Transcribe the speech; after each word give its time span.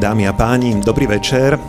Dámy 0.00 0.24
a 0.24 0.32
páni, 0.32 0.80
dobrý 0.80 1.04
večer. 1.04 1.60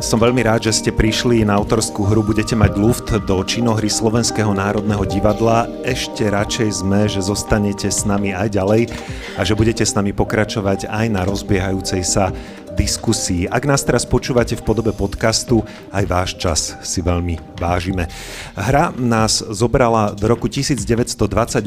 Som 0.00 0.16
veľmi 0.16 0.40
rád, 0.40 0.64
že 0.64 0.80
ste 0.80 0.96
prišli 0.96 1.44
na 1.44 1.60
autorskú 1.60 2.08
hru 2.08 2.24
Budete 2.24 2.56
mať 2.56 2.72
luft 2.80 3.12
do 3.28 3.36
činohry 3.44 3.92
Slovenského 3.92 4.48
národného 4.56 5.04
divadla. 5.04 5.68
Ešte 5.84 6.24
radšej 6.24 6.80
sme, 6.80 7.04
že 7.04 7.20
zostanete 7.20 7.92
s 7.92 8.08
nami 8.08 8.32
aj 8.32 8.56
ďalej 8.56 8.88
a 9.36 9.44
že 9.44 9.52
budete 9.52 9.84
s 9.84 9.92
nami 9.92 10.16
pokračovať 10.16 10.88
aj 10.88 11.06
na 11.12 11.28
rozbiehajúcej 11.28 12.00
sa 12.00 12.32
diskusii. 12.72 13.44
Ak 13.44 13.68
nás 13.68 13.84
teraz 13.84 14.08
počúvate 14.08 14.56
v 14.56 14.64
podobe 14.64 14.96
podcastu, 14.96 15.60
aj 15.92 16.04
váš 16.08 16.30
čas 16.40 16.80
si 16.80 17.04
veľmi 17.04 17.60
vážime. 17.60 18.08
Hra 18.56 18.96
nás 18.96 19.44
zobrala 19.52 20.16
do 20.16 20.24
roku 20.32 20.48
1928 20.48 21.60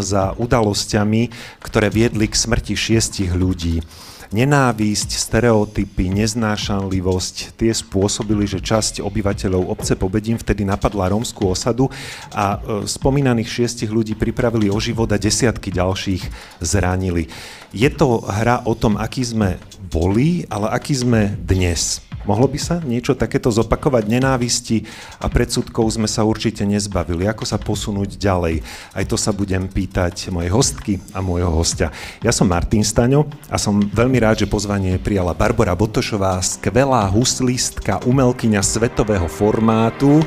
za 0.00 0.32
udalosťami, 0.40 1.22
ktoré 1.60 1.92
viedli 1.92 2.32
k 2.32 2.34
smrti 2.36 2.72
šiestich 2.72 3.36
ľudí. 3.36 3.84
Nenávisť, 4.30 5.18
stereotypy, 5.18 6.06
neznášanlivosť, 6.06 7.58
tie 7.58 7.74
spôsobili, 7.74 8.46
že 8.46 8.62
časť 8.62 9.02
obyvateľov 9.02 9.74
obce 9.74 9.98
Pobedín 9.98 10.38
vtedy 10.38 10.62
napadla 10.62 11.10
rómskú 11.10 11.50
osadu 11.50 11.90
a 12.30 12.54
e, 12.54 12.86
spomínaných 12.86 13.50
šiestich 13.50 13.90
ľudí 13.90 14.14
pripravili 14.14 14.70
o 14.70 14.78
život 14.78 15.10
a 15.10 15.18
desiatky 15.18 15.74
ďalších 15.74 16.22
zranili. 16.62 17.26
Je 17.74 17.90
to 17.90 18.22
hra 18.22 18.62
o 18.70 18.78
tom, 18.78 19.02
aký 19.02 19.26
sme 19.26 19.58
boli, 19.90 20.46
ale 20.46 20.78
aký 20.78 20.94
sme 20.94 21.34
dnes. 21.42 22.09
Mohlo 22.28 22.52
by 22.52 22.58
sa 22.60 22.76
niečo 22.84 23.16
takéto 23.16 23.48
zopakovať? 23.48 24.04
Nenávisti 24.04 24.84
a 25.16 25.32
predsudkov 25.32 25.88
sme 25.88 26.04
sa 26.04 26.28
určite 26.28 26.68
nezbavili. 26.68 27.24
Ako 27.24 27.48
sa 27.48 27.56
posunúť 27.56 28.20
ďalej? 28.20 28.60
Aj 28.92 29.04
to 29.08 29.16
sa 29.16 29.32
budem 29.32 29.64
pýtať 29.72 30.28
mojej 30.28 30.52
hostky 30.52 31.00
a 31.16 31.24
môjho 31.24 31.48
hostia. 31.48 31.88
Ja 32.20 32.28
som 32.28 32.52
Martin 32.52 32.84
Staňo 32.84 33.24
a 33.48 33.56
som 33.56 33.80
veľmi 33.80 34.20
rád, 34.20 34.44
že 34.44 34.52
pozvanie 34.52 35.00
prijala 35.00 35.32
Barbara 35.32 35.72
Botošová, 35.72 36.44
skvelá 36.44 37.08
huslistka, 37.08 38.04
umelkyňa 38.04 38.60
svetového 38.60 39.24
formátu, 39.24 40.20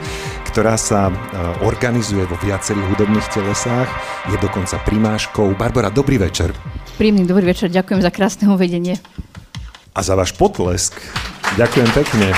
ktorá 0.49 0.77
sa 0.77 1.09
e, 1.09 1.13
organizuje 1.65 2.25
vo 2.25 2.37
viacerých 2.41 2.89
hudobných 2.93 3.27
telesách, 3.33 3.89
je 4.33 4.37
dokonca 4.41 4.81
primáškou. 4.81 5.53
Barbara, 5.57 5.93
dobrý 5.93 6.17
večer. 6.17 6.53
Príjemný 6.97 7.25
dobrý 7.25 7.49
večer, 7.49 7.73
ďakujem 7.73 8.01
za 8.01 8.13
krásne 8.13 8.45
uvedenie. 8.49 9.01
A 9.93 10.01
za 10.01 10.17
váš 10.17 10.33
potlesk. 10.33 10.97
Ďakujem 11.53 11.89
pekne. 11.93 12.33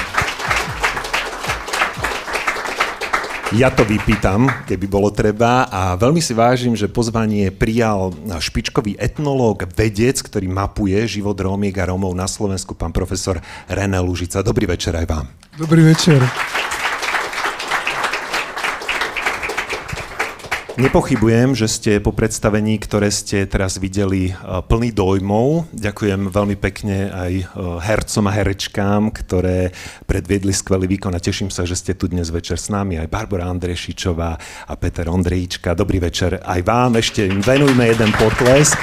Ja 3.56 3.72
to 3.72 3.88
vypýtam, 3.88 4.52
keby 4.68 4.92
bolo 4.92 5.08
treba 5.08 5.72
a 5.72 5.96
veľmi 5.96 6.20
si 6.20 6.36
vážim, 6.36 6.76
že 6.76 6.92
pozvanie 6.92 7.48
prijal 7.56 8.12
špičkový 8.28 9.00
etnológ, 9.00 9.72
vedec, 9.72 10.20
ktorý 10.20 10.52
mapuje 10.52 11.00
život 11.08 11.40
Rómiek 11.40 11.80
a 11.80 11.88
Rómov 11.88 12.12
na 12.12 12.28
Slovensku, 12.28 12.76
pán 12.76 12.92
profesor 12.92 13.40
René 13.72 14.04
Lužica. 14.04 14.44
Dobrý 14.44 14.68
večer 14.68 15.00
aj 15.00 15.08
vám. 15.08 15.26
Dobrý 15.56 15.88
večer. 15.88 16.20
Nepochybujem, 20.76 21.56
že 21.56 21.72
ste 21.72 21.92
po 22.04 22.12
predstavení, 22.12 22.76
ktoré 22.84 23.08
ste 23.08 23.48
teraz 23.48 23.80
videli, 23.80 24.28
e, 24.28 24.60
plný 24.60 24.92
dojmov. 24.92 25.72
Ďakujem 25.72 26.28
veľmi 26.28 26.60
pekne 26.60 27.08
aj 27.16 27.32
e, 27.32 27.44
hercom 27.80 28.28
a 28.28 28.36
herečkám, 28.36 29.08
ktoré 29.16 29.72
predviedli 30.04 30.52
skvelý 30.52 30.92
výkon 30.92 31.16
a 31.16 31.24
teším 31.24 31.48
sa, 31.48 31.64
že 31.64 31.80
ste 31.80 31.96
tu 31.96 32.12
dnes 32.12 32.28
večer 32.28 32.60
s 32.60 32.68
nami. 32.68 33.00
Aj 33.00 33.08
Barbara 33.08 33.48
Andrešičová 33.56 34.32
a 34.68 34.74
Peter 34.76 35.08
Ondrejíčka. 35.08 35.80
Dobrý 35.80 36.04
večer 36.04 36.44
aj 36.44 36.60
vám. 36.68 37.00
Ešte 37.00 37.24
im 37.24 37.40
venujme 37.40 37.96
jeden 37.96 38.12
potles. 38.20 38.76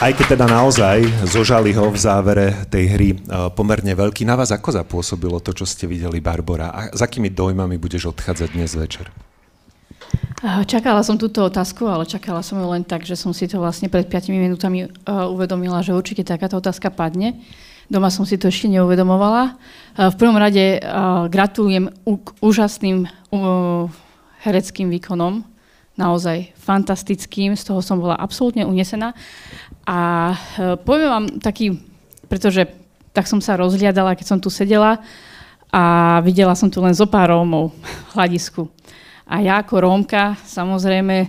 Aj 0.00 0.12
keď 0.16 0.32
teda 0.32 0.48
naozaj 0.48 1.28
zožali 1.28 1.76
ho 1.76 1.92
v 1.92 1.98
závere 2.00 2.64
tej 2.72 2.84
hry 2.96 3.10
e, 3.12 3.16
pomerne 3.52 3.92
veľký. 3.92 4.24
Na 4.24 4.32
vás 4.32 4.48
ako 4.48 4.80
zapôsobilo 4.80 5.44
to, 5.44 5.52
čo 5.52 5.68
ste 5.68 5.84
videli, 5.84 6.24
Barbara? 6.24 6.72
A 6.72 6.80
s 6.88 7.04
akými 7.04 7.28
dojmami 7.28 7.76
budeš 7.76 8.16
odchádzať 8.16 8.56
dnes 8.56 8.72
večer? 8.72 9.27
Čakala 10.70 11.02
som 11.02 11.18
túto 11.18 11.42
otázku, 11.42 11.82
ale 11.90 12.06
čakala 12.06 12.46
som 12.46 12.62
ju 12.62 12.66
len 12.70 12.86
tak, 12.86 13.02
že 13.02 13.18
som 13.18 13.34
si 13.34 13.50
to 13.50 13.58
vlastne 13.58 13.90
pred 13.90 14.06
5 14.06 14.30
minútami 14.30 14.86
uvedomila, 15.06 15.82
že 15.82 15.96
určite 15.96 16.22
takáto 16.22 16.62
otázka 16.62 16.94
padne. 16.94 17.42
Doma 17.90 18.06
som 18.12 18.22
si 18.22 18.38
to 18.38 18.46
ešte 18.46 18.70
neuvedomovala. 18.70 19.58
V 19.96 20.14
prvom 20.14 20.38
rade 20.38 20.78
gratulujem 21.32 21.90
k 22.06 22.28
úžasným 22.38 23.10
hereckým 24.46 24.92
výkonom, 24.94 25.42
naozaj 25.98 26.54
fantastickým, 26.54 27.58
z 27.58 27.64
toho 27.66 27.82
som 27.82 27.98
bola 27.98 28.14
absolútne 28.14 28.62
unesená. 28.62 29.18
A 29.82 30.30
poviem 30.86 31.10
vám 31.10 31.26
taký, 31.42 31.82
pretože 32.30 32.70
tak 33.10 33.26
som 33.26 33.42
sa 33.42 33.58
rozhliadala, 33.58 34.14
keď 34.14 34.26
som 34.30 34.38
tu 34.38 34.52
sedela 34.52 35.02
a 35.74 36.16
videla 36.22 36.54
som 36.54 36.70
tu 36.70 36.78
len 36.78 36.94
zo 36.94 37.10
pár 37.10 37.34
Rómov 37.34 37.74
v 37.74 38.10
hľadisku. 38.14 38.70
A 39.28 39.44
ja 39.44 39.60
ako 39.60 39.84
Rómka 39.84 40.40
samozrejme 40.48 41.16
e, 41.20 41.28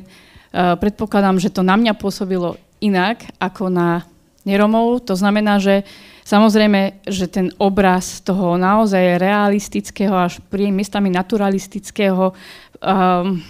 predpokladám, 0.80 1.36
že 1.38 1.52
to 1.52 1.62
na 1.62 1.76
mňa 1.76 2.00
pôsobilo 2.00 2.56
inak 2.80 3.28
ako 3.44 3.68
na 3.68 4.08
neromov. 4.48 5.04
To 5.06 5.14
znamená, 5.20 5.60
že 5.60 5.84
samozrejme, 6.24 7.04
že 7.06 7.28
ten 7.28 7.52
obraz 7.60 8.24
toho 8.24 8.56
naozaj 8.56 9.20
realistického 9.20 10.16
až 10.16 10.40
pri 10.48 10.72
miestami 10.72 11.12
naturalistického 11.12 12.32
um, 12.32 12.36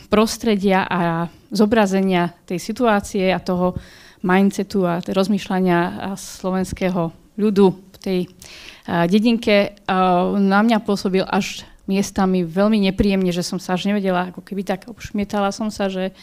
prostredia 0.10 0.90
a 0.90 1.30
zobrazenia 1.54 2.34
tej 2.50 2.58
situácie 2.58 3.30
a 3.30 3.40
toho 3.40 3.78
mindsetu 4.26 4.84
a 4.84 5.00
rozmýšľania 5.00 6.12
slovenského 6.18 7.14
ľudu 7.40 7.66
v 7.72 7.98
tej 8.02 8.20
uh, 8.26 9.08
dedinke 9.08 9.78
uh, 9.88 10.36
na 10.36 10.60
mňa 10.66 10.84
pôsobil 10.84 11.24
až 11.24 11.64
miestami 11.90 12.46
veľmi 12.46 12.78
nepríjemne, 12.86 13.34
že 13.34 13.42
som 13.42 13.58
sa 13.58 13.74
až 13.74 13.90
nevedela, 13.90 14.30
ako 14.30 14.46
keby 14.46 14.62
tak 14.62 14.86
obšmietala 14.86 15.50
som 15.50 15.74
sa, 15.74 15.90
že 15.90 16.14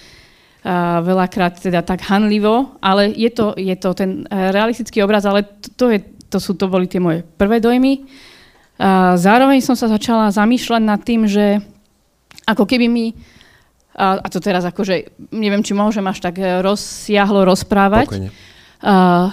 a 0.66 0.98
veľakrát 0.98 1.62
teda 1.62 1.78
tak 1.86 2.02
hanlivo, 2.10 2.74
ale 2.82 3.14
je 3.14 3.30
to, 3.30 3.54
je 3.54 3.70
to 3.78 3.94
ten 3.94 4.26
e, 4.26 4.50
realistický 4.50 4.98
obraz, 4.98 5.22
ale 5.22 5.46
to, 5.46 5.68
to, 5.78 5.84
je, 5.94 5.98
to, 6.26 6.38
sú, 6.42 6.58
to 6.58 6.66
boli 6.66 6.90
tie 6.90 6.98
moje 6.98 7.22
prvé 7.38 7.62
dojmy. 7.62 8.02
A 8.74 9.14
zároveň 9.14 9.62
som 9.62 9.78
sa 9.78 9.86
začala 9.86 10.34
zamýšľať 10.34 10.82
nad 10.82 10.98
tým, 11.06 11.30
že 11.30 11.62
ako 12.50 12.66
keby 12.66 12.90
mi, 12.90 13.14
a, 13.94 14.18
a 14.18 14.26
to 14.26 14.42
teraz 14.42 14.66
akože, 14.66 15.30
neviem, 15.30 15.62
či 15.62 15.70
môžem 15.70 16.02
až 16.02 16.18
tak 16.18 16.34
e, 16.42 16.58
rozsiahlo 16.58 17.46
rozprávať, 17.46 18.26
a, 18.82 19.30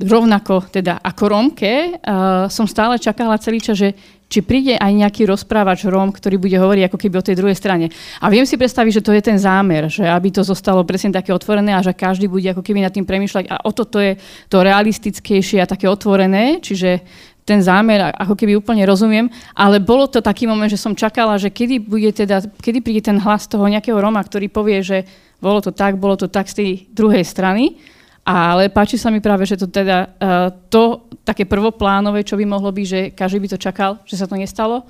rovnako 0.00 0.72
teda 0.72 1.04
ako 1.04 1.24
Rómke, 1.28 2.00
uh, 2.00 2.48
som 2.48 2.64
stále 2.64 2.96
čakala 2.96 3.36
celý 3.36 3.60
čas, 3.60 3.76
že 3.76 3.92
či 4.32 4.40
príde 4.40 4.80
aj 4.80 4.88
nejaký 4.96 5.28
rozprávač 5.28 5.84
Róm, 5.84 6.08
ktorý 6.08 6.40
bude 6.40 6.56
hovoriť 6.56 6.88
ako 6.88 6.96
keby 6.96 7.14
o 7.20 7.26
tej 7.28 7.36
druhej 7.36 7.52
strane. 7.52 7.92
A 8.24 8.32
viem 8.32 8.48
si 8.48 8.56
predstaviť, 8.56 8.92
že 8.96 9.04
to 9.04 9.12
je 9.12 9.20
ten 9.20 9.36
zámer, 9.36 9.92
že 9.92 10.08
aby 10.08 10.32
to 10.32 10.40
zostalo 10.40 10.80
presne 10.88 11.12
také 11.12 11.36
otvorené 11.36 11.76
a 11.76 11.84
že 11.84 11.92
každý 11.92 12.32
bude 12.32 12.48
ako 12.48 12.64
keby 12.64 12.80
nad 12.80 12.96
tým 12.96 13.04
premýšľať. 13.04 13.52
A 13.52 13.60
o 13.68 13.76
toto 13.76 14.00
je 14.00 14.16
to 14.48 14.64
realistickejšie 14.64 15.60
a 15.60 15.68
také 15.68 15.84
otvorené, 15.84 16.64
čiže 16.64 17.04
ten 17.44 17.60
zámer 17.60 18.14
ako 18.16 18.38
keby 18.38 18.56
úplne 18.56 18.86
rozumiem, 18.88 19.28
ale 19.52 19.82
bolo 19.82 20.08
to 20.08 20.24
taký 20.24 20.48
moment, 20.48 20.70
že 20.70 20.80
som 20.80 20.96
čakala, 20.96 21.36
že 21.36 21.50
kedy, 21.50 21.82
bude 21.82 22.08
teda, 22.14 22.40
kedy 22.40 22.78
príde 22.80 23.02
ten 23.12 23.18
hlas 23.18 23.50
toho 23.50 23.66
nejakého 23.66 23.98
Roma, 23.98 24.22
ktorý 24.22 24.48
povie, 24.48 24.80
že 24.80 25.04
bolo 25.42 25.58
to 25.58 25.74
tak, 25.74 25.98
bolo 25.98 26.14
to 26.14 26.30
tak 26.30 26.46
z 26.46 26.54
tej 26.54 26.70
druhej 26.94 27.26
strany 27.26 27.76
ale 28.22 28.70
páči 28.70 28.94
sa 28.94 29.10
mi 29.10 29.18
práve, 29.18 29.42
že 29.42 29.58
to 29.58 29.66
teda 29.66 30.06
uh, 30.06 30.48
to 30.70 31.10
také 31.26 31.42
prvoplánové, 31.42 32.22
čo 32.22 32.38
by 32.38 32.46
mohlo 32.46 32.70
byť, 32.70 32.86
že 32.86 33.00
každý 33.14 33.38
by 33.42 33.48
to 33.50 33.58
čakal, 33.58 33.90
že 34.06 34.14
sa 34.14 34.30
to 34.30 34.38
nestalo. 34.38 34.86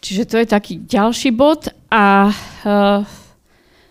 Čiže 0.00 0.28
to 0.28 0.36
je 0.40 0.46
taký 0.48 0.80
ďalší 0.84 1.32
bod 1.32 1.72
a 1.92 2.32
uh, 2.32 3.00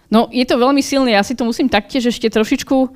no 0.10 0.30
je 0.30 0.46
to 0.46 0.62
veľmi 0.62 0.82
silné. 0.82 1.18
Ja 1.18 1.26
si 1.26 1.34
to 1.34 1.46
musím 1.46 1.70
taktiež 1.70 2.14
ešte 2.14 2.30
trošičku 2.30 2.78
uh, 2.78 2.90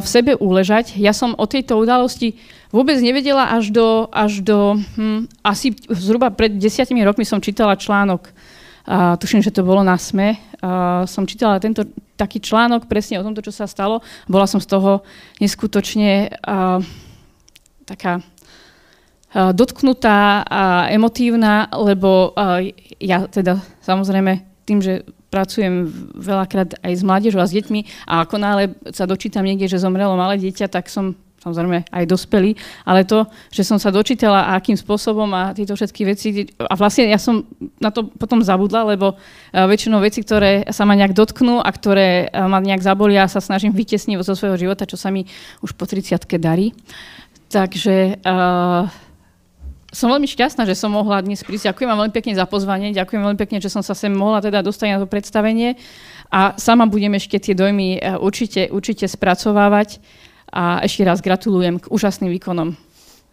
v 0.00 0.06
sebe 0.06 0.36
uležať. 0.36 1.00
Ja 1.00 1.16
som 1.16 1.32
o 1.36 1.44
tejto 1.48 1.80
udalosti 1.80 2.36
vôbec 2.68 3.00
nevedela 3.00 3.56
až 3.56 3.72
do, 3.72 4.08
až 4.12 4.44
do 4.44 4.76
hm, 5.00 5.28
asi 5.40 5.72
zhruba 5.88 6.28
pred 6.28 6.60
desiatimi 6.60 7.00
rokmi 7.04 7.24
som 7.24 7.40
čítala 7.40 7.76
článok 7.76 8.32
Uh, 8.86 9.18
tuším, 9.18 9.42
že 9.42 9.50
to 9.50 9.66
bolo 9.66 9.82
na 9.82 9.98
SME. 9.98 10.38
Uh, 10.62 11.02
som 11.10 11.26
čítala 11.26 11.58
tento 11.58 11.82
taký 12.16 12.40
článok 12.40 12.88
presne 12.88 13.20
o 13.20 13.26
tomto, 13.26 13.44
čo 13.44 13.52
sa 13.52 13.68
stalo. 13.68 14.00
Bola 14.26 14.48
som 14.48 14.58
z 14.58 14.68
toho 14.72 15.04
neskutočne 15.38 16.32
uh, 16.42 16.80
taká 17.86 18.24
dotknutá 19.36 20.48
a 20.48 20.88
emotívna, 20.88 21.68
lebo 21.68 22.32
ja 22.96 23.28
teda 23.28 23.60
samozrejme 23.84 24.40
tým, 24.64 24.80
že 24.80 25.04
pracujem 25.28 25.90
veľakrát 26.16 26.80
aj 26.80 26.92
s 26.96 27.02
mládežou 27.04 27.44
a 27.44 27.50
s 27.50 27.52
deťmi 27.52 28.08
a 28.08 28.24
ako 28.24 28.36
náhle 28.40 28.64
sa 28.96 29.04
dočítam 29.04 29.44
niekde, 29.44 29.68
že 29.68 29.82
zomrelo 29.82 30.16
malé 30.16 30.40
dieťa, 30.40 30.72
tak 30.72 30.88
som 30.88 31.12
samozrejme 31.46 31.86
aj 31.94 32.04
dospelí, 32.10 32.58
ale 32.82 33.06
to, 33.06 33.22
že 33.54 33.62
som 33.62 33.78
sa 33.78 33.94
dočítala 33.94 34.58
akým 34.58 34.74
spôsobom 34.74 35.30
a 35.30 35.54
tieto 35.54 35.78
všetky 35.78 36.02
veci, 36.02 36.50
a 36.58 36.74
vlastne 36.74 37.06
ja 37.06 37.22
som 37.22 37.46
na 37.78 37.94
to 37.94 38.10
potom 38.10 38.42
zabudla, 38.42 38.82
lebo 38.98 39.14
väčšinou 39.54 40.02
veci, 40.02 40.26
ktoré 40.26 40.66
sa 40.74 40.82
ma 40.82 40.98
nejak 40.98 41.14
dotknú 41.14 41.62
a 41.62 41.70
ktoré 41.70 42.34
ma 42.34 42.58
nejak 42.58 42.82
zabolia, 42.82 43.30
sa 43.30 43.38
snažím 43.38 43.70
vytesniť 43.70 44.18
zo 44.26 44.34
svojho 44.34 44.58
života, 44.58 44.90
čo 44.90 44.98
sa 44.98 45.14
mi 45.14 45.30
už 45.62 45.78
po 45.78 45.86
30 45.86 46.18
darí. 46.42 46.74
Takže 47.46 48.18
uh, 48.26 48.90
som 49.96 50.12
veľmi 50.12 50.28
šťastná, 50.28 50.66
že 50.66 50.76
som 50.76 50.92
mohla 50.92 51.24
dnes 51.24 51.40
prísť. 51.40 51.72
Ďakujem 51.72 51.88
vám 51.88 51.98
veľmi 52.04 52.14
pekne 52.14 52.32
za 52.36 52.44
pozvanie, 52.44 52.92
ďakujem 52.92 53.22
veľmi 53.22 53.38
pekne, 53.40 53.64
že 53.64 53.72
som 53.72 53.80
sa 53.80 53.94
sem 53.96 54.12
mohla 54.12 54.42
teda 54.44 54.60
dostať 54.60 54.86
na 54.92 54.98
to 55.00 55.08
predstavenie 55.08 55.78
a 56.28 56.58
sama 56.58 56.84
budem 56.90 57.14
ešte 57.14 57.38
tie 57.38 57.54
dojmy 57.54 58.02
určite, 58.18 58.68
určite 58.68 59.06
spracovávať 59.06 60.02
a 60.50 60.80
ešte 60.86 61.02
raz 61.02 61.18
gratulujem 61.22 61.82
k 61.82 61.90
úžasným 61.90 62.30
výkonom 62.38 62.78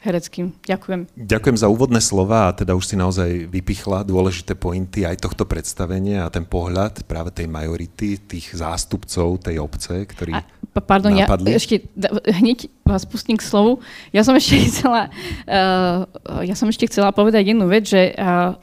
hereckým. 0.03 0.51
Ďakujem. 0.67 1.15
Ďakujem 1.15 1.57
za 1.57 1.71
úvodné 1.71 2.03
slova 2.03 2.51
a 2.51 2.55
teda 2.55 2.75
už 2.75 2.91
si 2.91 2.95
naozaj 2.99 3.47
vypichla 3.47 4.03
dôležité 4.03 4.51
pointy 4.51 5.07
aj 5.07 5.23
tohto 5.23 5.47
predstavenia 5.47 6.27
a 6.27 6.33
ten 6.33 6.43
pohľad 6.43 7.07
práve 7.07 7.31
tej 7.31 7.47
majority, 7.47 8.19
tých 8.19 8.51
zástupcov 8.51 9.39
tej 9.39 9.63
obce, 9.63 10.03
ktorí 10.03 10.35
a, 10.35 10.43
Pardon, 10.83 11.15
napadli. 11.15 11.55
ja 11.55 11.57
ešte 11.61 11.87
hneď 12.27 12.67
vás 12.83 13.07
pustím 13.07 13.39
k 13.39 13.47
slovu. 13.47 13.79
Ja 14.11 14.27
som 14.27 14.35
ešte 14.35 14.59
chcela, 14.69 15.07
uh, 15.47 16.03
ja 16.43 16.55
som 16.59 16.67
ešte 16.67 16.91
chcela 16.91 17.15
povedať 17.15 17.55
jednu 17.55 17.71
vec, 17.71 17.87
že 17.87 18.11
uh, 18.11 18.59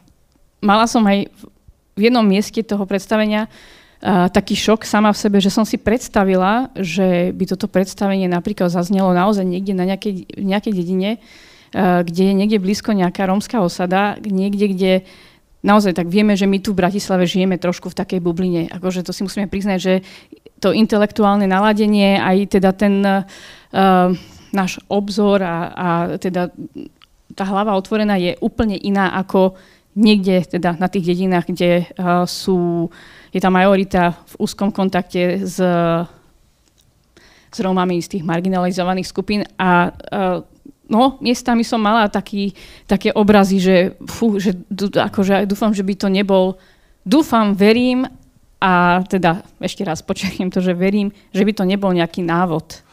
mala 0.60 0.84
som 0.84 1.00
aj 1.08 1.24
v 1.96 2.00
jednom 2.04 2.24
mieste 2.24 2.60
toho 2.60 2.84
predstavenia 2.84 3.48
taký 4.00 4.56
šok 4.56 4.88
sama 4.88 5.12
v 5.12 5.20
sebe, 5.20 5.38
že 5.44 5.52
som 5.52 5.68
si 5.68 5.76
predstavila, 5.76 6.72
že 6.72 7.36
by 7.36 7.44
toto 7.52 7.68
predstavenie 7.68 8.32
napríklad 8.32 8.72
zaznelo 8.72 9.12
naozaj 9.12 9.44
niekde 9.44 9.76
na 9.76 9.84
nejakej, 9.84 10.40
nejakej 10.40 10.72
dedine, 10.72 11.10
uh, 11.20 12.00
kde 12.00 12.32
je 12.32 12.34
niekde 12.34 12.58
blízko 12.64 12.96
nejaká 12.96 13.28
rómska 13.28 13.60
osada, 13.60 14.16
niekde, 14.24 14.66
kde 14.72 14.92
naozaj 15.60 16.00
tak 16.00 16.08
vieme, 16.08 16.32
že 16.32 16.48
my 16.48 16.64
tu 16.64 16.72
v 16.72 16.80
Bratislave 16.80 17.28
žijeme 17.28 17.60
trošku 17.60 17.92
v 17.92 17.98
takej 18.00 18.20
bubline. 18.24 18.72
Akože 18.72 19.04
to 19.04 19.12
si 19.12 19.20
musíme 19.20 19.52
priznať, 19.52 19.78
že 19.78 19.94
to 20.64 20.72
intelektuálne 20.72 21.44
naladenie, 21.44 22.16
aj 22.16 22.56
teda 22.56 22.72
ten 22.72 23.04
uh, 23.04 23.28
náš 24.50 24.80
obzor 24.88 25.44
a, 25.44 25.56
a 25.76 25.88
teda 26.16 26.48
tá 27.36 27.44
hlava 27.44 27.76
otvorená 27.76 28.16
je 28.16 28.32
úplne 28.40 28.80
iná 28.80 29.12
ako 29.20 29.60
niekde 29.92 30.40
teda 30.56 30.80
na 30.80 30.88
tých 30.88 31.12
dedinách, 31.12 31.52
kde 31.52 31.84
uh, 31.84 32.24
sú 32.24 32.88
je 33.30 33.40
tá 33.40 33.50
majorita 33.50 34.14
v 34.34 34.34
úzkom 34.42 34.74
kontakte 34.74 35.46
s, 35.46 35.58
s 37.50 37.58
Rómami 37.58 38.02
z 38.02 38.18
tých 38.18 38.24
marginalizovaných 38.26 39.10
skupín 39.10 39.46
a 39.54 39.90
uh, 39.90 40.42
no, 40.90 41.16
miestami 41.22 41.62
som 41.62 41.78
mala 41.78 42.10
taký, 42.10 42.50
také 42.90 43.14
obrazy, 43.14 43.62
že, 43.62 43.76
fú, 44.10 44.42
že 44.42 44.58
akože 44.74 45.46
dúfam, 45.46 45.70
že 45.70 45.86
by 45.86 45.94
to 45.94 46.08
nebol, 46.10 46.58
dúfam, 47.06 47.54
verím 47.54 48.10
a 48.60 49.00
teda 49.06 49.46
ešte 49.62 49.86
raz 49.86 50.02
počujem 50.02 50.50
to, 50.50 50.58
že 50.58 50.74
verím, 50.74 51.14
že 51.30 51.46
by 51.46 51.52
to 51.54 51.64
nebol 51.64 51.94
nejaký 51.94 52.26
návod 52.26 52.89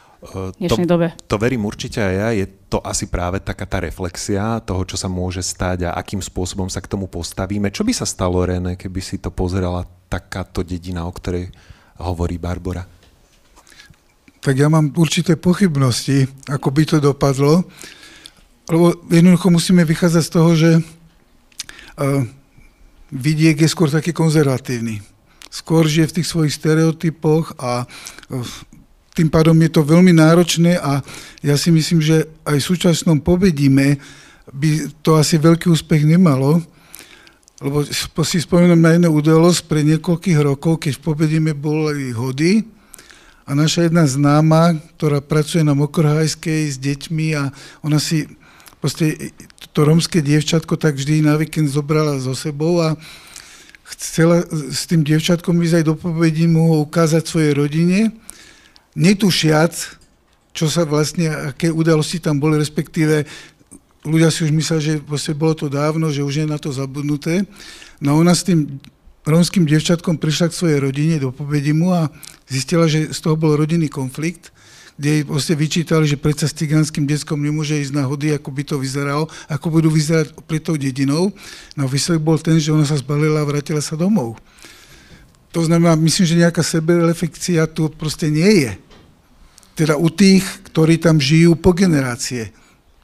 dnešnej 0.60 0.88
to, 0.88 0.92
dobe. 0.92 1.08
To 1.28 1.36
verím 1.40 1.64
určite 1.68 2.04
aj 2.04 2.14
ja. 2.16 2.30
Je 2.36 2.48
to 2.68 2.84
asi 2.84 3.08
práve 3.08 3.40
taká 3.40 3.64
tá 3.64 3.80
reflexia 3.80 4.60
toho, 4.62 4.84
čo 4.84 5.00
sa 5.00 5.08
môže 5.08 5.40
stať 5.40 5.88
a 5.88 5.96
akým 5.96 6.20
spôsobom 6.20 6.68
sa 6.68 6.84
k 6.84 6.92
tomu 6.92 7.08
postavíme. 7.08 7.72
Čo 7.72 7.88
by 7.88 7.94
sa 7.96 8.06
stalo, 8.06 8.44
René, 8.44 8.76
keby 8.76 9.00
si 9.00 9.18
to 9.18 9.32
pozerala 9.32 9.88
takáto 10.12 10.64
dedina, 10.64 11.08
o 11.08 11.12
ktorej 11.12 11.52
hovorí 12.00 12.36
Barbara? 12.38 12.86
Tak 14.44 14.56
ja 14.56 14.72
mám 14.72 14.94
určité 14.96 15.36
pochybnosti, 15.36 16.30
ako 16.48 16.68
by 16.72 16.84
to 16.88 16.98
dopadlo, 17.04 17.68
lebo 18.72 18.96
jednoducho 19.12 19.52
musíme 19.52 19.84
vychádzať 19.84 20.24
z 20.24 20.32
toho, 20.32 20.52
že 20.56 20.72
uh, 20.80 22.24
vidiek 23.12 23.60
je 23.60 23.68
skôr 23.68 23.92
taký 23.92 24.16
konzervatívny. 24.16 25.04
Skôr 25.48 25.88
žije 25.88 26.12
v 26.12 26.16
tých 26.22 26.28
svojich 26.28 26.54
stereotypoch 26.54 27.56
a 27.60 27.88
uh, 27.88 28.44
tým 29.18 29.34
pádom 29.34 29.58
je 29.66 29.72
to 29.74 29.82
veľmi 29.82 30.14
náročné 30.14 30.78
a 30.78 31.02
ja 31.42 31.58
si 31.58 31.74
myslím, 31.74 32.06
že 32.06 32.30
aj 32.46 32.62
v 32.62 32.68
súčasnom 32.70 33.18
pobedíme 33.18 33.98
by 34.54 34.94
to 35.02 35.18
asi 35.18 35.42
veľký 35.42 35.74
úspech 35.74 36.06
nemalo, 36.06 36.62
lebo 37.58 37.82
si 38.22 38.38
spomínam 38.38 38.78
na 38.78 38.94
jednu 38.94 39.10
udalosť 39.10 39.66
pre 39.66 39.82
niekoľkých 39.82 40.40
rokov, 40.46 40.86
keď 40.86 41.02
v 41.02 41.04
Pobedime 41.04 41.52
boli 41.58 42.14
hody 42.14 42.62
a 43.50 43.58
naša 43.58 43.90
jedna 43.90 44.06
známa, 44.06 44.78
ktorá 44.96 45.26
pracuje 45.26 45.66
na 45.66 45.74
Mokrhajskej 45.74 46.70
s 46.70 46.78
deťmi 46.78 47.28
a 47.34 47.50
ona 47.82 47.98
si 47.98 48.30
proste 48.78 49.34
to 49.74 49.82
romské 49.82 50.22
dievčatko 50.22 50.78
tak 50.78 51.02
vždy 51.02 51.26
na 51.26 51.34
víkend 51.34 51.74
zobrala 51.74 52.22
so 52.22 52.38
sebou 52.38 52.78
a 52.86 52.94
chcela 53.98 54.46
s 54.52 54.86
tým 54.86 55.02
dievčatkom 55.02 55.58
ísť 55.58 55.82
aj 55.82 55.86
do 55.90 55.96
Pobedimu 55.98 56.86
ukázať 56.86 57.24
svojej 57.26 57.54
rodine, 57.58 58.14
netušiac, 58.98 59.74
čo 60.58 60.66
sa 60.66 60.90
vlastne, 60.90 61.30
aké 61.54 61.70
udalosti 61.70 62.18
tam 62.18 62.42
boli, 62.42 62.58
respektíve 62.58 63.30
ľudia 64.02 64.34
si 64.34 64.42
už 64.42 64.52
mysleli, 64.58 64.82
že 64.82 64.94
vlastne 65.06 65.38
bolo 65.38 65.54
to 65.54 65.70
dávno, 65.70 66.10
že 66.10 66.26
už 66.26 66.42
je 66.42 66.46
na 66.50 66.58
to 66.58 66.74
zabudnuté. 66.74 67.46
No 68.02 68.18
ona 68.18 68.34
s 68.34 68.42
tým 68.42 68.82
rómským 69.22 69.70
devčatkom 69.70 70.18
prišla 70.18 70.50
k 70.50 70.58
svojej 70.58 70.80
rodine 70.82 71.22
do 71.22 71.30
Pobedimu 71.30 71.94
a 71.94 72.10
zistila, 72.50 72.90
že 72.90 73.14
z 73.14 73.20
toho 73.22 73.38
bol 73.38 73.54
rodinný 73.54 73.86
konflikt, 73.86 74.50
kde 74.98 75.22
jej 75.22 75.24
vlastne 75.30 75.54
vyčítali, 75.54 76.10
že 76.10 76.18
predsa 76.18 76.50
s 76.50 76.58
cigánskym 76.58 77.06
detskom 77.06 77.38
nemôže 77.38 77.78
ísť 77.78 77.94
na 77.94 78.10
hody, 78.10 78.34
ako 78.34 78.50
by 78.50 78.64
to 78.66 78.76
vyzeralo, 78.82 79.30
ako 79.46 79.68
budú 79.70 79.94
vyzerať 79.94 80.34
pred 80.50 80.64
tou 80.64 80.74
dedinou. 80.74 81.30
No 81.78 81.86
výsledok 81.86 82.24
bol 82.26 82.38
ten, 82.42 82.58
že 82.58 82.74
ona 82.74 82.88
sa 82.88 82.98
zbalila 82.98 83.46
a 83.46 83.50
vrátila 83.50 83.84
sa 83.84 83.94
domov. 83.94 84.42
To 85.54 85.62
znamená, 85.62 85.94
myslím, 86.02 86.26
že 86.26 86.42
nejaká 86.42 86.66
sebereflekcia 86.66 87.70
tu 87.70 87.94
proste 87.94 88.34
nie 88.34 88.66
je. 88.66 88.72
Teda 89.78 89.94
u 89.94 90.10
tých, 90.10 90.42
ktorí 90.74 90.98
tam 90.98 91.22
žijú 91.22 91.54
po 91.54 91.78
generácie 91.78 92.50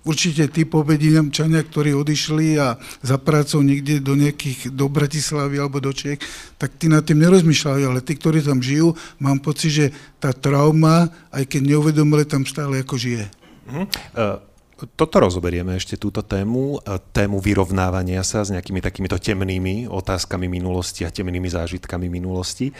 určite 0.03 0.51
tí 0.51 0.67
pobedinamčania, 0.67 1.63
ktorí 1.63 1.95
odišli 1.95 2.59
a 2.59 2.75
za 2.99 3.17
prácou 3.19 3.63
niekde 3.63 4.03
do 4.03 4.13
nejakých, 4.19 4.71
do 4.71 4.91
Bratislavy 4.91 5.59
alebo 5.59 5.79
do 5.79 5.95
Čech, 5.95 6.19
tak 6.59 6.75
tí 6.75 6.91
nad 6.91 7.03
tým 7.07 7.23
nerozmýšľajú, 7.23 7.83
ale 7.87 8.03
tí, 8.03 8.19
ktorí 8.19 8.43
tam 8.43 8.59
žijú, 8.59 8.93
mám 9.19 9.39
pocit, 9.39 9.71
že 9.71 9.85
tá 10.19 10.35
trauma, 10.35 11.09
aj 11.31 11.47
keď 11.47 11.61
neuvedomili, 11.75 12.27
tam 12.27 12.43
stále 12.43 12.83
ako 12.83 12.95
žije. 12.99 13.25
Mm-hmm. 13.67 13.87
Uh... 14.15 14.51
Toto 14.83 15.23
rozoberieme 15.23 15.79
ešte 15.79 15.95
túto 15.95 16.19
tému, 16.19 16.75
e, 16.83 16.99
tému 17.15 17.39
vyrovnávania 17.39 18.19
sa 18.19 18.43
s 18.43 18.51
nejakými 18.51 18.83
takýmito 18.83 19.15
temnými 19.15 19.87
otázkami 19.87 20.51
minulosti 20.51 21.07
a 21.07 21.13
temnými 21.13 21.47
zážitkami 21.47 22.11
minulosti 22.11 22.75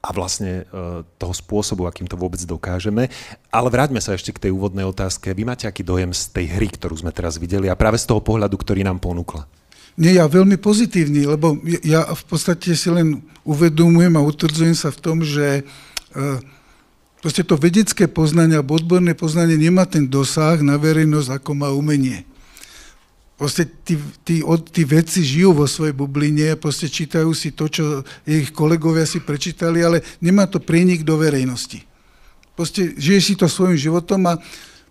a 0.00 0.08
vlastne 0.16 0.64
e, 0.64 1.02
toho 1.20 1.34
spôsobu, 1.36 1.84
akým 1.84 2.08
to 2.08 2.16
vôbec 2.16 2.40
dokážeme. 2.40 3.12
Ale 3.52 3.68
vráťme 3.68 4.00
sa 4.00 4.16
ešte 4.16 4.32
k 4.32 4.48
tej 4.48 4.52
úvodnej 4.56 4.88
otázke. 4.88 5.36
Vy 5.36 5.44
máte 5.44 5.68
aký 5.68 5.84
dojem 5.84 6.16
z 6.16 6.32
tej 6.32 6.46
hry, 6.56 6.72
ktorú 6.72 6.96
sme 6.96 7.12
teraz 7.12 7.36
videli 7.36 7.68
a 7.68 7.76
práve 7.76 8.00
z 8.00 8.08
toho 8.08 8.24
pohľadu, 8.24 8.56
ktorý 8.56 8.80
nám 8.80 8.96
ponúkla? 8.96 9.44
Nie, 10.00 10.16
ja 10.16 10.24
veľmi 10.24 10.56
pozitívny, 10.56 11.28
lebo 11.28 11.60
ja 11.84 12.08
v 12.08 12.24
podstate 12.24 12.72
si 12.72 12.88
len 12.88 13.20
uvedomujem 13.44 14.16
a 14.16 14.24
utvrdzujem 14.24 14.72
sa 14.72 14.88
v 14.88 15.02
tom, 15.04 15.20
že 15.20 15.60
e, 15.60 15.62
proste 17.20 17.44
to 17.44 17.60
vedecké 17.60 18.08
poznanie 18.08 18.56
alebo 18.56 18.80
odborné 18.80 19.12
poznanie 19.12 19.60
nemá 19.60 19.84
ten 19.84 20.08
dosah 20.08 20.56
na 20.64 20.80
verejnosť, 20.80 21.44
ako 21.44 21.50
má 21.52 21.68
umenie 21.68 22.29
proste 23.40 23.64
tí, 23.64 23.96
tí, 24.20 24.44
tí 24.44 24.82
vedci 24.84 25.24
žijú 25.24 25.56
vo 25.56 25.64
svojej 25.64 25.96
bubline, 25.96 26.60
proste 26.60 26.92
čítajú 26.92 27.32
si 27.32 27.56
to, 27.56 27.72
čo 27.72 28.04
ich 28.28 28.52
kolegovia 28.52 29.08
si 29.08 29.24
prečítali, 29.24 29.80
ale 29.80 30.04
nemá 30.20 30.44
to 30.44 30.60
prienik 30.60 31.00
do 31.08 31.16
verejnosti. 31.16 31.80
Proste 32.52 32.92
žije 33.00 33.20
si 33.24 33.32
to 33.40 33.48
svojim 33.48 33.80
životom 33.80 34.28
a 34.28 34.36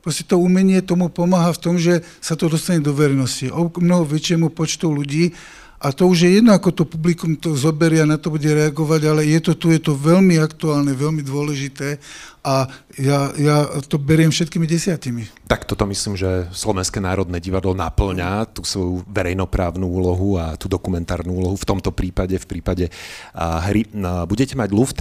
proste 0.02 0.26
to 0.26 0.42
umenie 0.42 0.82
tomu 0.82 1.14
pomáha 1.14 1.54
v 1.54 1.62
tom, 1.62 1.78
že 1.78 2.02
sa 2.18 2.34
to 2.34 2.50
dostane 2.50 2.82
do 2.82 2.90
verejnosti. 2.90 3.54
O 3.54 3.70
mnoho 3.70 4.10
väčšiemu 4.10 4.50
počtu 4.50 4.90
ľudí 4.90 5.38
a 5.80 5.96
to 5.96 6.12
už 6.12 6.28
je 6.28 6.32
jedno, 6.40 6.52
ako 6.52 6.76
to 6.76 6.84
publikum 6.84 7.40
to 7.40 7.56
zoberie 7.56 8.04
a 8.04 8.10
na 8.12 8.20
to 8.20 8.28
bude 8.28 8.44
reagovať, 8.44 9.02
ale 9.08 9.24
je 9.24 9.40
to 9.40 9.56
tu, 9.56 9.72
je 9.72 9.80
to 9.80 9.96
veľmi 9.96 10.36
aktuálne, 10.36 10.92
veľmi 10.92 11.24
dôležité 11.24 12.04
a 12.44 12.68
ja, 13.00 13.32
ja 13.40 13.68
to 13.88 13.96
beriem 13.96 14.32
všetkými 14.32 14.68
desiatimi. 14.68 15.28
Tak 15.48 15.64
toto 15.64 15.88
myslím, 15.88 16.20
že 16.20 16.52
Slovenské 16.52 17.00
národné 17.00 17.40
divadlo 17.40 17.72
naplňa 17.72 18.52
tú 18.52 18.68
svoju 18.68 19.08
verejnoprávnu 19.08 19.88
úlohu 19.88 20.36
a 20.36 20.60
tú 20.60 20.68
dokumentárnu 20.68 21.32
úlohu 21.32 21.56
v 21.56 21.68
tomto 21.68 21.96
prípade, 21.96 22.36
v 22.36 22.48
prípade 22.48 22.86
hry. 23.40 23.88
Budete 24.28 24.60
mať 24.60 24.70
luft. 24.76 25.00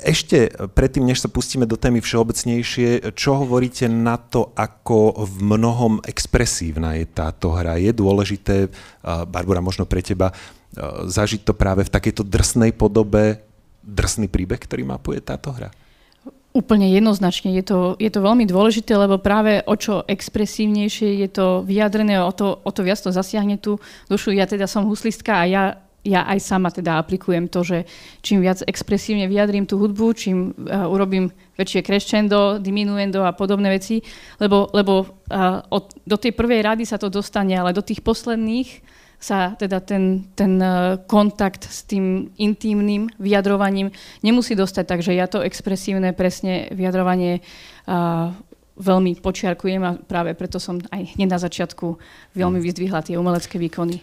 Ešte 0.00 0.50
predtým, 0.72 1.04
než 1.04 1.22
sa 1.22 1.28
pustíme 1.28 1.68
do 1.68 1.76
témy 1.76 2.00
všeobecnejšie, 2.00 3.12
čo 3.14 3.36
hovoríte 3.38 3.86
na 3.86 4.16
to, 4.16 4.50
ako 4.56 5.24
v 5.24 5.34
mnohom 5.56 6.00
expresívna 6.04 6.96
je 6.96 7.06
táto 7.06 7.52
hra? 7.52 7.76
Je 7.76 7.92
dôležité, 7.92 8.72
Barbara, 9.04 9.60
možno 9.60 9.84
pre 9.84 10.00
teba, 10.00 10.32
zažiť 11.06 11.44
to 11.44 11.52
práve 11.52 11.86
v 11.86 11.92
takejto 11.92 12.22
drsnej 12.24 12.72
podobe, 12.72 13.42
drsný 13.80 14.28
príbeh, 14.30 14.60
ktorý 14.60 14.86
mapuje 14.86 15.18
táto 15.20 15.50
hra? 15.50 15.70
Úplne 16.50 16.90
jednoznačne. 16.90 17.54
Je 17.54 17.62
to, 17.62 17.94
je 17.94 18.10
to 18.10 18.26
veľmi 18.26 18.42
dôležité, 18.42 18.98
lebo 18.98 19.22
práve 19.22 19.62
o 19.70 19.74
čo 19.78 20.02
expresívnejšie 20.02 21.22
je 21.22 21.28
to 21.30 21.62
vyjadrené, 21.62 22.18
o 22.18 22.34
to, 22.34 22.58
o 22.66 22.70
to 22.74 22.82
viac 22.82 22.98
to 22.98 23.14
zasiahne 23.14 23.54
tú 23.54 23.78
dušu. 24.10 24.34
Ja 24.34 24.50
teda 24.50 24.66
som 24.66 24.82
huslistka 24.90 25.42
a 25.42 25.44
ja, 25.46 25.62
ja 26.04 26.24
aj 26.24 26.38
sama 26.40 26.72
teda 26.72 26.96
aplikujem 26.96 27.48
to, 27.48 27.60
že 27.60 27.78
čím 28.24 28.40
viac 28.40 28.64
expresívne 28.64 29.28
vyjadrím 29.28 29.68
tú 29.68 29.76
hudbu, 29.76 30.06
čím 30.16 30.36
uh, 30.56 30.88
urobím 30.88 31.28
väčšie 31.60 31.84
crescendo, 31.84 32.56
diminuendo 32.56 33.20
a 33.24 33.36
podobné 33.36 33.68
veci, 33.68 34.00
lebo, 34.40 34.72
lebo 34.72 35.04
uh, 35.04 35.60
od, 35.68 35.92
do 36.08 36.16
tej 36.16 36.32
prvej 36.32 36.64
rady 36.64 36.84
sa 36.88 36.96
to 36.96 37.12
dostane, 37.12 37.52
ale 37.52 37.76
do 37.76 37.84
tých 37.84 38.00
posledných 38.00 39.00
sa 39.20 39.52
teda 39.52 39.84
ten, 39.84 40.32
ten 40.32 40.56
e, 40.56 40.96
kontakt 41.04 41.68
s 41.68 41.84
tým 41.84 42.32
intimným 42.40 43.12
vyjadrovaním 43.20 43.92
nemusí 44.24 44.56
dostať, 44.56 44.84
takže 44.88 45.12
ja 45.12 45.28
to 45.28 45.44
expresívne 45.44 46.16
presne 46.16 46.72
vyjadrovanie 46.72 47.44
uh, 47.84 48.32
veľmi 48.80 49.20
počiarkujem 49.20 49.82
a 49.84 50.00
práve 50.00 50.32
preto 50.32 50.56
som 50.56 50.80
aj 50.88 51.14
hneď 51.14 51.28
na 51.28 51.38
začiatku 51.38 52.00
veľmi 52.32 52.58
mm. 52.58 52.64
vyzdvihla 52.64 53.00
tie 53.04 53.20
umelecké 53.20 53.60
výkony. 53.60 54.00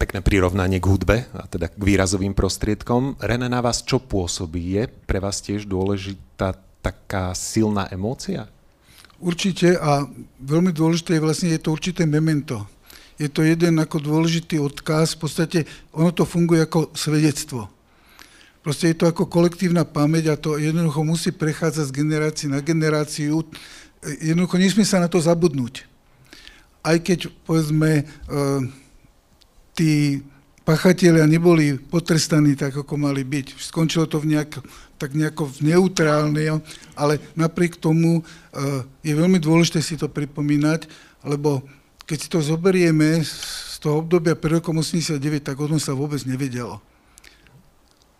Pekné 0.00 0.24
prirovnanie 0.24 0.80
k 0.80 0.88
hudbe, 0.88 1.16
a 1.36 1.44
teda 1.44 1.68
k 1.68 1.76
výrazovým 1.76 2.32
prostriedkom. 2.32 3.20
René, 3.20 3.52
na 3.52 3.60
vás 3.60 3.84
čo 3.84 4.00
pôsobí? 4.00 4.80
Je 4.80 4.88
pre 4.88 5.20
vás 5.20 5.44
tiež 5.44 5.68
dôležitá 5.68 6.56
taká 6.80 7.36
silná 7.36 7.86
emócia? 7.92 8.48
Určite 9.20 9.76
a 9.76 10.08
veľmi 10.40 10.72
dôležité 10.72 11.20
je 11.20 11.24
vlastne 11.24 11.52
je 11.52 11.60
to 11.60 11.76
určité 11.76 12.08
memento 12.08 12.64
je 13.20 13.28
to 13.28 13.44
jeden 13.44 13.76
ako 13.76 14.00
dôležitý 14.00 14.56
odkaz, 14.56 15.12
v 15.12 15.28
podstate 15.28 15.58
ono 15.92 16.08
to 16.08 16.24
funguje 16.24 16.64
ako 16.64 16.96
svedectvo. 16.96 17.68
Proste 18.64 18.92
je 18.92 18.96
to 18.96 19.12
ako 19.12 19.28
kolektívna 19.28 19.84
pamäť 19.84 20.32
a 20.32 20.40
to 20.40 20.56
jednoducho 20.56 21.04
musí 21.04 21.28
prechádzať 21.32 21.84
z 21.92 21.96
generácie 21.96 22.48
na 22.48 22.64
generáciu. 22.64 23.44
Jednoducho 24.00 24.56
nesmie 24.56 24.88
sa 24.88 24.96
na 24.96 25.12
to 25.12 25.20
zabudnúť. 25.20 25.84
Aj 26.80 26.96
keď, 26.96 27.28
povedzme, 27.44 28.08
eh, 28.08 28.60
tí 29.76 30.24
pachatelia 30.64 31.28
neboli 31.28 31.76
potrestaní 31.76 32.56
tak, 32.56 32.72
ako 32.80 32.96
mali 32.96 33.20
byť. 33.20 33.60
Skončilo 33.60 34.08
to 34.08 34.16
v 34.16 34.32
nejak, 34.36 34.64
tak 34.96 35.12
nejako 35.12 35.52
v 35.52 35.72
neutrálne, 35.72 36.64
ale 36.96 37.20
napriek 37.36 37.76
tomu 37.76 38.24
eh, 38.24 38.84
je 39.04 39.12
veľmi 39.12 39.36
dôležité 39.36 39.84
si 39.84 40.00
to 40.00 40.08
pripomínať, 40.08 40.88
lebo 41.28 41.60
keď 42.08 42.18
si 42.18 42.28
to 42.32 42.40
zoberieme 42.40 43.20
z 43.20 43.76
toho 43.84 44.00
obdobia 44.00 44.32
pred 44.32 44.58
rokom 44.58 44.80
89, 44.80 45.20
tak 45.44 45.60
o 45.60 45.68
tom 45.68 45.78
sa 45.78 45.92
vôbec 45.92 46.24
nevedelo. 46.24 46.80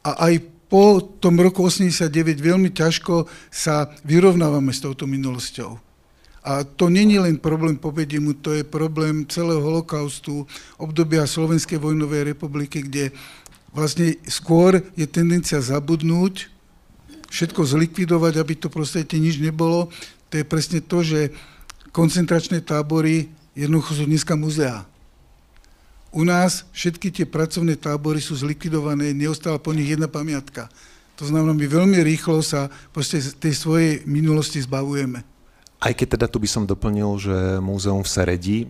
A 0.05 0.29
aj 0.29 0.60
po 0.71 1.03
tom 1.19 1.43
roku 1.43 1.67
89 1.67 2.39
veľmi 2.39 2.71
ťažko 2.71 3.27
sa 3.51 3.91
vyrovnávame 4.07 4.71
s 4.71 4.79
touto 4.79 5.05
minulosťou. 5.11 5.91
A 6.41 6.65
to 6.65 6.89
není 6.89 7.21
len 7.21 7.37
problém 7.37 7.77
Pobedimu, 7.77 8.39
to 8.41 8.57
je 8.57 8.65
problém 8.65 9.29
celého 9.29 9.61
holokaustu, 9.61 10.49
obdobia 10.81 11.29
Slovenskej 11.29 11.77
vojnovej 11.77 12.33
republiky, 12.33 12.81
kde 12.81 13.13
vlastne 13.77 14.17
skôr 14.25 14.81
je 14.97 15.05
tendencia 15.05 15.61
zabudnúť, 15.61 16.49
všetko 17.29 17.61
zlikvidovať, 17.63 18.41
aby 18.41 18.55
to 18.57 18.73
proste 18.73 19.05
nič 19.21 19.37
nebolo. 19.37 19.93
To 20.33 20.35
je 20.41 20.45
presne 20.47 20.81
to, 20.81 21.05
že 21.05 21.35
koncentračné 21.93 22.65
tábory 22.65 23.31
jednoducho 23.53 24.01
sú 24.01 24.05
dneska 24.07 24.33
muzea. 24.35 24.90
U 26.11 26.27
nás 26.27 26.67
všetky 26.75 27.15
tie 27.15 27.27
pracovné 27.27 27.79
tábory 27.79 28.19
sú 28.19 28.35
zlikvidované, 28.35 29.15
neostáva 29.15 29.63
po 29.63 29.71
nich 29.71 29.87
jedna 29.95 30.11
pamiatka. 30.11 30.67
To 31.23 31.29
znamená, 31.29 31.55
my 31.55 31.67
veľmi 31.69 31.99
rýchlo 32.03 32.43
sa 32.43 32.73
proste 32.91 33.21
tej 33.21 33.55
svojej 33.55 33.93
minulosti 34.09 34.59
zbavujeme. 34.59 35.23
Aj 35.81 35.93
keď 35.97 36.21
teda 36.21 36.27
tu 36.29 36.37
by 36.37 36.49
som 36.49 36.69
doplnil, 36.69 37.09
že 37.17 37.37
múzeum 37.65 38.05
v 38.05 38.13
Seredi 38.13 38.59
e, 38.65 38.67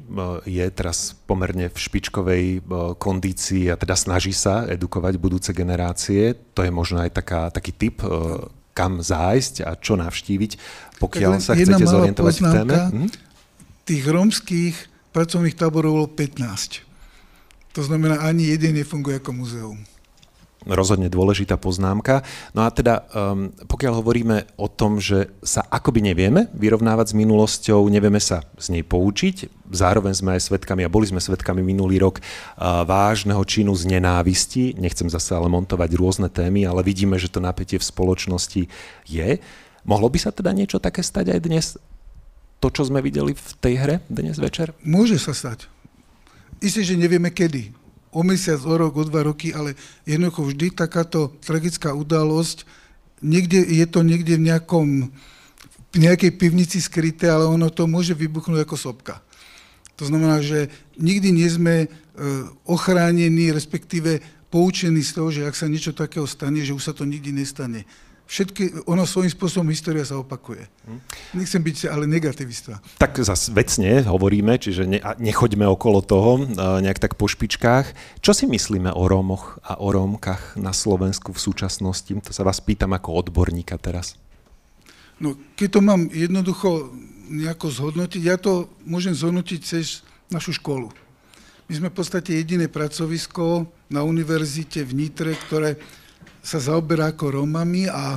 je 0.47 0.67
teraz 0.71 1.11
pomerne 1.27 1.67
v 1.67 1.75
špičkovej 1.75 2.45
e, 2.55 2.61
kondícii 3.03 3.67
a 3.67 3.75
teda 3.75 3.99
snaží 3.99 4.31
sa 4.31 4.63
edukovať 4.71 5.19
budúce 5.19 5.51
generácie, 5.51 6.39
to 6.55 6.63
je 6.63 6.71
možno 6.71 7.03
aj 7.03 7.11
taká, 7.11 7.51
taký 7.51 7.75
typ, 7.75 8.07
e, 8.07 8.47
kam 8.71 9.03
zájsť 9.03 9.67
a 9.67 9.75
čo 9.75 9.99
navštíviť, 9.99 10.53
pokiaľ 11.03 11.43
sa 11.43 11.59
chcete 11.59 11.83
zorientovať 11.83 12.35
v 12.39 12.47
téme. 12.47 12.77
Hm? 12.79 13.11
tých 13.91 14.07
rómskych 14.07 14.77
pracovných 15.11 15.59
táborov 15.59 15.93
bolo 15.99 16.09
15. 16.15 16.90
To 17.73 17.83
znamená, 17.87 18.19
ani 18.27 18.51
jeden 18.51 18.75
nefunguje 18.75 19.23
ako 19.23 19.31
muzeum. 19.31 19.79
Rozhodne 20.61 21.09
dôležitá 21.09 21.57
poznámka. 21.57 22.21
No 22.53 22.69
a 22.69 22.69
teda, 22.69 23.09
um, 23.17 23.49
pokiaľ 23.65 24.05
hovoríme 24.05 24.37
o 24.61 24.69
tom, 24.69 25.01
že 25.01 25.33
sa 25.41 25.65
akoby 25.65 26.05
nevieme 26.05 26.53
vyrovnávať 26.53 27.15
s 27.15 27.17
minulosťou, 27.17 27.89
nevieme 27.89 28.21
sa 28.21 28.45
z 28.61 28.77
nej 28.77 28.85
poučiť, 28.85 29.49
zároveň 29.73 30.13
sme 30.13 30.37
aj 30.37 30.53
svetkami, 30.53 30.85
a 30.85 30.93
boli 30.93 31.09
sme 31.09 31.17
svetkami 31.17 31.65
minulý 31.65 32.05
rok, 32.05 32.21
uh, 32.21 32.85
vážneho 32.85 33.41
činu 33.49 33.73
z 33.73 33.89
nenávisti, 33.89 34.77
nechcem 34.77 35.09
zase 35.09 35.33
ale 35.33 35.49
montovať 35.49 35.97
rôzne 35.97 36.29
témy, 36.29 36.69
ale 36.69 36.85
vidíme, 36.85 37.17
že 37.17 37.33
to 37.33 37.41
napätie 37.41 37.81
v 37.81 37.89
spoločnosti 37.89 38.69
je. 39.09 39.29
Mohlo 39.89 40.13
by 40.13 40.19
sa 40.21 40.29
teda 40.29 40.53
niečo 40.53 40.77
také 40.77 41.01
stať 41.01 41.33
aj 41.33 41.41
dnes? 41.41 41.67
to, 42.61 42.69
čo 42.69 42.85
sme 42.85 43.01
videli 43.01 43.33
v 43.33 43.51
tej 43.59 43.75
hre 43.81 43.95
dnes 44.13 44.37
večer? 44.37 44.77
Môže 44.85 45.17
sa 45.17 45.33
stať. 45.33 45.67
Isté, 46.61 46.85
že 46.85 47.01
nevieme 47.01 47.33
kedy. 47.33 47.73
O 48.13 48.21
mesiac, 48.21 48.61
o 48.63 48.75
rok, 48.77 48.97
o 49.01 49.05
dva 49.07 49.25
roky, 49.25 49.57
ale 49.57 49.79
jednoducho 50.05 50.53
vždy 50.53 50.67
takáto 50.77 51.33
tragická 51.41 51.95
udalosť, 51.97 52.69
niekde, 53.25 53.65
je 53.65 53.87
to 53.87 54.05
niekde 54.05 54.37
v 54.37 54.47
nejakom, 54.51 54.89
v 55.95 55.97
nejakej 55.97 56.37
pivnici 56.37 56.83
skryté, 56.83 57.33
ale 57.33 57.47
ono 57.47 57.71
to 57.73 57.87
môže 57.87 58.13
vybuchnúť 58.13 58.67
ako 58.67 58.77
sopka. 58.77 59.23
To 59.97 60.09
znamená, 60.09 60.41
že 60.43 60.73
nikdy 60.97 61.33
nie 61.33 61.49
sme 61.49 61.75
e, 61.85 61.89
ochránení, 62.67 63.53
respektíve 63.53 64.19
poučení 64.51 65.05
z 65.07 65.13
toho, 65.15 65.29
že 65.31 65.47
ak 65.47 65.55
sa 65.55 65.71
niečo 65.71 65.95
takého 65.95 66.27
stane, 66.27 66.61
že 66.67 66.75
už 66.75 66.83
sa 66.83 66.93
to 66.97 67.07
nikdy 67.07 67.31
nestane 67.31 67.87
všetky, 68.31 68.87
ono 68.87 69.03
svojím 69.03 69.35
spôsobom 69.35 69.67
história 69.75 70.07
sa 70.07 70.15
opakuje. 70.23 70.71
Nechcem 71.35 71.59
byť 71.59 71.91
ale 71.91 72.07
negativista. 72.07 72.79
Tak 73.03 73.19
zase 73.19 73.51
vecne 73.51 74.07
hovoríme, 74.07 74.55
čiže 74.55 74.87
ne, 74.87 75.03
nechoďme 75.19 75.67
okolo 75.67 75.99
toho 75.99 76.47
nejak 76.79 77.03
tak 77.03 77.19
po 77.19 77.27
špičkách. 77.27 77.91
Čo 78.23 78.31
si 78.31 78.47
myslíme 78.47 78.95
o 78.95 79.03
Rómoch 79.11 79.59
a 79.67 79.83
o 79.83 79.91
Rómkach 79.91 80.55
na 80.55 80.71
Slovensku 80.71 81.35
v 81.35 81.43
súčasnosti? 81.43 82.15
To 82.23 82.31
sa 82.31 82.47
vás 82.47 82.63
pýtam 82.63 82.95
ako 82.95 83.19
odborníka 83.27 83.75
teraz. 83.83 84.15
No, 85.19 85.35
keď 85.59 85.69
to 85.77 85.81
mám 85.83 86.07
jednoducho 86.15 86.95
nejako 87.29 87.67
zhodnotiť, 87.69 88.23
ja 88.23 88.39
to 88.39 88.71
môžem 88.87 89.13
zhodnotiť 89.13 89.61
cez 89.61 90.07
našu 90.31 90.55
školu. 90.55 90.89
My 91.71 91.73
sme 91.79 91.89
v 91.91 91.99
podstate 92.03 92.35
jediné 92.35 92.67
pracovisko 92.67 93.67
na 93.91 94.03
univerzite 94.03 94.83
v 94.83 95.07
Nitre, 95.07 95.39
ktoré 95.47 95.79
sa 96.41 96.59
zaoberá 96.61 97.13
ako 97.13 97.41
Rómami 97.41 97.89
a 97.89 98.17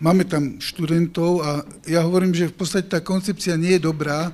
máme 0.00 0.28
tam 0.28 0.60
študentov 0.60 1.40
a 1.40 1.50
ja 1.88 2.04
hovorím, 2.04 2.36
že 2.36 2.52
v 2.52 2.56
podstate 2.56 2.86
tá 2.88 3.00
koncepcia 3.00 3.56
nie 3.56 3.76
je 3.80 3.86
dobrá, 3.88 4.32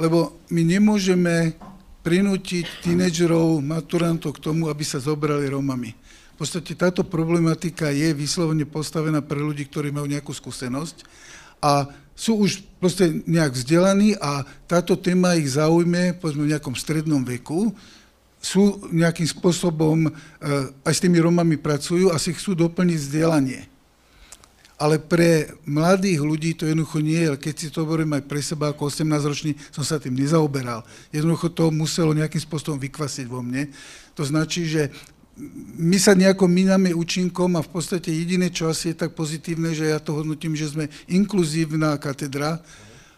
lebo 0.00 0.40
my 0.48 0.62
nemôžeme 0.64 1.56
prinútiť 2.00 2.86
tínedžerov, 2.86 3.60
maturantov 3.60 4.38
k 4.38 4.42
tomu, 4.50 4.70
aby 4.70 4.86
sa 4.86 5.02
zobrali 5.02 5.50
Rómami. 5.50 5.90
V 6.36 6.44
podstate 6.44 6.76
táto 6.76 7.02
problematika 7.02 7.88
je 7.90 8.12
vyslovene 8.12 8.68
postavená 8.68 9.24
pre 9.24 9.40
ľudí, 9.40 9.64
ktorí 9.66 9.88
majú 9.88 10.04
nejakú 10.04 10.30
skúsenosť 10.36 11.02
a 11.64 11.88
sú 12.16 12.40
už 12.44 12.64
proste 12.80 13.24
nejak 13.28 13.52
vzdelaní 13.52 14.16
a 14.16 14.44
táto 14.64 14.96
téma 14.96 15.36
ich 15.36 15.52
zaujme, 15.52 16.16
povedzme 16.16 16.48
v 16.48 16.52
nejakom 16.56 16.72
strednom 16.72 17.20
veku, 17.20 17.76
sú 18.40 18.86
nejakým 18.94 19.26
spôsobom, 19.26 20.06
e, 20.06 20.10
aj 20.86 20.94
s 20.94 21.02
tými 21.02 21.18
Romami 21.18 21.58
pracujú 21.58 22.14
a 22.14 22.20
chcú 22.20 22.54
doplniť 22.54 22.98
vzdelanie. 22.98 23.60
Ale 24.76 25.00
pre 25.00 25.56
mladých 25.64 26.20
ľudí 26.20 26.52
to 26.52 26.68
jednoducho 26.68 27.00
nie 27.00 27.24
je, 27.24 27.32
keď 27.40 27.54
si 27.56 27.68
to 27.72 27.88
hovorím 27.88 28.12
aj 28.12 28.28
pre 28.28 28.44
seba 28.44 28.76
ako 28.76 28.92
18-ročný, 28.92 29.56
som 29.72 29.80
sa 29.80 29.96
tým 29.96 30.12
nezaoberal. 30.12 30.84
Jednoducho 31.08 31.48
to 31.48 31.72
muselo 31.72 32.12
nejakým 32.12 32.44
spôsobom 32.44 32.76
vykvasiť 32.76 33.24
vo 33.24 33.40
mne. 33.40 33.72
To 34.12 34.22
značí, 34.22 34.68
že 34.68 34.92
my 35.76 35.96
sa 36.00 36.16
nejako 36.16 36.48
mináme 36.48 36.96
účinkom 36.96 37.56
a 37.56 37.64
v 37.64 37.72
podstate 37.72 38.08
jediné, 38.08 38.48
čo 38.48 38.68
asi 38.72 38.92
je 38.92 39.00
tak 39.04 39.12
pozitívne, 39.12 39.72
že 39.76 39.92
ja 39.92 40.00
to 40.00 40.16
hodnotím, 40.16 40.56
že 40.56 40.72
sme 40.72 40.88
inkluzívna 41.08 41.96
katedra, 42.00 42.60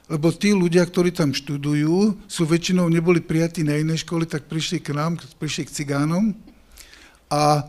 lebo 0.08 0.32
tí 0.32 0.56
ľudia, 0.56 0.88
ktorí 0.88 1.12
tam 1.12 1.36
študujú, 1.36 2.16
sú 2.24 2.42
väčšinou 2.48 2.88
neboli 2.88 3.20
prijatí 3.20 3.60
na 3.60 3.76
iné 3.76 3.92
školy, 3.94 4.24
tak 4.24 4.48
prišli 4.48 4.80
k 4.80 4.96
nám, 4.96 5.20
prišli 5.36 5.68
k 5.68 5.74
cigánom 5.84 6.32
a 7.28 7.68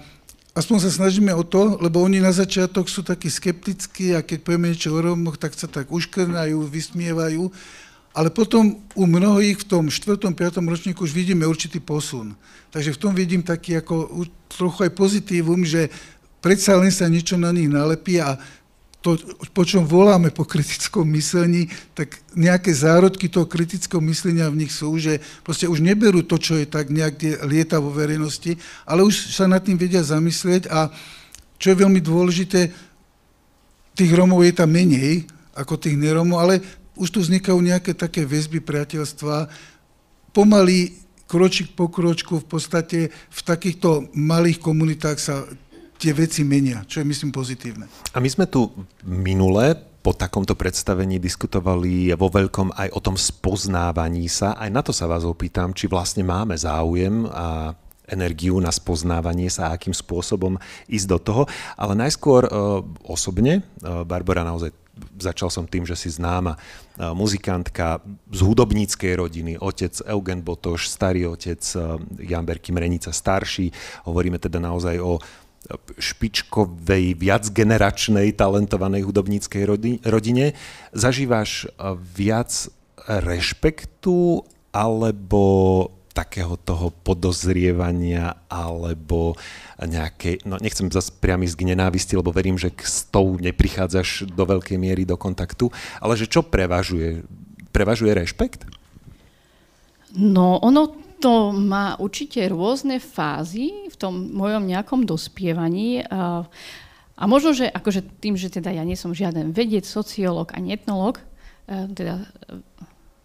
aspoň 0.55 0.87
sa 0.87 0.91
snažíme 1.03 1.35
o 1.35 1.43
to, 1.43 1.75
lebo 1.83 1.99
oni 1.99 2.23
na 2.23 2.31
začiatok 2.31 2.87
sú 2.87 3.03
takí 3.03 3.27
skeptickí 3.27 4.15
a 4.15 4.23
keď 4.23 4.39
povieme 4.43 4.71
niečo 4.71 4.95
o 4.95 5.03
Rómoch, 5.03 5.35
tak 5.35 5.51
sa 5.55 5.67
tak 5.67 5.91
uškrnajú, 5.91 6.63
vysmievajú. 6.63 7.51
Ale 8.09 8.33
potom 8.33 8.81
u 8.97 9.05
mnohých 9.05 9.63
v 9.63 9.67
tom 9.69 9.83
4. 9.87 10.17
5. 10.33 10.33
ročníku 10.65 11.05
už 11.05 11.13
vidíme 11.13 11.45
určitý 11.45 11.77
posun. 11.77 12.33
Takže 12.73 12.97
v 12.97 13.01
tom 13.01 13.13
vidím 13.13 13.45
taký 13.45 13.77
ako 13.77 14.25
trochu 14.49 14.89
aj 14.89 14.91
pozitívum, 14.97 15.61
že 15.61 15.93
predsa 16.41 16.75
len 16.79 16.89
sa 16.89 17.05
niečo 17.05 17.37
na 17.37 17.53
nich 17.53 17.69
nalepí 17.69 18.17
a 18.17 18.39
to, 18.99 19.15
po 19.55 19.63
čom 19.63 19.87
voláme 19.87 20.27
po 20.27 20.43
kritickom 20.43 21.07
myslení, 21.15 21.71
tak 21.95 22.19
nejaké 22.35 22.75
zárodky 22.75 23.31
toho 23.31 23.47
kritického 23.47 24.03
myslenia 24.03 24.51
v 24.51 24.67
nich 24.67 24.75
sú, 24.75 24.91
že 24.99 25.23
proste 25.39 25.71
už 25.71 25.79
neberú 25.79 26.19
to, 26.19 26.35
čo 26.35 26.59
je 26.59 26.67
tak 26.67 26.91
nejak 26.91 27.47
lieta 27.47 27.79
vo 27.79 27.95
verejnosti, 27.95 28.59
ale 28.83 29.07
už 29.07 29.31
sa 29.31 29.47
nad 29.47 29.63
tým 29.63 29.79
vedia 29.79 30.03
zamyslieť 30.03 30.67
a 30.67 30.91
čo 31.55 31.71
je 31.71 31.79
veľmi 31.79 32.03
dôležité, 32.03 32.71
tých 33.95 34.11
Romov 34.15 34.43
je 34.43 34.55
tam 34.55 34.71
menej 34.71 35.27
ako 35.55 35.79
tých 35.79 35.99
neromov, 35.99 36.39
ale 36.39 36.63
už 36.95 37.11
tu 37.11 37.19
vznikajú 37.23 37.59
nejaké 37.59 37.95
také 37.95 38.27
väzby 38.27 38.63
priateľstva, 38.63 39.47
pomaly 40.35 40.95
kročík 41.27 41.75
po 41.75 41.87
kročku 41.87 42.43
v 42.43 42.47
podstate 42.47 42.99
v 43.11 43.41
takýchto 43.43 44.11
malých 44.15 44.59
komunitách 44.59 45.19
sa 45.19 45.47
tie 45.99 46.15
veci 46.15 46.47
menia, 46.47 46.87
čo 46.87 47.03
je 47.03 47.05
myslím 47.05 47.35
pozitívne. 47.35 47.91
A 48.15 48.23
my 48.23 48.29
sme 48.31 48.47
tu 48.47 48.71
minule 49.03 49.75
po 49.99 50.15
takomto 50.15 50.55
predstavení 50.55 51.19
diskutovali 51.19 52.15
vo 52.15 52.31
veľkom 52.31 52.71
aj 52.71 52.89
o 52.95 52.99
tom 53.03 53.19
spoznávaní 53.19 54.31
sa. 54.31 54.55
Aj 54.55 54.71
na 54.71 54.79
to 54.79 54.95
sa 54.95 55.11
vás 55.11 55.27
opýtam, 55.27 55.75
či 55.75 55.91
vlastne 55.91 56.23
máme 56.23 56.55
záujem 56.55 57.27
a 57.27 57.75
energiu 58.09 58.57
na 58.57 58.73
spoznávanie 58.73 59.51
sa 59.53 59.69
a 59.69 59.73
akým 59.77 59.93
spôsobom 59.93 60.57
ísť 60.89 61.07
do 61.07 61.19
toho. 61.21 61.43
Ale 61.77 61.93
najskôr 61.93 62.47
e, 62.47 62.51
osobne, 63.05 63.61
e, 63.61 63.61
Barbara 64.03 64.41
naozaj 64.41 64.73
začal 65.15 65.47
som 65.47 65.63
tým, 65.63 65.87
že 65.87 65.95
si 65.95 66.09
známa 66.09 66.57
e, 66.57 66.59
muzikantka 67.13 68.01
z 68.33 68.39
hudobníckej 68.41 69.13
rodiny, 69.13 69.53
otec 69.61 69.93
Eugen 70.09 70.41
Botoš, 70.41 70.89
starý 70.89 71.29
otec 71.29 71.61
Jan 72.17 72.45
Berky 72.49 72.73
Mrenica 72.73 73.13
starší. 73.13 73.69
Hovoríme 74.09 74.41
teda 74.41 74.57
naozaj 74.57 74.97
o 74.97 75.21
špičkovej, 75.99 77.13
viacgeneračnej, 77.19 78.33
talentovanej 78.33 79.05
hudobníckej 79.05 79.63
rodine. 80.07 80.45
Zažívaš 80.95 81.67
eh, 81.67 81.93
viac 82.15 82.51
rešpektu 83.09 84.45
alebo 84.69 85.45
takého 86.13 86.59
toho 86.59 86.91
podozrievania 86.91 88.43
alebo 88.51 89.39
nejaké, 89.79 90.43
no 90.43 90.59
nechcem 90.59 90.91
zase 90.91 91.15
priam 91.15 91.39
ísť 91.39 91.55
k 91.55 91.67
nenávisti, 91.71 92.13
lebo 92.19 92.35
verím, 92.35 92.59
že 92.59 92.75
s 92.83 93.07
tou 93.07 93.39
neprichádzaš 93.39 94.27
do 94.27 94.43
veľkej 94.43 94.75
miery 94.75 95.07
do 95.07 95.15
kontaktu, 95.15 95.71
ale 96.03 96.19
že 96.19 96.27
čo 96.27 96.43
prevažuje? 96.43 97.23
Prevažuje 97.71 98.11
rešpekt? 98.11 98.67
No, 100.17 100.59
ono 100.59 101.08
to 101.19 101.51
má 101.51 101.99
určite 101.99 102.39
rôzne 102.47 102.97
fázy 103.03 103.91
v 103.91 103.95
tom 103.99 104.31
mojom 104.31 104.63
nejakom 104.63 105.03
dospievaní. 105.03 106.07
A, 106.07 106.47
a 107.19 107.23
možno, 107.27 107.51
že 107.51 107.67
akože 107.67 108.23
tým, 108.23 108.39
že 108.39 108.47
teda 108.47 108.71
ja 108.71 108.83
nie 108.87 108.95
som 108.95 109.11
žiaden 109.11 109.51
vedec, 109.51 109.83
sociológ 109.83 110.55
ani 110.55 110.79
etnológ, 110.79 111.19
e, 111.67 111.91
teda 111.91 112.23
e, 112.23 112.25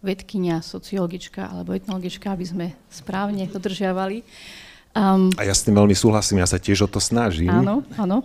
vedkynia, 0.03 0.61
sociologička 0.61 1.49
alebo 1.49 1.73
etnologička, 1.73 2.35
aby 2.35 2.45
sme 2.45 2.67
správne 2.91 3.47
dodržiavali. 3.49 4.27
Um, 4.95 5.33
a 5.35 5.43
ja 5.43 5.55
s 5.55 5.67
tým 5.67 5.75
veľmi 5.75 5.97
súhlasím, 5.97 6.39
ja 6.39 6.47
sa 6.47 6.61
tiež 6.61 6.87
o 6.87 6.89
to 6.91 7.03
snažím. 7.03 7.51
Áno, 7.51 7.83
áno. 7.99 8.23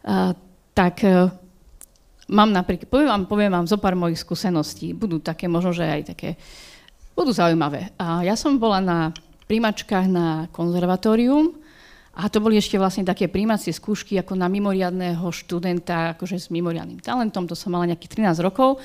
Uh, 0.00 0.32
tak 0.72 1.04
uh, 1.04 1.28
mám 2.30 2.48
napríklad, 2.48 2.88
poviem 2.88 3.10
vám, 3.10 3.22
poviem 3.28 3.52
vám 3.52 3.66
zo 3.68 3.76
pár 3.76 3.92
mojich 3.98 4.22
skúseností. 4.22 4.96
Budú 4.96 5.20
také, 5.20 5.44
možno, 5.44 5.76
že 5.76 5.84
aj 5.84 6.16
také 6.16 6.40
uh, 6.40 6.69
budú 7.14 7.30
zaujímavé. 7.34 7.92
Ja 7.98 8.34
som 8.34 8.56
bola 8.56 8.80
na 8.80 8.98
príjmačkách 9.50 10.06
na 10.06 10.46
konzervatórium 10.54 11.58
a 12.14 12.30
to 12.30 12.38
boli 12.38 12.58
ešte 12.58 12.78
vlastne 12.78 13.02
také 13.02 13.26
príjmacie 13.26 13.74
skúšky 13.74 14.18
ako 14.18 14.38
na 14.38 14.46
mimoriadného 14.46 15.26
študenta, 15.30 16.14
akože 16.14 16.38
s 16.38 16.48
mimoriadným 16.54 17.02
talentom, 17.02 17.50
to 17.50 17.58
som 17.58 17.74
mala 17.74 17.90
nejakých 17.90 18.22
13 18.22 18.46
rokov. 18.46 18.78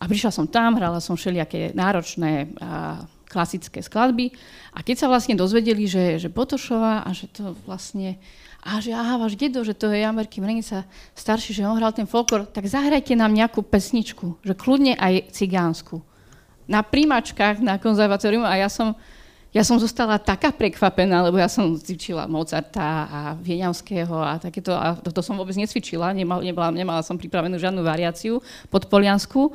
A 0.00 0.08
prišla 0.08 0.32
som 0.32 0.48
tam, 0.48 0.80
hrala 0.80 0.96
som 0.98 1.12
všelijaké 1.12 1.76
náročné 1.76 2.56
a 2.56 3.04
klasické 3.30 3.78
skladby. 3.84 4.34
A 4.74 4.82
keď 4.82 4.96
sa 5.04 5.06
vlastne 5.06 5.38
dozvedeli, 5.38 5.86
že, 5.86 6.18
že 6.18 6.32
Botošová 6.32 7.06
a 7.06 7.10
že 7.14 7.30
to 7.30 7.54
vlastne 7.68 8.18
a 8.60 8.76
že 8.82 8.92
aha, 8.92 9.16
váš 9.16 9.40
dedo, 9.40 9.64
že 9.64 9.72
to 9.72 9.88
je 9.88 10.04
Jamerky 10.04 10.42
Mrenica 10.42 10.84
starší, 11.16 11.56
že 11.56 11.64
on 11.64 11.80
hral 11.80 11.96
ten 11.96 12.04
folklor, 12.04 12.44
tak 12.44 12.68
zahrajte 12.68 13.16
nám 13.16 13.32
nejakú 13.32 13.64
pesničku, 13.64 14.44
že 14.44 14.52
kľudne 14.52 15.00
aj 15.00 15.32
cigánsku 15.32 16.09
na 16.70 16.86
príjmačkách 16.86 17.58
na 17.58 17.82
konzervatórium 17.82 18.46
a 18.46 18.54
ja 18.54 18.70
som, 18.70 18.94
ja 19.50 19.66
som 19.66 19.74
zostala 19.82 20.22
taká 20.22 20.54
prekvapená, 20.54 21.26
lebo 21.26 21.34
ja 21.34 21.50
som 21.50 21.74
cvičila 21.74 22.30
Mozarta 22.30 23.10
a 23.10 23.20
Vieňavského 23.34 24.14
a 24.14 24.38
takéto, 24.38 24.70
a 24.70 24.94
to, 24.94 25.10
to 25.10 25.18
som 25.26 25.34
vôbec 25.34 25.58
necvičila, 25.58 26.14
nemal, 26.14 26.38
nemala, 26.38 26.70
nemala 26.70 27.02
som 27.02 27.18
pripravenú 27.18 27.58
žiadnu 27.58 27.82
variáciu 27.82 28.38
pod 28.70 28.86
Poliansku. 28.86 29.50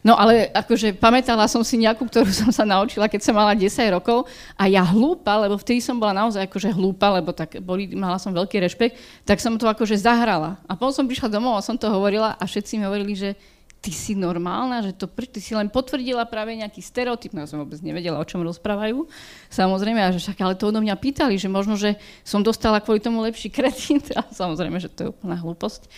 No 0.00 0.16
ale 0.16 0.48
akože 0.56 0.96
pamätala 0.96 1.44
som 1.44 1.60
si 1.60 1.76
nejakú, 1.76 2.08
ktorú 2.08 2.28
som 2.44 2.52
sa 2.52 2.68
naučila, 2.68 3.08
keď 3.08 3.20
som 3.24 3.32
mala 3.32 3.56
10 3.56 3.68
rokov 3.96 4.28
a 4.56 4.68
ja 4.68 4.84
hlúpa, 4.84 5.40
lebo 5.40 5.56
vtedy 5.56 5.80
som 5.80 5.96
bola 5.96 6.12
naozaj 6.12 6.44
akože 6.44 6.76
hlúpa, 6.76 7.08
lebo 7.16 7.32
tak 7.32 7.56
boli, 7.64 7.88
mala 7.96 8.20
som 8.20 8.36
veľký 8.36 8.60
rešpekt, 8.60 9.00
tak 9.24 9.40
som 9.40 9.56
to 9.56 9.64
akože 9.64 9.96
zahrala. 9.96 10.60
A 10.68 10.76
potom 10.76 10.92
som 10.92 11.08
prišla 11.08 11.32
domov 11.32 11.56
a 11.56 11.64
som 11.64 11.76
to 11.76 11.88
hovorila 11.88 12.36
a 12.36 12.42
všetci 12.44 12.76
mi 12.76 12.84
hovorili, 12.84 13.16
že 13.16 13.30
ty 13.80 13.96
si 13.96 14.12
normálna, 14.12 14.84
že 14.84 14.92
to, 14.92 15.08
ty 15.08 15.40
si 15.40 15.56
len 15.56 15.72
potvrdila 15.72 16.28
práve 16.28 16.52
nejaký 16.52 16.84
stereotyp, 16.84 17.32
no 17.32 17.42
ja 17.44 17.48
som 17.48 17.64
vôbec 17.64 17.80
nevedela, 17.80 18.20
o 18.20 18.28
čom 18.28 18.44
rozprávajú. 18.44 19.08
Samozrejme, 19.48 20.04
a 20.04 20.12
že 20.12 20.20
však, 20.20 20.38
ale 20.44 20.54
to 20.54 20.68
odo 20.68 20.84
mňa 20.84 21.00
pýtali, 21.00 21.40
že 21.40 21.48
možno, 21.48 21.80
že 21.80 21.96
som 22.20 22.44
dostala 22.44 22.84
kvôli 22.84 23.00
tomu 23.00 23.24
lepší 23.24 23.48
kredit, 23.56 24.12
a 24.12 24.28
samozrejme, 24.28 24.76
že 24.76 24.92
to 24.92 25.08
je 25.08 25.12
úplná 25.16 25.40
hlúposť. 25.40 25.88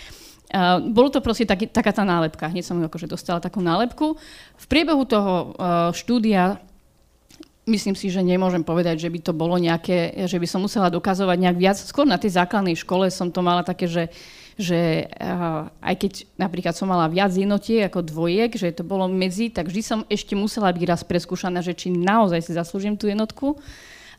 Uh, 0.53 0.85
bolo 0.93 1.09
to 1.09 1.25
proste 1.25 1.49
taký, 1.49 1.65
taká 1.65 1.97
tá 1.97 2.05
nálepka, 2.05 2.53
hneď 2.53 2.63
som 2.63 2.77
akože 2.79 3.09
dostala 3.09 3.41
takú 3.41 3.65
nálepku. 3.65 4.21
V 4.61 4.67
priebehu 4.69 5.03
toho 5.09 5.57
uh, 5.57 5.91
štúdia 5.97 6.61
myslím 7.65 7.97
si, 7.97 8.13
že 8.13 8.21
nemôžem 8.21 8.61
povedať, 8.61 9.01
že 9.01 9.09
by 9.09 9.19
to 9.23 9.33
bolo 9.33 9.57
nejaké, 9.57 10.13
že 10.29 10.37
by 10.37 10.45
som 10.45 10.61
musela 10.61 10.93
dokazovať 10.93 11.39
nejak 11.41 11.57
viac. 11.57 11.79
Skôr 11.81 12.05
na 12.05 12.21
tej 12.21 12.37
základnej 12.37 12.77
škole 12.77 13.09
som 13.09 13.33
to 13.33 13.41
mala 13.41 13.65
také, 13.65 13.89
že 13.89 14.13
uh, 14.13 14.42
že 14.63 15.11
uh, 15.19 15.67
aj 15.83 15.95
keď 15.99 16.13
napríklad 16.39 16.75
som 16.79 16.87
mala 16.87 17.11
viac 17.11 17.35
jednotiek 17.35 17.91
ako 17.91 18.07
dvojek, 18.07 18.55
že 18.55 18.71
to 18.71 18.87
bolo 18.87 19.11
medzi, 19.11 19.51
tak 19.51 19.67
vždy 19.67 19.83
som 19.83 20.01
ešte 20.07 20.39
musela 20.39 20.71
byť 20.71 20.85
raz 20.87 21.03
preskúšaná, 21.03 21.61
že 21.67 21.75
či 21.75 21.91
naozaj 21.91 22.47
si 22.47 22.55
zaslúžim 22.55 22.95
tú 22.95 23.11
jednotku. 23.11 23.59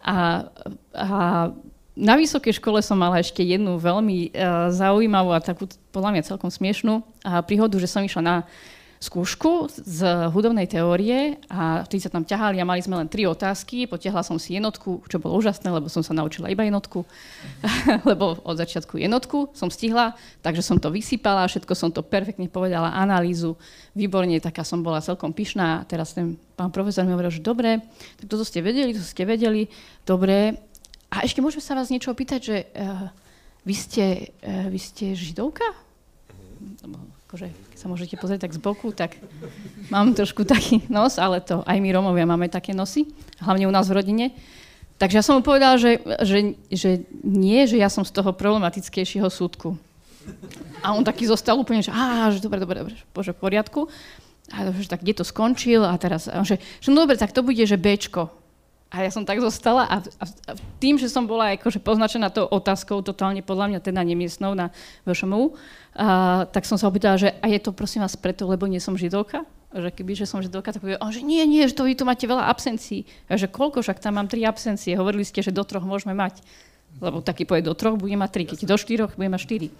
A, 0.04 0.52
a 0.92 1.08
na 1.96 2.14
vysokej 2.20 2.60
škole 2.60 2.84
som 2.84 3.00
mala 3.00 3.24
ešte 3.24 3.40
jednu 3.40 3.80
veľmi 3.80 4.36
uh, 4.36 4.68
zaujímavú 4.70 5.32
a 5.32 5.40
takú 5.40 5.72
podľa 5.96 6.20
mňa 6.20 6.28
celkom 6.28 6.52
smiešnú 6.52 7.00
uh, 7.00 7.40
príhodu, 7.48 7.80
že 7.80 7.88
som 7.88 8.04
išla 8.04 8.22
na 8.22 8.36
skúšku 9.04 9.68
z 9.84 10.32
hudobnej 10.32 10.64
teórie 10.64 11.36
a 11.52 11.84
vtedy 11.84 12.08
sa 12.08 12.14
tam 12.14 12.24
ťahali 12.24 12.56
a 12.64 12.64
mali 12.64 12.80
sme 12.80 12.96
len 12.96 13.12
tri 13.12 13.28
otázky. 13.28 13.84
Potiahla 13.84 14.24
som 14.24 14.40
si 14.40 14.56
jednotku, 14.56 15.04
čo 15.12 15.20
bolo 15.20 15.36
úžasné, 15.44 15.68
lebo 15.68 15.92
som 15.92 16.00
sa 16.00 16.16
naučila 16.16 16.48
iba 16.48 16.64
jednotku, 16.64 17.04
lebo 18.10 18.40
od 18.40 18.56
začiatku 18.56 18.96
jednotku 18.96 19.52
som 19.52 19.68
stihla, 19.68 20.16
takže 20.40 20.64
som 20.64 20.80
to 20.80 20.88
vysypala, 20.88 21.52
všetko 21.52 21.76
som 21.76 21.92
to 21.92 22.00
perfektne 22.00 22.48
povedala, 22.48 22.96
analýzu, 22.96 23.60
výborne, 23.92 24.40
taká 24.40 24.64
som 24.64 24.80
bola 24.80 25.04
celkom 25.04 25.36
pyšná. 25.36 25.84
Teraz 25.84 26.16
ten 26.16 26.40
pán 26.56 26.72
profesor 26.72 27.04
mi 27.04 27.12
hovoril, 27.12 27.36
že 27.36 27.44
dobre, 27.44 27.84
tak 28.24 28.32
toto 28.32 28.48
ste 28.48 28.64
vedeli, 28.64 28.96
to 28.96 29.04
ste 29.04 29.28
vedeli, 29.28 29.68
dobre. 30.08 30.56
A 31.12 31.28
ešte 31.28 31.44
môžeme 31.44 31.60
sa 31.60 31.76
vás 31.76 31.92
niečo 31.92 32.16
opýtať, 32.16 32.40
že 32.40 32.58
uh, 32.72 33.12
vy, 33.68 33.76
ste, 33.76 34.06
uh, 34.48 34.72
vy 34.72 34.80
ste 34.80 35.12
židovka? 35.12 35.68
Akože, 37.34 37.50
keď 37.50 37.78
sa 37.82 37.90
môžete 37.90 38.16
pozrieť 38.22 38.46
tak 38.46 38.54
z 38.54 38.62
boku, 38.62 38.94
tak 38.94 39.18
mám 39.90 40.14
trošku 40.14 40.46
taký 40.46 40.86
nos, 40.86 41.18
ale 41.18 41.42
to 41.42 41.66
aj 41.66 41.82
my 41.82 41.90
Romovia 41.90 42.30
máme 42.30 42.46
také 42.46 42.78
nosy, 42.78 43.10
hlavne 43.42 43.66
u 43.66 43.74
nás 43.74 43.90
v 43.90 43.98
rodine. 43.98 44.26
Takže 45.02 45.18
ja 45.18 45.26
som 45.26 45.42
mu 45.42 45.42
povedala, 45.42 45.82
že, 45.82 45.98
že, 46.22 46.54
že 46.70 46.90
nie, 47.26 47.66
že 47.66 47.82
ja 47.82 47.90
som 47.90 48.06
z 48.06 48.14
toho 48.14 48.38
problematickejšieho 48.38 49.26
súdku. 49.34 49.74
A 50.86 50.94
on 50.94 51.02
taký 51.02 51.26
zostal 51.26 51.58
úplne, 51.58 51.82
že 51.82 51.90
á, 51.90 52.30
že 52.30 52.38
dobre, 52.38 52.62
dobre, 52.62 52.86
dobre, 52.86 52.94
bože, 53.18 53.34
v 53.34 53.42
poriadku. 53.42 53.90
A 54.54 54.70
že 54.70 54.86
tak 54.86 55.02
kde 55.02 55.18
to 55.18 55.26
skončil 55.26 55.82
a 55.82 55.98
teraz, 55.98 56.30
a 56.30 56.38
že, 56.46 56.62
že 56.62 56.94
no 56.94 57.02
dobre, 57.02 57.18
tak 57.18 57.34
to 57.34 57.42
bude, 57.42 57.66
že 57.66 57.82
Bčko. 57.82 58.30
A 58.94 59.02
ja 59.02 59.10
som 59.10 59.26
tak 59.26 59.42
zostala 59.42 59.90
a, 59.90 59.98
a, 60.06 60.26
a 60.30 60.52
tým, 60.78 61.02
že 61.02 61.10
som 61.10 61.26
bola 61.26 61.58
akože 61.58 61.82
poznačená 61.82 62.30
tou 62.30 62.46
otázkou, 62.46 63.02
totálne 63.02 63.42
podľa 63.42 63.74
mňa 63.74 63.80
teda 63.82 64.06
nemiestnou 64.06 64.54
na 64.54 64.70
VŠMU, 65.10 65.58
a, 65.98 66.46
tak 66.46 66.70
som 66.70 66.78
sa 66.78 66.94
opýtala, 66.94 67.18
že 67.18 67.34
a 67.42 67.50
je 67.50 67.58
to 67.58 67.74
prosím 67.74 68.06
vás 68.06 68.14
preto, 68.14 68.46
lebo 68.46 68.70
nie 68.70 68.78
som 68.78 68.94
židovka? 68.94 69.50
Že 69.74 69.90
keby, 69.98 70.14
že 70.14 70.30
som 70.30 70.46
židovka, 70.46 70.78
tak 70.78 70.86
povie, 70.86 71.02
že 71.10 71.26
nie, 71.26 71.42
nie, 71.50 71.66
že 71.66 71.74
to 71.74 71.90
vy 71.90 71.98
tu 71.98 72.06
máte 72.06 72.30
veľa 72.30 72.46
absencií. 72.46 73.10
A 73.26 73.34
že 73.34 73.50
koľko, 73.50 73.82
však 73.82 73.98
tam 73.98 74.22
mám 74.22 74.30
tri 74.30 74.46
absencie. 74.46 74.94
Hovorili 74.94 75.26
ste, 75.26 75.42
že 75.42 75.50
do 75.50 75.66
troch 75.66 75.82
môžeme 75.82 76.14
mať. 76.14 76.46
lebo 77.02 77.26
taký 77.26 77.50
povie 77.50 77.66
do 77.66 77.74
troch, 77.74 77.98
bude 77.98 78.14
mať 78.14 78.30
tri, 78.30 78.44
keď 78.46 78.70
do 78.70 78.78
štyroch, 78.78 79.18
bude 79.18 79.34
mať 79.34 79.42
štyri. 79.42 79.74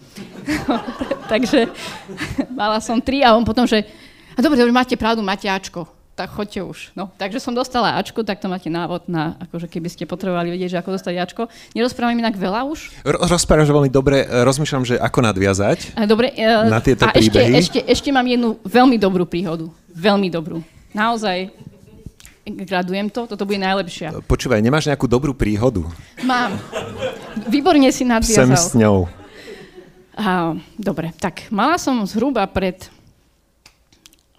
Takže 1.32 1.70
mala 2.58 2.82
som 2.82 2.98
tri 2.98 3.22
a 3.22 3.38
on 3.38 3.46
potom, 3.46 3.70
že 3.70 3.86
a 4.34 4.42
dobre, 4.42 4.58
dobre, 4.58 4.74
máte 4.74 4.98
pravdu, 4.98 5.22
máte 5.22 5.46
Ačko 5.46 5.86
tak 6.14 6.30
choďte 6.30 6.62
už. 6.62 6.78
No, 6.94 7.10
takže 7.18 7.42
som 7.42 7.58
dostala 7.58 7.98
Ačko, 7.98 8.22
tak 8.22 8.38
to 8.38 8.46
máte 8.46 8.70
návod 8.70 9.10
na, 9.10 9.34
akože 9.42 9.66
keby 9.66 9.90
ste 9.90 10.06
potrebovali 10.06 10.54
vedieť, 10.54 10.78
že 10.78 10.80
ako 10.86 10.94
dostať 10.94 11.14
Ačko. 11.18 11.44
Nerozprávam 11.74 12.14
inak 12.14 12.38
veľa 12.38 12.70
už? 12.70 13.02
Rozprávam, 13.02 13.66
že 13.66 13.74
veľmi 13.74 13.90
dobre, 13.90 14.22
rozmýšľam, 14.30 14.84
že 14.86 14.96
ako 15.02 15.20
nadviazať 15.26 15.98
dobre, 16.06 16.30
uh, 16.38 16.70
na 16.70 16.78
tieto 16.86 17.10
a 17.10 17.14
príbehy. 17.14 17.58
Ešte, 17.58 17.82
ešte, 17.84 17.90
ešte 17.90 18.10
mám 18.14 18.30
jednu 18.30 18.62
veľmi 18.62 19.02
dobrú 19.02 19.26
príhodu. 19.26 19.74
Veľmi 19.90 20.30
dobrú. 20.30 20.62
Naozaj, 20.94 21.50
gradujem 22.46 23.10
to, 23.10 23.26
toto 23.26 23.50
bude 23.50 23.58
najlepšia. 23.58 24.14
Počúvaj, 24.30 24.62
nemáš 24.62 24.86
nejakú 24.86 25.10
dobrú 25.10 25.34
príhodu? 25.34 25.82
Mám. 26.22 26.62
Výborne 27.50 27.90
si 27.90 28.06
nadviazal. 28.06 28.54
Sem 28.54 28.54
s 28.54 28.78
ňou. 28.78 29.10
Uh, 30.14 30.62
dobre, 30.78 31.10
tak 31.18 31.50
mala 31.50 31.82
som 31.82 32.06
zhruba 32.06 32.46
pred 32.46 32.86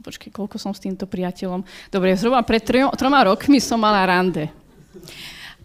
počkej, 0.04 0.28
koľko 0.28 0.60
som 0.60 0.76
s 0.76 0.84
týmto 0.84 1.08
priateľom. 1.08 1.64
Dobre, 1.88 2.12
zhruba 2.14 2.44
pred 2.44 2.60
trio, 2.60 2.92
troma 2.92 3.24
rokmi 3.24 3.56
som 3.56 3.80
mala 3.80 4.04
rande. 4.04 4.52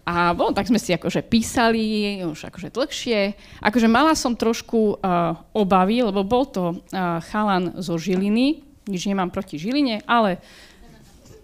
A 0.08 0.32
bolo, 0.32 0.56
tak 0.56 0.66
sme 0.66 0.80
si 0.80 0.96
akože 0.96 1.20
písali, 1.22 2.18
už 2.24 2.48
akože 2.48 2.72
dlhšie. 2.72 3.36
Akože 3.60 3.86
mala 3.86 4.16
som 4.16 4.32
trošku 4.32 4.96
uh, 4.96 5.36
obavy, 5.52 6.00
lebo 6.00 6.24
bol 6.24 6.48
to 6.48 6.74
uh, 6.74 7.20
chalan 7.30 7.76
zo 7.78 8.00
Žiliny. 8.00 8.64
Nič 8.88 9.06
nemám 9.06 9.28
proti 9.28 9.60
Žiline, 9.60 10.02
ale 10.08 10.40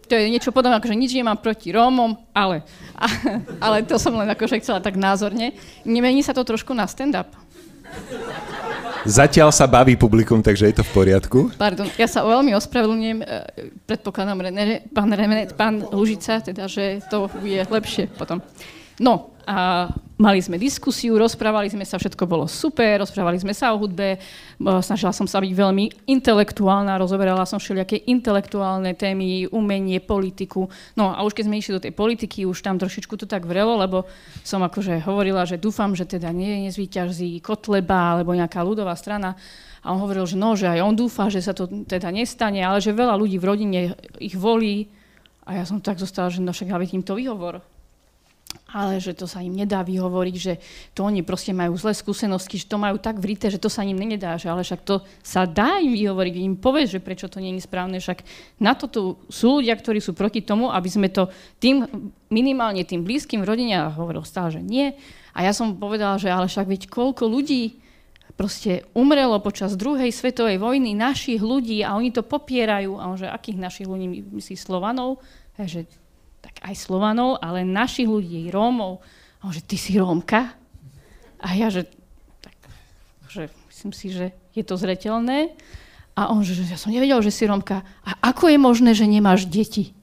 to 0.09 0.15
je 0.15 0.31
niečo 0.31 0.55
podobné, 0.55 0.79
akože 0.79 0.97
nič 0.97 1.13
nemám 1.15 1.39
proti 1.43 1.75
Rómom, 1.75 2.15
ale, 2.31 2.63
a, 2.95 3.07
ale 3.65 3.87
to 3.87 3.99
som 3.99 4.15
len 4.17 4.31
akože 4.31 4.63
chcela 4.63 4.81
tak 4.81 4.97
názorne. 4.97 5.55
Nemení 5.85 6.23
sa 6.25 6.33
to 6.33 6.47
trošku 6.47 6.73
na 6.73 6.89
stand-up? 6.89 7.29
Zatiaľ 9.07 9.55
sa 9.55 9.71
baví 9.71 9.95
publikum, 9.95 10.43
takže 10.43 10.67
je 10.67 10.83
to 10.83 10.85
v 10.85 10.91
poriadku. 10.91 11.39
Pardon, 11.55 11.87
ja 11.95 12.11
sa 12.11 12.27
veľmi 12.27 12.59
ospravedlňujem. 12.59 13.19
E, 13.23 13.27
predpokladám, 13.87 14.51
René, 14.51 14.83
pán, 14.91 15.15
René, 15.15 15.47
pán 15.55 15.87
Lužica, 15.95 16.43
teda, 16.43 16.67
že 16.67 16.99
to 17.07 17.31
bude 17.39 17.71
lepšie 17.71 18.11
potom. 18.19 18.43
No, 18.99 19.36
a 19.47 19.87
mali 20.19 20.43
sme 20.43 20.59
diskusiu, 20.59 21.15
rozprávali 21.15 21.71
sme 21.71 21.87
sa, 21.87 22.03
všetko 22.03 22.27
bolo 22.27 22.51
super, 22.51 22.99
rozprávali 22.99 23.39
sme 23.39 23.55
sa 23.55 23.71
o 23.71 23.79
hudbe, 23.79 24.19
snažila 24.59 25.15
som 25.15 25.31
sa 25.31 25.39
byť 25.39 25.53
veľmi 25.55 26.11
intelektuálna, 26.11 26.99
rozoberala 26.99 27.47
som 27.47 27.63
všelijaké 27.63 28.11
intelektuálne 28.11 28.99
témy, 28.99 29.47
umenie, 29.55 30.03
politiku. 30.03 30.67
No 30.99 31.15
a 31.15 31.23
už 31.23 31.39
keď 31.39 31.45
sme 31.47 31.63
išli 31.63 31.79
do 31.79 31.85
tej 31.87 31.95
politiky, 31.95 32.43
už 32.43 32.59
tam 32.59 32.75
trošičku 32.75 33.15
to 33.15 33.31
tak 33.31 33.47
vrelo, 33.47 33.79
lebo 33.79 34.11
som 34.43 34.67
akože 34.67 35.07
hovorila, 35.07 35.47
že 35.47 35.63
dúfam, 35.63 35.95
že 35.95 36.11
teda 36.11 36.35
nie 36.35 36.67
nezvýťaží 36.67 37.39
Kotleba 37.39 38.19
alebo 38.19 38.35
nejaká 38.35 38.67
ľudová 38.67 38.99
strana. 38.99 39.39
A 39.87 39.95
on 39.95 40.03
hovoril, 40.03 40.27
že 40.27 40.35
no, 40.35 40.59
že 40.59 40.67
aj 40.67 40.83
on 40.83 40.99
dúfa, 40.99 41.31
že 41.31 41.39
sa 41.39 41.55
to 41.55 41.71
teda 41.87 42.11
nestane, 42.11 42.59
ale 42.67 42.83
že 42.83 42.91
veľa 42.91 43.15
ľudí 43.15 43.39
v 43.39 43.47
rodine 43.47 43.81
ich 44.19 44.35
volí. 44.35 44.91
A 45.47 45.63
ja 45.63 45.63
som 45.63 45.79
tak 45.79 46.03
zostala, 46.03 46.35
že 46.35 46.43
no 46.43 46.51
však 46.51 46.75
ale 46.75 46.91
im 46.91 47.07
to 47.07 47.15
vyhovor 47.15 47.63
ale 48.71 48.99
že 48.99 49.17
to 49.17 49.29
sa 49.29 49.41
im 49.41 49.55
nedá 49.55 49.85
vyhovoriť, 49.87 50.37
že 50.37 50.59
to 50.93 51.07
oni 51.07 51.23
proste 51.23 51.55
majú 51.55 51.77
zlé 51.79 51.93
skúsenosti, 51.97 52.61
že 52.61 52.71
to 52.71 52.77
majú 52.81 52.99
tak 53.01 53.21
vrité, 53.21 53.53
že 53.53 53.63
to 53.63 53.71
sa 53.71 53.87
im 53.87 53.97
nedá, 53.97 54.37
že 54.37 54.51
ale 54.51 54.67
však 54.67 54.83
to 54.83 55.05
sa 55.21 55.45
dá 55.45 55.79
im 55.81 55.95
vyhovoriť, 55.95 56.35
im 56.43 56.57
povieš, 56.59 56.99
že 56.99 57.01
prečo 57.01 57.27
to 57.31 57.41
nie 57.41 57.57
je 57.57 57.65
správne, 57.65 58.01
však 58.03 58.25
na 58.61 58.77
to 58.77 58.87
tu 58.91 59.03
sú 59.31 59.61
ľudia, 59.61 59.77
ktorí 59.79 60.03
sú 60.03 60.13
proti 60.13 60.43
tomu, 60.43 60.69
aby 60.69 60.89
sme 60.91 61.09
to 61.13 61.29
tým, 61.63 61.87
minimálne 62.29 62.83
tým 62.83 63.07
blízkym 63.07 63.47
rodine, 63.47 63.79
a 63.79 63.93
hovoril 63.93 64.27
stále, 64.27 64.55
že 64.55 64.63
nie. 64.63 64.97
A 65.37 65.45
ja 65.45 65.53
som 65.53 65.77
povedala, 65.77 66.17
že 66.17 66.33
ale 66.33 66.49
však 66.49 66.67
veď 66.67 66.83
koľko 66.89 67.29
ľudí 67.29 67.85
proste 68.37 68.85
umrelo 68.93 69.41
počas 69.41 69.75
druhej 69.75 70.13
svetovej 70.13 70.61
vojny 70.61 70.93
našich 70.93 71.41
ľudí 71.41 71.81
a 71.81 71.97
oni 71.97 72.13
to 72.13 72.21
popierajú. 72.21 73.01
A 73.01 73.09
on, 73.09 73.17
že 73.17 73.27
akých 73.27 73.59
našich 73.59 73.89
ľudí 73.89 74.21
myslí 74.23 74.57
Slovanov? 74.61 75.25
Že 75.57 75.89
aj 76.67 76.75
Slovanov, 76.75 77.39
ale 77.39 77.63
našich 77.63 78.11
ľudí, 78.11 78.51
Rómov. 78.51 78.99
A 79.41 79.43
on, 79.47 79.55
že 79.55 79.63
ty 79.63 79.79
si 79.79 79.95
Rómka? 79.95 80.59
A 81.39 81.55
ja, 81.55 81.71
že, 81.71 81.87
tak, 82.43 82.57
že 83.31 83.47
myslím 83.71 83.93
si, 83.95 84.11
že 84.11 84.35
je 84.51 84.67
to 84.67 84.75
zretelné. 84.75 85.55
A 86.19 86.33
on, 86.35 86.43
že 86.43 86.59
ja 86.67 86.81
som 86.81 86.91
nevedel, 86.91 87.23
že 87.23 87.31
si 87.31 87.47
Rómka. 87.47 87.87
A 88.03 88.35
ako 88.35 88.51
je 88.51 88.59
možné, 88.59 88.91
že 88.99 89.07
nemáš 89.07 89.47
deti? 89.47 89.95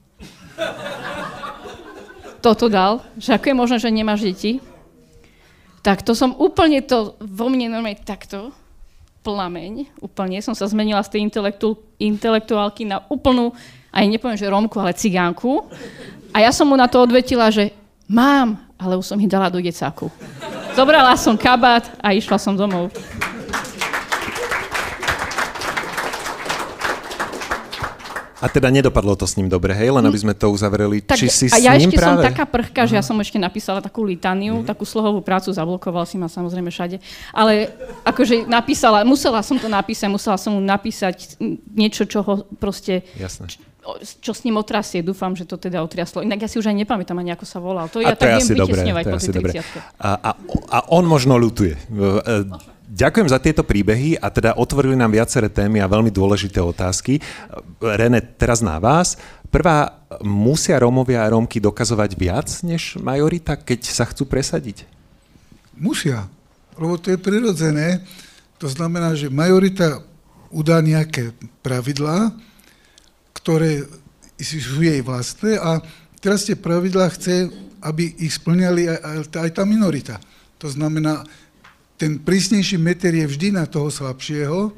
Toto 2.40 2.72
dal, 2.72 3.04
že 3.20 3.36
ako 3.36 3.46
je 3.52 3.56
možné, 3.56 3.76
že 3.82 3.92
nemáš 3.92 4.24
deti? 4.24 4.64
Tak 5.84 6.00
to 6.00 6.16
som 6.16 6.32
úplne 6.32 6.80
to 6.80 7.20
vo 7.20 7.52
mne 7.52 7.68
normálne 7.68 8.00
takto, 8.00 8.56
plameň, 9.24 9.88
úplne, 10.04 10.44
som 10.44 10.52
sa 10.52 10.68
zmenila 10.68 11.00
z 11.00 11.16
tej 11.16 11.20
intelektu, 11.24 11.80
intelektuálky 11.96 12.84
na 12.84 13.00
úplnú, 13.08 13.56
aj 13.88 14.04
nepoviem, 14.04 14.36
že 14.36 14.52
Rómku, 14.52 14.76
ale 14.76 14.92
cigánku. 14.92 15.64
A 16.34 16.42
ja 16.42 16.50
som 16.50 16.66
mu 16.66 16.74
na 16.74 16.90
to 16.90 16.98
odvetila, 16.98 17.46
že 17.46 17.70
mám, 18.10 18.58
ale 18.74 18.98
už 18.98 19.06
som 19.06 19.18
ich 19.22 19.30
dala 19.30 19.46
do 19.46 19.62
decáku. 19.62 20.10
Zobrala 20.74 21.14
som 21.14 21.38
kabát 21.38 21.86
a 22.02 22.10
išla 22.10 22.42
som 22.42 22.58
domov. 22.58 22.90
A 28.42 28.50
teda 28.50 28.68
nedopadlo 28.68 29.16
to 29.16 29.24
s 29.24 29.40
ním 29.40 29.48
dobre, 29.48 29.72
hej? 29.72 29.88
Len 29.88 30.04
aby 30.04 30.20
sme 30.20 30.34
to 30.36 30.52
uzavreli. 30.52 31.00
Tak, 31.00 31.16
Či 31.16 31.26
si 31.32 31.46
a 31.48 31.56
s 31.56 31.64
ja 31.64 31.72
ním 31.78 31.88
ešte 31.88 31.96
práve? 31.96 32.20
som 32.20 32.28
taká 32.28 32.44
prchka, 32.44 32.82
že 32.84 32.98
ja 32.98 33.04
som 33.06 33.16
ešte 33.16 33.40
napísala 33.40 33.80
takú 33.80 34.04
litaniu, 34.04 34.60
mm. 34.60 34.68
takú 34.68 34.84
slohovú 34.84 35.24
prácu, 35.24 35.48
zablokoval 35.48 36.04
si 36.04 36.20
ma 36.20 36.28
samozrejme 36.28 36.68
všade. 36.68 37.00
Ale 37.32 37.72
akože 38.04 38.44
napísala, 38.44 39.00
musela 39.06 39.40
som 39.40 39.56
to 39.56 39.70
napísať, 39.70 40.12
musela 40.12 40.36
som 40.36 40.58
mu 40.58 40.60
napísať 40.60 41.40
niečo, 41.72 42.04
čo 42.04 42.20
ho 42.20 42.44
proste... 42.58 43.06
Jasné 43.16 43.73
čo 44.20 44.32
s 44.32 44.40
ním 44.48 44.56
otrasie. 44.56 45.04
Dúfam, 45.04 45.36
že 45.36 45.44
to 45.44 45.60
teda 45.60 45.84
otriaslo. 45.84 46.24
Inak 46.24 46.44
ja 46.44 46.48
si 46.48 46.56
už 46.56 46.72
aj 46.72 46.76
nepamätám 46.84 47.20
ani, 47.20 47.36
ako 47.36 47.44
sa 47.44 47.58
volal. 47.60 47.86
To 47.92 48.00
ja 48.00 48.16
to 48.16 48.24
tak 48.24 48.40
viem 48.40 48.64
vytesňovať 48.64 49.04
po 49.04 49.18
tej 49.20 49.60
A, 50.00 50.10
a, 50.18 50.30
a 50.72 50.78
on 50.88 51.04
možno 51.04 51.36
ľutuje. 51.36 51.76
Ďakujem 52.84 53.28
za 53.28 53.42
tieto 53.42 53.66
príbehy 53.66 54.22
a 54.22 54.30
teda 54.30 54.54
otvorili 54.54 54.94
nám 54.94 55.10
viaceré 55.12 55.50
témy 55.50 55.82
a 55.82 55.90
veľmi 55.90 56.14
dôležité 56.14 56.62
otázky. 56.62 57.18
René, 57.82 58.22
teraz 58.22 58.62
na 58.62 58.78
vás. 58.78 59.18
Prvá, 59.50 60.04
musia 60.22 60.78
Rómovia 60.78 61.26
a 61.26 61.30
Rómky 61.30 61.58
dokazovať 61.58 62.10
viac 62.14 62.48
než 62.62 62.98
majorita, 62.98 63.58
keď 63.58 63.80
sa 63.86 64.06
chcú 64.06 64.26
presadiť? 64.26 64.86
Musia, 65.74 66.30
lebo 66.78 66.94
to 66.98 67.10
je 67.10 67.18
prirodzené. 67.18 68.02
To 68.62 68.70
znamená, 68.70 69.18
že 69.18 69.26
majorita 69.26 70.02
udá 70.54 70.78
nejaké 70.78 71.34
pravidlá, 71.66 72.30
ktoré 73.44 73.84
sú 74.40 74.80
jej 74.80 75.04
vlastné 75.04 75.60
a 75.60 75.84
teraz 76.24 76.48
tie 76.48 76.56
pravidlá 76.56 77.12
chce, 77.12 77.52
aby 77.84 78.16
ich 78.16 78.40
splňali 78.40 78.88
aj, 78.88 79.28
aj 79.28 79.50
tá 79.52 79.68
minorita. 79.68 80.16
To 80.56 80.72
znamená, 80.72 81.28
ten 82.00 82.16
prísnejší 82.16 82.80
meter 82.80 83.12
je 83.12 83.28
vždy 83.28 83.52
na 83.52 83.68
toho 83.68 83.92
slabšieho 83.92 84.72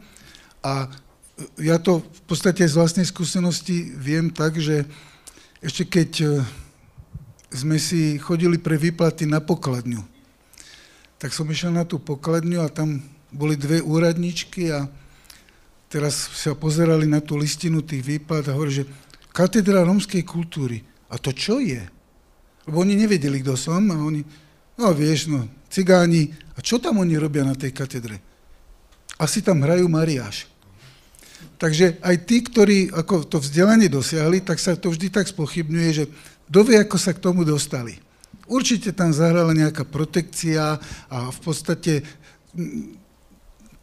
a 0.67 0.91
ja 1.63 1.79
to 1.79 2.03
v 2.03 2.23
podstate 2.27 2.67
z 2.67 2.75
vlastnej 2.75 3.07
skúsenosti 3.07 3.95
viem 3.95 4.35
tak, 4.35 4.59
že 4.59 4.83
ešte 5.63 5.87
keď 5.87 6.11
e, 6.21 6.27
sme 7.55 7.79
si 7.79 8.19
chodili 8.19 8.59
pre 8.59 8.75
výplaty 8.75 9.31
na 9.31 9.39
pokladňu, 9.39 10.03
tak 11.23 11.31
som 11.31 11.47
išiel 11.47 11.71
na 11.71 11.87
tú 11.87 12.03
pokladňu 12.03 12.67
a 12.67 12.73
tam 12.73 12.99
boli 13.31 13.55
dve 13.55 13.79
úradničky 13.79 14.75
a 14.75 14.91
teraz 15.87 16.31
sa 16.35 16.55
pozerali 16.59 17.07
na 17.07 17.23
tú 17.23 17.39
listinu 17.39 17.83
tých 17.83 18.03
výpad 18.03 18.51
a 18.51 18.57
hovorili, 18.57 18.83
že 18.83 18.91
katedra 19.31 19.87
romskej 19.87 20.23
kultúry. 20.27 20.83
A 21.11 21.21
to 21.21 21.31
čo 21.31 21.63
je? 21.63 21.81
Lebo 22.67 22.83
oni 22.83 22.99
nevedeli, 22.99 23.41
kto 23.45 23.55
som 23.55 23.83
a 23.93 23.97
oni, 23.97 24.27
no 24.81 24.91
vieš, 24.91 25.31
no, 25.31 25.47
cigáni, 25.71 26.35
a 26.57 26.65
čo 26.65 26.83
tam 26.83 26.99
oni 26.99 27.15
robia 27.15 27.47
na 27.47 27.55
tej 27.55 27.71
katedre? 27.71 28.19
Asi 29.17 29.41
tam 29.41 29.63
hrajú 29.63 29.87
mariáš. 29.87 30.51
Takže 31.57 32.03
aj 32.05 32.17
tí, 32.29 32.45
ktorí 32.45 32.93
ako 32.93 33.25
to 33.25 33.39
vzdelanie 33.41 33.89
dosiahli, 33.89 34.45
tak 34.45 34.61
sa 34.61 34.77
to 34.77 34.93
vždy 34.93 35.09
tak 35.09 35.25
spochybňuje, 35.31 35.91
že 35.93 36.05
kto 36.53 36.61
vie, 36.67 36.77
ako 36.77 36.97
sa 37.01 37.17
k 37.17 37.23
tomu 37.23 37.47
dostali. 37.47 37.97
Určite 38.47 38.93
tam 38.93 39.11
zahrala 39.11 39.57
nejaká 39.57 39.83
protekcia 39.89 40.79
a 41.11 41.19
v 41.33 41.39
podstate 41.43 42.07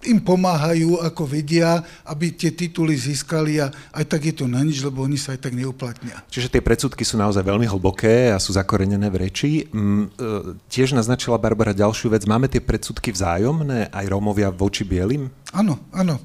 im 0.07 0.19
pomáhajú, 0.19 0.99
ako 1.01 1.23
vedia, 1.27 1.83
aby 2.07 2.31
tie 2.35 2.51
tituly 2.53 2.95
získali 2.95 3.59
a 3.63 3.71
aj 3.95 4.05
tak 4.07 4.21
je 4.29 4.33
to 4.35 4.45
na 4.45 4.61
nič, 4.61 4.83
lebo 4.83 5.03
oni 5.03 5.15
sa 5.15 5.35
aj 5.35 5.49
tak 5.49 5.53
neuplatnia. 5.55 6.21
Čiže 6.29 6.51
tie 6.53 6.61
predsudky 6.63 7.03
sú 7.03 7.15
naozaj 7.19 7.43
veľmi 7.43 7.67
hlboké 7.67 8.31
a 8.31 8.37
sú 8.37 8.55
zakorenené 8.55 9.07
v 9.09 9.19
reči. 9.27 9.51
Mm, 9.71 10.11
e, 10.13 10.57
tiež 10.67 10.95
naznačila 10.95 11.41
Barbara 11.41 11.71
ďalšiu 11.71 12.11
vec. 12.11 12.23
Máme 12.27 12.47
tie 12.51 12.63
predsudky 12.63 13.11
vzájomné 13.11 13.91
aj 13.91 14.05
Rómovia 14.07 14.51
voči 14.51 14.83
bielým? 14.83 15.31
Áno, 15.55 15.79
áno. 15.95 16.19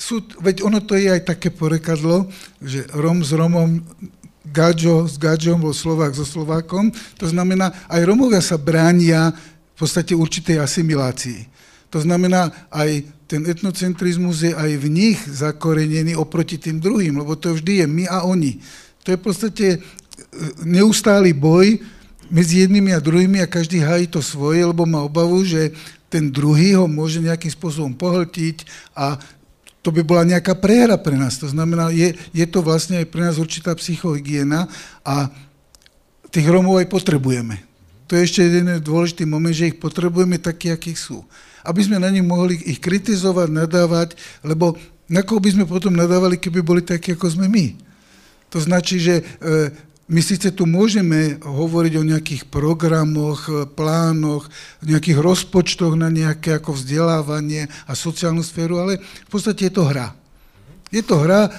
Sú, 0.00 0.24
veď 0.40 0.64
ono 0.64 0.80
to 0.80 0.96
je 0.96 1.12
aj 1.12 1.28
také 1.28 1.52
porekadlo, 1.52 2.24
že 2.64 2.88
Rom 2.96 3.20
s 3.20 3.36
Romom 3.36 3.84
Gadžo 4.50 5.04
s 5.06 5.20
Gadžom 5.20 5.60
bol 5.60 5.76
Slovák 5.76 6.16
so 6.16 6.24
Slovákom. 6.24 6.90
To 7.20 7.26
znamená, 7.28 7.70
aj 7.86 8.02
Romovia 8.02 8.40
sa 8.40 8.56
bránia 8.56 9.30
v 9.30 9.76
podstate 9.76 10.16
určitej 10.16 10.58
asimilácii. 10.58 11.46
To 11.90 11.98
znamená, 11.98 12.54
aj 12.70 13.02
ten 13.26 13.46
etnocentrizmus 13.46 14.46
je 14.46 14.52
aj 14.54 14.70
v 14.78 14.86
nich 14.90 15.18
zakorenený 15.22 16.14
oproti 16.18 16.58
tým 16.58 16.82
druhým, 16.82 17.18
lebo 17.18 17.34
to 17.34 17.54
vždy 17.54 17.82
je 17.82 17.86
my 17.86 18.04
a 18.06 18.26
oni. 18.26 18.58
To 19.06 19.14
je 19.14 19.18
v 19.18 19.24
podstate 19.26 19.66
e, 19.74 19.78
neustály 20.66 21.34
boj 21.34 21.82
medzi 22.30 22.66
jednými 22.66 22.94
a 22.94 23.02
druhými 23.02 23.42
a 23.42 23.50
každý 23.50 23.82
hájí 23.82 24.06
to 24.06 24.22
svoje, 24.22 24.62
lebo 24.62 24.86
má 24.86 25.02
obavu, 25.02 25.42
že 25.42 25.74
ten 26.10 26.30
druhý 26.30 26.78
ho 26.78 26.90
môže 26.90 27.22
nejakým 27.22 27.50
spôsobom 27.50 27.94
pohltiť 27.94 28.66
a 28.94 29.18
to 29.82 29.94
by 29.94 30.02
bola 30.02 30.26
nejaká 30.26 30.58
prehra 30.58 30.98
pre 30.98 31.14
nás. 31.14 31.38
To 31.38 31.46
znamená, 31.50 31.90
je, 31.90 32.14
je 32.30 32.46
to 32.46 32.62
vlastne 32.62 33.02
aj 33.02 33.06
pre 33.10 33.26
nás 33.26 33.38
určitá 33.38 33.74
psychohygiena 33.74 34.70
a 35.02 35.30
tých 36.30 36.46
Romov 36.46 36.78
aj 36.78 36.90
potrebujeme. 36.90 37.62
To 38.10 38.18
je 38.18 38.26
ešte 38.26 38.42
jeden 38.42 38.74
dôležitý 38.82 39.22
moment, 39.26 39.54
že 39.54 39.70
ich 39.70 39.78
potrebujeme 39.78 40.38
takí, 40.38 40.70
akí 40.70 40.94
sú 40.94 41.22
aby 41.64 41.80
sme 41.84 42.00
na 42.00 42.08
nich 42.08 42.24
mohli 42.24 42.56
ich 42.56 42.80
kritizovať, 42.80 43.48
nadávať, 43.50 44.08
lebo 44.44 44.76
na 45.10 45.26
koho 45.26 45.42
by 45.42 45.50
sme 45.50 45.64
potom 45.66 45.90
nadávali, 45.90 46.38
keby 46.38 46.62
boli 46.62 46.82
takí, 46.86 47.18
ako 47.18 47.26
sme 47.34 47.50
my. 47.50 47.74
To 48.54 48.62
značí, 48.62 49.02
že 49.02 49.22
e, 49.22 49.22
my 50.10 50.20
síce 50.22 50.50
tu 50.50 50.66
môžeme 50.66 51.38
hovoriť 51.38 51.92
o 51.98 52.06
nejakých 52.06 52.42
programoch, 52.50 53.46
e, 53.46 53.66
plánoch, 53.66 54.46
nejakých 54.82 55.18
rozpočtoch 55.18 55.94
na 55.94 56.10
nejaké 56.10 56.58
ako 56.58 56.74
vzdelávanie 56.74 57.70
a 57.86 57.92
sociálnu 57.94 58.42
sféru, 58.42 58.82
ale 58.82 59.02
v 59.02 59.30
podstate 59.30 59.70
je 59.70 59.74
to 59.74 59.86
hra. 59.86 60.14
Je 60.90 61.02
to 61.02 61.18
hra 61.22 61.50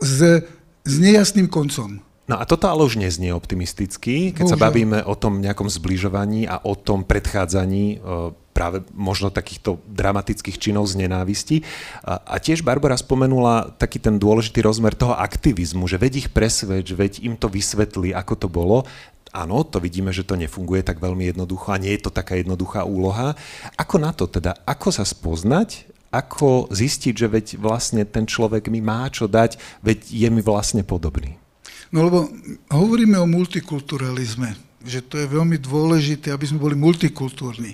s, 0.00 0.44
s 0.84 0.94
nejasným 1.00 1.48
koncom. 1.48 2.00
No 2.28 2.40
a 2.40 2.48
toto 2.48 2.64
ale 2.70 2.86
už 2.88 2.96
neznie 2.96 3.28
optimisticky, 3.28 4.32
keď 4.32 4.48
Bohužiaľ. 4.48 4.56
sa 4.56 4.64
bavíme 4.64 4.98
o 5.04 5.12
tom 5.12 5.44
nejakom 5.44 5.68
zbližovaní 5.68 6.48
a 6.48 6.64
o 6.64 6.72
tom 6.72 7.04
predchádzaní 7.04 8.00
e, 8.00 8.32
práve 8.52 8.84
možno 8.92 9.32
takýchto 9.32 9.80
dramatických 9.88 10.60
činov 10.60 10.86
z 10.92 11.02
nenávisti. 11.04 11.64
A, 12.04 12.20
a 12.20 12.36
tiež 12.36 12.60
Barbara 12.60 12.94
spomenula 12.94 13.72
taký 13.80 13.98
ten 13.98 14.20
dôležitý 14.20 14.60
rozmer 14.60 14.92
toho 14.92 15.16
aktivizmu, 15.16 15.88
že 15.88 15.96
veď 15.98 16.12
ich 16.24 16.28
presvedč, 16.30 16.92
veď 16.92 17.12
im 17.24 17.34
to 17.40 17.48
vysvetlí, 17.48 18.12
ako 18.12 18.34
to 18.36 18.48
bolo. 18.52 18.84
Áno, 19.32 19.64
to 19.64 19.80
vidíme, 19.80 20.12
že 20.12 20.28
to 20.28 20.36
nefunguje 20.36 20.84
tak 20.84 21.00
veľmi 21.00 21.32
jednoducho 21.32 21.72
a 21.72 21.80
nie 21.80 21.96
je 21.96 22.04
to 22.04 22.12
taká 22.12 22.36
jednoduchá 22.36 22.84
úloha. 22.84 23.32
Ako 23.80 23.96
na 23.96 24.12
to 24.12 24.28
teda? 24.28 24.52
Ako 24.68 24.92
sa 24.92 25.08
spoznať? 25.08 25.88
Ako 26.12 26.68
zistiť, 26.68 27.14
že 27.16 27.28
veď 27.32 27.46
vlastne 27.56 28.04
ten 28.04 28.28
človek 28.28 28.68
mi 28.68 28.84
má 28.84 29.08
čo 29.08 29.24
dať, 29.24 29.56
veď 29.80 30.04
je 30.04 30.28
mi 30.28 30.44
vlastne 30.44 30.84
podobný? 30.84 31.40
No 31.88 32.04
lebo 32.04 32.28
hovoríme 32.68 33.16
o 33.16 33.24
multikulturalizme, 33.24 34.52
že 34.84 35.00
to 35.00 35.16
je 35.16 35.32
veľmi 35.32 35.56
dôležité, 35.56 36.28
aby 36.28 36.44
sme 36.44 36.60
boli 36.60 36.76
multikultúrni 36.76 37.72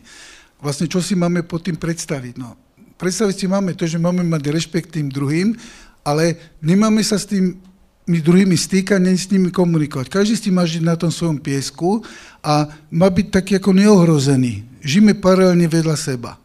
vlastne 0.59 0.90
čo 0.90 0.99
si 1.03 1.14
máme 1.14 1.47
pod 1.47 1.64
tým 1.66 1.79
predstaviť? 1.79 2.35
No, 2.38 2.59
predstaviť 2.99 3.37
si 3.38 3.47
máme 3.47 3.75
to, 3.79 3.87
že 3.87 3.99
máme 3.99 4.27
mať 4.27 4.42
rešpekt 4.51 4.99
tým 4.99 5.09
druhým, 5.11 5.55
ale 6.03 6.38
nemáme 6.62 7.03
sa 7.03 7.18
s 7.18 7.27
tým 7.31 7.59
my 8.09 8.25
druhými 8.25 8.57
stýkať, 8.57 8.97
nie 9.05 9.12
s 9.12 9.29
nimi 9.29 9.53
komunikovať. 9.53 10.09
Každý 10.09 10.35
s 10.40 10.49
má 10.49 10.64
žiť 10.64 10.81
na 10.81 10.97
tom 10.97 11.12
svojom 11.12 11.37
piesku 11.37 12.01
a 12.40 12.73
má 12.88 13.12
byť 13.12 13.27
taký 13.29 13.61
ako 13.61 13.77
neohrozený. 13.77 14.64
Žijeme 14.81 15.12
paralelne 15.12 15.68
vedľa 15.68 15.97
seba. 16.01 16.40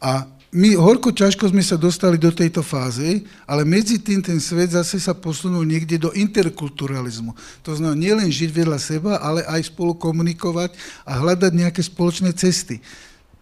A 0.00 0.24
my 0.48 0.80
horko 0.80 1.12
ťažko 1.12 1.52
sme 1.52 1.60
sa 1.60 1.76
dostali 1.76 2.16
do 2.16 2.32
tejto 2.32 2.64
fázy, 2.64 3.28
ale 3.44 3.68
medzi 3.68 4.00
tým 4.00 4.24
ten 4.24 4.40
svet 4.40 4.72
zase 4.72 4.96
sa 4.96 5.12
posunul 5.12 5.60
niekde 5.68 6.00
do 6.00 6.08
interkulturalizmu. 6.16 7.36
To 7.68 7.76
znamená 7.76 7.92
nielen 7.92 8.32
žiť 8.32 8.48
vedľa 8.56 8.78
seba, 8.80 9.20
ale 9.20 9.44
aj 9.44 9.68
spolu 9.68 9.92
komunikovať 9.92 10.72
a 11.04 11.20
hľadať 11.20 11.52
nejaké 11.52 11.84
spoločné 11.84 12.32
cesty. 12.32 12.80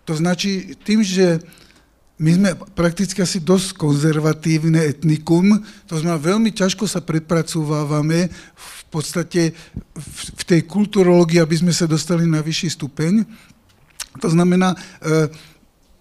To 0.07 0.12
značí 0.14 0.79
tým, 0.87 1.03
že 1.03 1.42
my 2.16 2.31
sme 2.33 2.51
prakticky 2.73 3.21
asi 3.21 3.45
dosť 3.45 3.77
konzervatívne 3.77 4.81
etnikum, 4.88 5.61
to 5.85 6.01
znamená, 6.01 6.16
veľmi 6.16 6.49
ťažko 6.49 6.88
sa 6.88 7.05
prepracovávame 7.05 8.33
v 8.57 8.83
podstate 8.88 9.53
v 9.92 10.42
tej 10.49 10.64
kulturológii, 10.64 11.45
aby 11.45 11.61
sme 11.61 11.77
sa 11.77 11.85
dostali 11.85 12.25
na 12.25 12.40
vyšší 12.40 12.73
stupeň. 12.73 13.21
To 14.25 14.33
znamená, 14.33 14.73
e, 14.73 14.77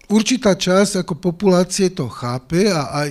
určitá 0.08 0.56
časť 0.56 1.04
ako 1.04 1.20
populácie 1.20 1.92
to 1.92 2.08
chápe 2.08 2.64
a 2.64 3.04
aj 3.04 3.08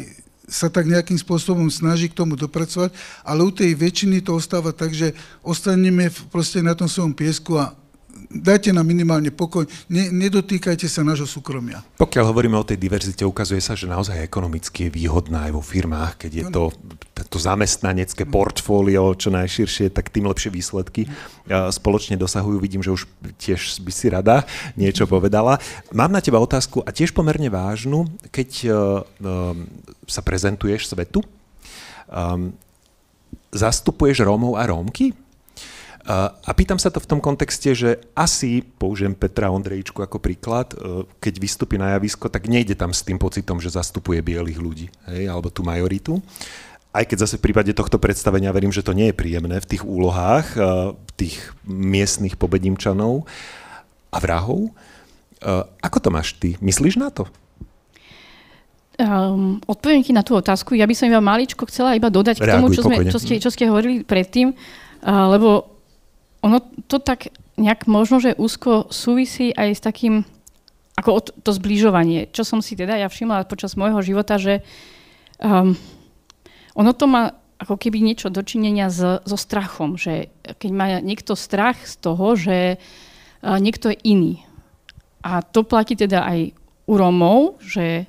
sa 0.49 0.69
tak 0.69 0.89
nejakým 0.89 1.17
spôsobom 1.17 1.69
snaží 1.69 2.09
k 2.09 2.17
tomu 2.17 2.33
dopracovať, 2.33 2.93
ale 3.21 3.45
u 3.45 3.51
tej 3.53 3.73
väčšiny 3.73 4.25
to 4.25 4.37
ostáva 4.37 4.73
tak, 4.73 4.93
že 4.93 5.13
ostaneme 5.45 6.09
proste 6.33 6.61
na 6.61 6.73
tom 6.73 6.89
svojom 6.89 7.13
piesku 7.13 7.57
a 7.57 7.73
dajte 8.35 8.75
nám 8.75 8.87
minimálne 8.87 9.31
pokoj, 9.31 9.63
ne, 9.87 10.11
nedotýkajte 10.11 10.87
sa 10.91 11.01
nášho 11.01 11.27
súkromia. 11.27 11.79
Pokiaľ 11.95 12.25
hovoríme 12.31 12.59
o 12.59 12.67
tej 12.67 12.75
diverzite, 12.75 13.23
ukazuje 13.23 13.63
sa, 13.63 13.73
že 13.73 13.87
naozaj 13.87 14.19
ekonomicky 14.19 14.87
je 14.87 14.93
výhodná 14.93 15.47
aj 15.47 15.51
vo 15.55 15.63
firmách, 15.63 16.27
keď 16.27 16.31
je 16.31 16.45
to, 16.51 16.63
to 17.31 17.37
zamestnanecké 17.39 18.27
portfólio 18.27 19.15
čo 19.15 19.31
najširšie, 19.31 19.95
tak 19.95 20.11
tým 20.11 20.27
lepšie 20.27 20.51
výsledky 20.51 21.07
spoločne 21.49 22.19
dosahujú. 22.19 22.57
Vidím, 22.59 22.83
že 22.83 22.91
už 22.91 23.07
tiež 23.39 23.79
by 23.81 23.91
si 23.93 24.07
rada 24.11 24.43
niečo 24.75 25.05
povedala. 25.05 25.61
Mám 25.93 26.11
na 26.11 26.19
teba 26.19 26.41
otázku 26.41 26.81
a 26.83 26.89
tiež 26.89 27.13
pomerne 27.13 27.47
vážnu, 27.47 28.09
keď 28.33 28.49
uh, 28.65 28.73
sa 30.09 30.21
prezentuješ 30.25 30.89
svetu, 30.89 31.21
um, 32.09 32.51
zastupuješ 33.55 34.25
Rómov 34.25 34.59
a 34.59 34.67
Rómky? 34.67 35.15
A 36.05 36.53
pýtam 36.53 36.77
sa 36.77 36.93
to 36.93 37.01
v 37.01 37.09
tom 37.09 37.17
kontexte, 37.17 37.73
že 37.73 37.97
asi, 38.13 38.61
použijem 38.61 39.17
Petra 39.17 39.49
Ondrejčku 39.49 40.05
ako 40.05 40.21
príklad, 40.21 40.77
e, 40.77 41.01
keď 41.17 41.33
vystupí 41.41 41.81
na 41.81 41.97
javisko, 41.97 42.29
tak 42.29 42.45
nejde 42.45 42.77
tam 42.77 42.93
s 42.93 43.01
tým 43.01 43.17
pocitom, 43.17 43.57
že 43.57 43.73
zastupuje 43.73 44.21
bielých 44.21 44.61
ľudí, 44.61 44.87
hej, 45.09 45.25
alebo 45.25 45.49
tú 45.49 45.65
majoritu. 45.65 46.21
Aj 46.93 47.01
keď 47.09 47.25
zase 47.25 47.41
v 47.41 47.49
prípade 47.49 47.73
tohto 47.73 47.97
predstavenia 47.97 48.53
verím, 48.53 48.69
že 48.69 48.85
to 48.85 48.93
nie 48.93 49.09
je 49.09 49.17
príjemné 49.17 49.57
v 49.57 49.65
tých 49.65 49.81
úlohách 49.81 50.53
e, 50.53 50.93
tých 51.17 51.41
miestnych 51.65 52.37
pobedimčanov 52.37 53.25
a 54.13 54.17
vrahov. 54.21 54.69
E, 54.69 54.71
ako 55.81 55.97
to 56.05 56.09
máš 56.13 56.37
ty? 56.37 56.53
Myslíš 56.61 57.01
na 57.01 57.09
to? 57.09 57.25
Um, 59.01 59.57
odpoviem 59.65 60.05
ti 60.05 60.13
na 60.13 60.21
tú 60.21 60.37
otázku. 60.37 60.77
Ja 60.77 60.85
by 60.85 60.93
som 60.93 61.09
iba 61.09 61.17
maličko 61.17 61.65
chcela 61.65 61.97
iba 61.97 62.13
dodať 62.13 62.39
Reaguj, 62.39 62.45
k 62.45 62.53
tomu, 62.53 62.67
čo, 62.69 62.81
sme, 62.85 62.95
čo, 63.09 63.17
ste, 63.17 63.41
čo 63.41 63.49
ste 63.49 63.67
hovorili 63.67 64.05
predtým, 64.05 64.53
uh, 64.53 65.33
lebo 65.33 65.74
ono 66.45 66.61
to 66.85 67.01
tak 67.01 67.33
nejak 67.57 67.89
možno, 67.89 68.21
že 68.21 68.37
úzko 68.37 68.93
súvisí 68.93 69.49
aj 69.49 69.69
s 69.73 69.81
takým, 69.81 70.21
ako 70.93 71.25
to 71.41 71.49
zbližovanie, 71.49 72.29
čo 72.29 72.45
som 72.45 72.61
si 72.61 72.77
teda 72.77 73.01
ja 73.01 73.09
všimla 73.09 73.49
počas 73.49 73.73
môjho 73.73 74.05
života, 74.05 74.37
že 74.37 74.61
um, 75.41 75.73
ono 76.77 76.91
to 76.93 77.09
má 77.09 77.33
ako 77.57 77.79
keby 77.79 78.03
niečo 78.03 78.29
dočinenia 78.29 78.93
s, 78.93 79.25
so 79.25 79.37
strachom, 79.39 79.97
že 79.97 80.29
keď 80.59 80.71
má 80.75 80.85
niekto 81.01 81.33
strach 81.33 81.81
z 81.87 81.97
toho, 81.97 82.37
že 82.37 82.77
uh, 82.77 83.57
niekto 83.57 83.89
je 83.89 83.97
iný. 84.05 84.33
A 85.25 85.41
to 85.41 85.65
platí 85.65 85.97
teda 85.97 86.21
aj 86.21 86.53
u 86.85 86.93
Romov, 86.93 87.57
že, 87.63 88.05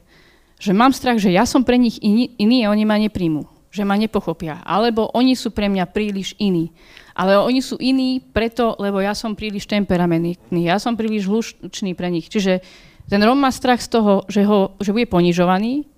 že 0.61 0.77
mám 0.77 0.93
strach, 0.93 1.17
že 1.17 1.33
ja 1.33 1.49
som 1.49 1.65
pre 1.65 1.81
nich 1.81 1.97
iný, 2.05 2.37
iný 2.37 2.69
a 2.69 2.75
oni 2.75 2.85
ma 2.85 3.01
nepríjmu, 3.01 3.73
že 3.73 3.89
ma 3.89 3.97
nepochopia. 3.97 4.61
Alebo 4.67 5.09
oni 5.17 5.33
sú 5.33 5.49
pre 5.55 5.73
mňa 5.73 5.89
príliš 5.89 6.37
iní. 6.37 6.75
Ale 7.17 7.41
oni 7.41 7.65
sú 7.65 7.81
iní 7.81 8.21
preto, 8.21 8.77
lebo 8.77 9.01
ja 9.01 9.17
som 9.17 9.33
príliš 9.33 9.65
temperamentný, 9.65 10.37
ja 10.53 10.77
som 10.77 11.01
príliš 11.01 11.25
hlučný 11.25 11.97
pre 11.97 12.13
nich. 12.13 12.29
Čiže 12.29 12.61
ten 13.09 13.21
Rom 13.25 13.41
má 13.41 13.49
strach 13.49 13.81
z 13.81 13.89
toho, 13.89 14.29
že, 14.29 14.45
ho, 14.45 14.77
že 14.77 14.93
bude 14.93 15.09
ponižovaný 15.09 15.89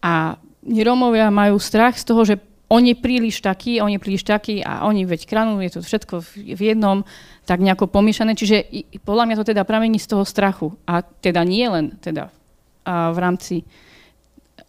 a 0.00 0.40
Rómovia 0.64 1.28
majú 1.28 1.60
strach 1.60 2.00
z 2.00 2.04
toho, 2.08 2.22
že 2.24 2.40
on 2.72 2.88
je 2.88 2.96
príliš 2.96 3.44
taký, 3.44 3.84
on 3.84 3.92
je 3.92 4.00
príliš 4.00 4.24
taký 4.24 4.64
a 4.64 4.88
oni 4.88 5.04
veď 5.04 5.28
kranú, 5.28 5.60
je 5.60 5.76
to 5.76 5.80
všetko 5.84 6.24
v 6.56 6.60
jednom, 6.72 7.04
tak 7.44 7.60
nejako 7.60 7.92
pomiešané. 7.92 8.32
Čiže 8.32 8.64
podľa 9.04 9.28
mňa 9.28 9.36
to 9.36 9.50
teda 9.52 9.68
pramení 9.68 10.00
z 10.00 10.08
toho 10.08 10.24
strachu. 10.24 10.72
A 10.88 11.04
teda 11.04 11.44
nie 11.44 11.68
len 11.68 12.00
teda 12.00 12.32
a 12.82 13.14
v 13.14 13.18
rámci 13.18 13.54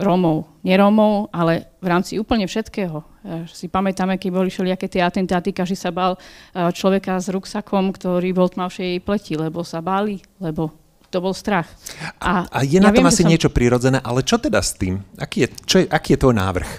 Rómov, 0.04 0.62
nerómov, 0.68 1.32
ale 1.32 1.72
v 1.80 1.88
rámci 1.88 2.20
úplne 2.20 2.46
všetkého. 2.46 3.02
Si 3.48 3.72
pamätáme, 3.72 4.20
keď 4.20 4.30
boli 4.36 4.52
všelijaké 4.52 4.92
tie 4.92 5.02
atentáty, 5.02 5.56
každý 5.56 5.80
sa 5.80 5.96
bál 5.96 6.20
človeka 6.52 7.18
s 7.24 7.32
ruksakom, 7.32 7.96
ktorý 7.96 8.36
bol 8.36 8.52
tmavšej 8.52 9.00
pleti, 9.02 9.40
lebo 9.40 9.64
sa 9.64 9.80
báli, 9.80 10.20
lebo 10.44 10.76
to 11.08 11.22
bol 11.24 11.32
strach. 11.32 11.70
A, 12.18 12.50
a 12.50 12.66
je 12.66 12.82
ja 12.82 12.84
na 12.84 12.90
tom 12.90 13.06
viem, 13.06 13.14
asi 13.14 13.24
som... 13.24 13.30
niečo 13.30 13.54
prirodzené, 13.54 14.02
ale 14.02 14.26
čo 14.26 14.42
teda 14.42 14.60
s 14.60 14.76
tým? 14.76 15.00
Aký 15.16 15.46
je, 15.46 15.48
čo 15.64 15.76
je, 15.82 15.86
aký 15.88 16.18
je 16.18 16.22
tvoj 16.26 16.36
návrh? 16.36 16.70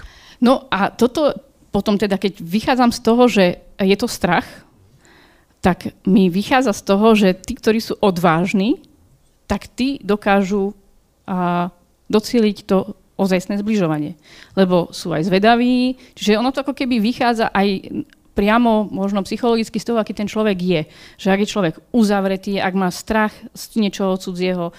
No 0.43 0.67
a 0.67 0.91
toto 0.91 1.31
potom 1.71 1.99
teda, 1.99 2.15
keď 2.15 2.39
vychádzam 2.39 2.91
z 2.95 2.99
toho, 3.03 3.23
že 3.27 3.45
je 3.79 3.97
to 3.99 4.07
strach, 4.07 4.47
tak 5.59 5.91
mi 6.07 6.31
vychádza 6.31 6.71
z 6.71 6.81
toho, 6.87 7.07
že 7.17 7.35
tí, 7.35 7.57
ktorí 7.57 7.83
sú 7.83 7.99
odvážni, 7.99 8.79
tak 9.49 9.67
tí 9.71 9.99
dokážu 9.99 10.71
a, 11.27 11.67
docieliť 12.07 12.57
to 12.63 12.93
ozajstné 13.15 13.59
zbližovanie. 13.59 14.19
Lebo 14.55 14.91
sú 14.91 15.15
aj 15.15 15.27
zvedaví, 15.27 15.95
čiže 16.15 16.39
ono 16.39 16.51
to 16.51 16.63
ako 16.63 16.75
keby 16.75 16.99
vychádza 16.99 17.51
aj 17.51 17.91
priamo 18.35 18.85
možno 18.91 19.23
psychologicky 19.23 19.79
z 19.79 19.87
toho, 19.87 19.97
aký 19.97 20.11
ten 20.11 20.27
človek 20.27 20.57
je. 20.59 20.81
Že 21.15 21.27
ak 21.31 21.39
je 21.39 21.49
človek 21.49 21.73
uzavretý, 21.95 22.59
ak 22.59 22.73
má 22.75 22.91
strach 22.91 23.31
z 23.55 23.79
niečoho 23.79 24.19
cudzieho. 24.19 24.75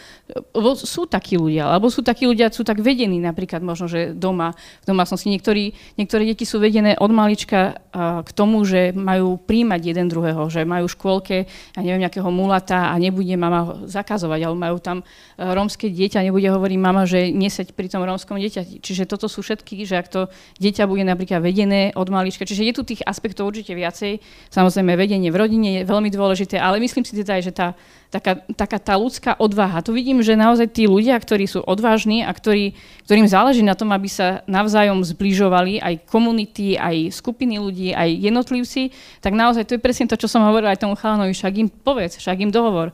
Sú 0.77 1.09
takí 1.09 1.41
ľudia, 1.41 1.73
alebo 1.73 1.89
sú 1.89 2.05
takí 2.05 2.29
ľudia, 2.29 2.53
sú 2.53 2.63
tak 2.63 2.85
vedení 2.85 3.17
napríklad 3.17 3.65
možno, 3.65 3.89
že 3.89 4.13
doma, 4.13 4.53
v 4.85 4.87
domácnosti. 4.87 5.33
Niektorí, 5.33 5.73
niektoré 5.97 6.29
deti 6.29 6.45
sú 6.45 6.61
vedené 6.61 7.01
od 7.01 7.09
malička 7.09 7.81
k 7.97 8.31
tomu, 8.37 8.61
že 8.69 8.93
majú 8.93 9.41
príjmať 9.41 9.81
jeden 9.81 10.07
druhého, 10.13 10.53
že 10.53 10.69
majú 10.69 10.85
v 10.85 10.95
škôlke, 10.95 11.37
ja 11.49 11.81
neviem, 11.81 12.05
nejakého 12.05 12.29
mulata 12.29 12.93
a 12.93 12.95
nebude 13.01 13.33
mama 13.41 13.89
zakazovať, 13.89 14.41
ale 14.45 14.57
majú 14.57 14.77
tam 14.77 15.01
e, 15.01 15.05
rómske 15.41 15.89
dieťa, 15.89 16.21
nebude 16.29 16.45
hovoriť 16.53 16.77
mama, 16.77 17.09
že 17.09 17.33
neseď 17.33 17.73
pri 17.73 17.89
tom 17.89 18.05
rómskom 18.05 18.37
dieťa. 18.37 18.85
Čiže 18.85 19.09
toto 19.09 19.33
sú 19.33 19.41
všetky, 19.41 19.89
že 19.89 19.97
ak 19.97 20.09
to 20.13 20.21
dieťa 20.61 20.85
bude 20.85 21.09
napríklad 21.09 21.41
vedené 21.41 21.97
od 21.97 22.09
malička, 22.13 22.45
čiže 22.45 22.69
je 22.69 22.73
tu 22.77 22.83
tých 22.85 23.01
aspektov 23.07 23.46
určite 23.47 23.73
viacej. 23.73 24.19
Samozrejme, 24.51 24.99
vedenie 24.99 25.31
v 25.31 25.39
rodine 25.39 25.69
je 25.81 25.89
veľmi 25.89 26.11
dôležité, 26.11 26.59
ale 26.59 26.83
myslím 26.83 27.07
si 27.07 27.15
teda, 27.15 27.39
že 27.39 27.55
tá, 27.55 27.79
taká, 28.11 28.43
taká 28.55 28.79
tá 28.83 28.95
ľudská 28.99 29.39
odvaha. 29.39 29.81
Tu 29.87 29.95
vidím, 29.95 30.19
že 30.21 30.35
naozaj 30.35 30.75
tí 30.75 30.91
ľudia, 30.91 31.15
ktorí 31.15 31.47
sú 31.47 31.63
odvážni 31.63 32.27
a 32.27 32.35
ktorí, 32.35 32.75
ktorým 33.07 33.31
záleží 33.31 33.63
na 33.63 33.79
tom, 33.79 33.95
aby 33.95 34.11
sa 34.11 34.43
navzájom 34.51 35.01
zbližovali, 35.07 35.79
aj 35.79 36.11
komunity, 36.11 36.75
aj 36.75 37.15
skupiny 37.15 37.63
ľudí, 37.63 37.95
aj 37.95 38.11
jednotlivci, 38.11 38.91
tak 39.23 39.33
naozaj 39.39 39.65
to 39.65 39.79
je 39.79 39.85
presne 39.85 40.11
to, 40.11 40.19
čo 40.19 40.27
som 40.27 40.43
hovorila 40.43 40.75
aj 40.75 40.83
tomu 40.83 40.99
chalanovi, 40.99 41.31
však 41.31 41.55
im 41.63 41.69
povedz, 41.71 42.19
však 42.19 42.43
im 42.43 42.51
dohovor. 42.51 42.91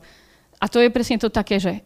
A 0.61 0.65
to 0.71 0.79
je 0.79 0.93
presne 0.93 1.19
to 1.19 1.27
také, 1.27 1.59
že 1.59 1.81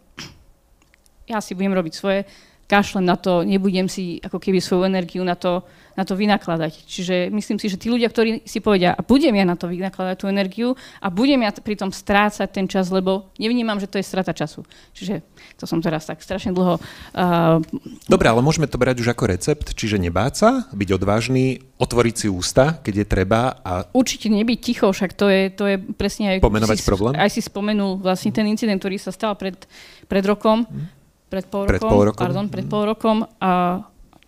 ja 1.32 1.40
si 1.40 1.56
budem 1.56 1.74
robiť 1.74 1.94
svoje, 1.96 2.28
kašlem 2.68 3.08
na 3.08 3.16
to, 3.16 3.48
nebudem 3.48 3.88
si 3.88 4.20
ako 4.20 4.44
keby 4.44 4.60
svoju 4.60 4.92
energiu 4.92 5.24
na 5.24 5.40
to, 5.40 5.64
na 5.98 6.06
to 6.06 6.14
vynakladať. 6.14 6.86
Čiže 6.86 7.34
myslím 7.34 7.58
si, 7.58 7.74
že 7.74 7.82
tí 7.82 7.90
ľudia, 7.90 8.14
ktorí 8.14 8.46
si 8.46 8.62
povedia, 8.62 8.94
a 8.94 9.02
budem 9.02 9.34
ja 9.34 9.50
na 9.50 9.58
to 9.58 9.66
vynakladať 9.66 10.16
tú 10.22 10.30
energiu 10.30 10.78
a 11.02 11.10
budem 11.10 11.42
ja 11.42 11.50
pritom 11.50 11.90
strácať 11.90 12.46
ten 12.54 12.70
čas, 12.70 12.94
lebo 12.94 13.34
nevnímam, 13.42 13.82
že 13.82 13.90
to 13.90 13.98
je 13.98 14.06
strata 14.06 14.30
času. 14.30 14.62
Čiže 14.94 15.26
to 15.58 15.66
som 15.66 15.82
teraz 15.82 16.06
tak 16.06 16.22
strašne 16.22 16.54
dlho... 16.54 16.78
Uh... 17.18 17.66
Dobre, 18.06 18.30
ale 18.30 18.46
môžeme 18.46 18.70
to 18.70 18.78
brať 18.78 19.02
už 19.02 19.18
ako 19.18 19.26
recept, 19.26 19.74
čiže 19.74 19.98
nebáť 19.98 20.34
sa, 20.38 20.50
byť 20.70 20.90
odvážny, 21.02 21.66
otvoriť 21.82 22.16
si 22.16 22.28
ústa, 22.30 22.78
keď 22.86 22.94
je 23.02 23.06
treba. 23.10 23.58
A... 23.66 23.90
Určite 23.90 24.30
nebyť 24.30 24.60
ticho, 24.62 24.88
však 24.94 25.18
to 25.18 25.26
je, 25.34 25.50
to 25.50 25.66
je 25.66 25.76
presne 25.98 26.38
aj... 26.38 26.46
Pomenovať 26.46 26.78
si, 26.78 26.86
problém? 26.86 27.18
Aj 27.18 27.34
si 27.34 27.42
spomenul 27.42 27.98
vlastne 27.98 28.30
ten 28.30 28.46
incident, 28.46 28.78
ktorý 28.78 29.02
sa 29.02 29.10
stal 29.10 29.34
pred, 29.34 29.58
pred 30.06 30.22
rokom. 30.22 30.70
Hmm 30.70 30.94
pred 31.28 31.44
pol 31.44 31.68
rokom, 31.68 31.72
pred 31.76 31.82
pol 31.84 32.02
rokom. 32.08 32.24
Pardon, 32.24 32.46
pred 32.48 32.66
pol 32.66 32.84
rokom 32.88 33.18
a 33.44 33.84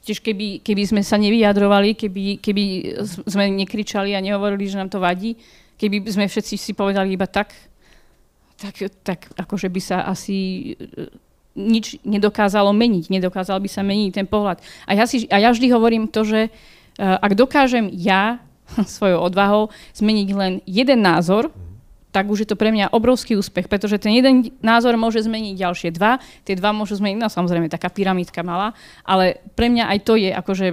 tiež 0.09 0.25
keby, 0.25 0.65
keby 0.65 0.83
sme 0.89 1.01
sa 1.05 1.21
nevyjadrovali, 1.21 1.93
keby, 1.93 2.41
keby 2.41 2.63
sme 3.29 3.45
nekričali 3.53 4.17
a 4.17 4.25
nehovorili, 4.25 4.65
že 4.65 4.81
nám 4.81 4.89
to 4.89 4.97
vadí, 4.97 5.37
keby 5.77 6.09
sme 6.09 6.25
všetci 6.25 6.57
si 6.57 6.71
povedali 6.73 7.13
iba 7.13 7.29
tak, 7.29 7.53
tak, 8.57 8.75
tak 9.05 9.29
akože 9.37 9.69
by 9.69 9.81
sa 9.81 10.09
asi 10.09 10.73
e, 10.73 11.13
nič 11.53 12.01
nedokázalo 12.01 12.73
meniť, 12.73 13.13
nedokázal 13.13 13.61
by 13.61 13.69
sa 13.69 13.85
meniť 13.85 14.11
ten 14.17 14.25
pohľad. 14.25 14.57
A 14.89 14.97
ja, 14.97 15.05
si, 15.05 15.29
a 15.29 15.37
ja 15.37 15.53
vždy 15.53 15.69
hovorím 15.69 16.07
to, 16.07 16.23
že 16.23 16.47
uh, 16.47 17.19
ak 17.19 17.35
dokážem 17.35 17.91
ja 17.91 18.39
svojou 18.95 19.19
odvahou 19.19 19.67
zmeniť 19.97 20.29
len 20.33 20.53
jeden 20.63 21.03
názor, 21.03 21.51
tak 22.09 22.25
už 22.25 22.45
je 22.45 22.49
to 22.49 22.57
pre 22.57 22.73
mňa 22.73 22.89
obrovský 22.89 23.37
úspech, 23.37 23.69
pretože 23.69 24.01
ten 24.01 24.17
jeden 24.17 24.49
názor 24.65 24.97
môže 24.97 25.21
zmeniť 25.21 25.53
ďalšie 25.53 25.89
dva, 25.93 26.17
tie 26.41 26.57
dva 26.57 26.73
môžu 26.73 26.97
zmeniť, 26.97 27.21
no 27.21 27.29
samozrejme 27.29 27.69
taká 27.69 27.93
pyramídka 27.93 28.41
malá, 28.41 28.73
ale 29.05 29.37
pre 29.53 29.69
mňa 29.69 29.93
aj 29.93 29.99
to 30.01 30.13
je, 30.17 30.33
akože 30.33 30.67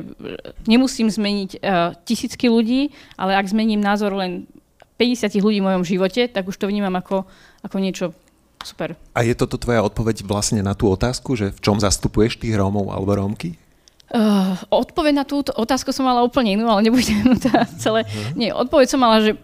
nemusím 0.65 1.13
zmeniť 1.13 1.51
uh, 1.61 1.93
tisícky 2.09 2.49
ľudí, 2.49 2.97
ale 3.21 3.37
ak 3.37 3.53
zmením 3.53 3.85
názor 3.85 4.17
len 4.17 4.49
50 4.97 5.29
ľudí 5.45 5.61
v 5.61 5.69
mojom 5.69 5.85
živote, 5.85 6.25
tak 6.25 6.49
už 6.49 6.57
to 6.57 6.73
vnímam 6.73 6.97
ako, 6.97 7.29
ako 7.61 7.77
niečo 7.77 8.17
super. 8.65 8.97
A 9.13 9.21
je 9.21 9.37
toto 9.37 9.61
tvoja 9.61 9.85
odpoveď 9.85 10.25
vlastne 10.25 10.65
na 10.65 10.73
tú 10.73 10.89
otázku, 10.89 11.37
že 11.37 11.53
v 11.53 11.61
čom 11.61 11.77
zastupuješ 11.77 12.41
tých 12.41 12.57
Rómov 12.57 12.89
alebo 12.89 13.13
Rómky? 13.13 13.61
Uh, 14.07 14.55
odpoveď 14.71 15.13
na 15.13 15.25
túto 15.27 15.51
otázku 15.53 15.91
som 15.91 16.07
mala 16.07 16.23
úplne 16.23 16.55
inú, 16.55 16.65
ale 16.71 16.89
nebudem 16.89 17.37
to 17.43 17.51
celé... 17.77 18.09
Uh-huh. 18.09 18.39
Nie, 18.39 18.51
odpoveď 18.57 18.87
som 18.89 19.03
mala, 19.03 19.21
že 19.21 19.37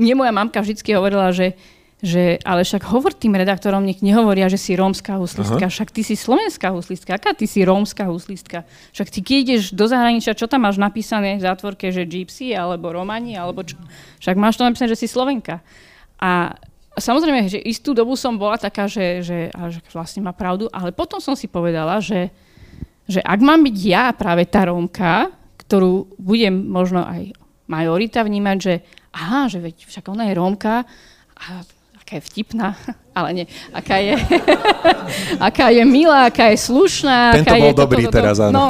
mne 0.00 0.14
moja 0.16 0.32
mamka 0.32 0.64
vždy 0.64 0.80
hovorila, 0.96 1.28
že, 1.30 1.52
že 2.00 2.40
ale 2.40 2.64
však 2.64 2.88
hovor 2.88 3.12
tým 3.12 3.36
redaktorom, 3.36 3.84
nech 3.84 4.00
nehovoria, 4.00 4.48
že 4.48 4.56
si 4.56 4.72
rómska 4.72 5.20
huslistka, 5.20 5.68
Aha. 5.68 5.72
však 5.72 5.92
ty 5.92 6.00
si 6.00 6.16
slovenská 6.16 6.72
huslistka, 6.72 7.20
aká 7.20 7.36
ty 7.36 7.44
si 7.44 7.60
rómska 7.60 8.08
huslistka? 8.08 8.64
Však 8.96 9.08
ty 9.12 9.20
keď 9.20 9.36
ideš 9.44 9.62
do 9.76 9.84
zahraničia, 9.84 10.32
čo 10.32 10.48
tam 10.48 10.64
máš 10.64 10.80
napísané 10.80 11.36
v 11.36 11.44
zátvorke, 11.44 11.92
že 11.92 12.08
gypsy, 12.08 12.56
alebo 12.56 12.88
romani, 12.88 13.36
alebo 13.36 13.60
čo? 13.60 13.76
Však 14.24 14.40
máš 14.40 14.56
to 14.56 14.64
napísané, 14.64 14.88
že 14.96 15.04
si 15.04 15.08
slovenka. 15.12 15.60
A 16.16 16.56
samozrejme, 16.96 17.52
že 17.52 17.60
istú 17.60 17.92
dobu 17.92 18.16
som 18.16 18.40
bola 18.40 18.56
taká, 18.56 18.88
že, 18.88 19.20
že, 19.20 19.52
že 19.52 19.80
vlastne 19.92 20.24
má 20.24 20.32
pravdu, 20.32 20.72
ale 20.72 20.96
potom 20.96 21.20
som 21.20 21.36
si 21.36 21.46
povedala, 21.46 22.00
že, 22.00 22.32
že 23.04 23.20
ak 23.20 23.40
mám 23.44 23.60
byť 23.60 23.76
ja 23.76 24.08
práve 24.16 24.48
tá 24.48 24.68
Rómka, 24.72 25.28
ktorú 25.68 26.16
budem 26.16 26.52
možno 26.66 27.04
aj 27.04 27.36
majorita 27.70 28.26
vnímať, 28.26 28.58
že 28.58 28.74
aha, 29.14 29.50
že 29.50 29.58
veď 29.58 29.86
však 29.86 30.04
ona 30.08 30.30
je 30.30 30.34
Rómka 30.38 30.86
a 31.36 31.44
aká 32.00 32.18
je 32.18 32.22
vtipná, 32.26 32.74
ale 33.18 33.28
nie, 33.32 33.46
aká 33.70 34.02
je, 34.02 34.18
aká 35.50 35.70
je 35.70 35.82
milá, 35.86 36.26
aká 36.26 36.50
je 36.50 36.58
slušná. 36.58 37.38
Tento 37.38 37.54
aká 37.54 37.62
bol 37.62 37.70
je 37.70 37.78
dobrý 37.78 38.04
toto, 38.06 38.14
teraz, 38.18 38.36
áno. 38.42 38.52
No. 38.54 38.66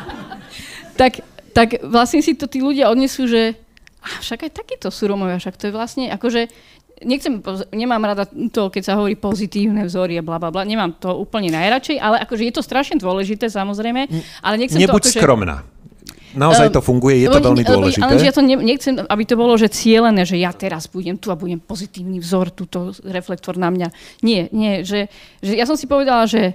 tak, 1.00 1.20
tak 1.52 1.68
vlastne 1.84 2.24
si 2.24 2.32
to 2.36 2.48
tí 2.48 2.64
ľudia 2.64 2.88
odnesú, 2.88 3.28
že 3.28 3.56
a 4.00 4.24
však 4.24 4.48
aj 4.48 4.52
takíto 4.56 4.88
sú 4.88 5.12
Rómovia, 5.12 5.36
však 5.36 5.60
to 5.60 5.68
je 5.68 5.76
vlastne, 5.76 6.08
akože 6.08 6.48
nechcem, 7.04 7.40
nemám 7.72 8.00
rada 8.00 8.24
to, 8.28 8.72
keď 8.72 8.82
sa 8.84 8.96
hovorí 8.96 9.16
pozitívne 9.16 9.84
vzory 9.84 10.16
a 10.16 10.24
bla, 10.24 10.40
bla, 10.40 10.48
bla, 10.48 10.64
nemám 10.64 10.96
to 10.96 11.12
úplne 11.16 11.52
najradšej, 11.52 12.00
ale 12.00 12.16
akože 12.24 12.48
je 12.48 12.54
to 12.56 12.62
strašne 12.64 12.96
dôležité, 12.96 13.52
samozrejme, 13.52 14.08
ale 14.40 14.54
nechcem 14.56 14.80
Nebuď 14.80 15.04
to... 15.04 15.08
Nebuď 15.12 15.20
skromná. 15.20 15.56
Naozaj 16.34 16.70
to 16.70 16.80
funguje, 16.84 17.22
je 17.22 17.28
to 17.28 17.40
veľmi 17.42 17.64
dôležité. 17.66 18.04
Ale 18.06 18.22
ja 18.22 18.34
to 18.34 18.42
nechcem, 18.44 19.00
aby 19.00 19.22
to 19.26 19.34
bolo, 19.34 19.58
že 19.58 19.70
cieľené, 19.70 20.22
že 20.22 20.38
ja 20.38 20.54
teraz 20.54 20.86
budem 20.86 21.18
tu 21.18 21.32
a 21.32 21.36
budem 21.38 21.58
pozitívny 21.58 22.22
vzor, 22.22 22.54
túto 22.54 22.94
reflektor 23.02 23.58
na 23.58 23.70
mňa. 23.70 23.88
Nie, 24.22 24.46
nie, 24.54 24.86
že, 24.86 25.10
že 25.42 25.58
ja 25.58 25.66
som 25.66 25.74
si 25.74 25.90
povedala, 25.90 26.30
že 26.30 26.54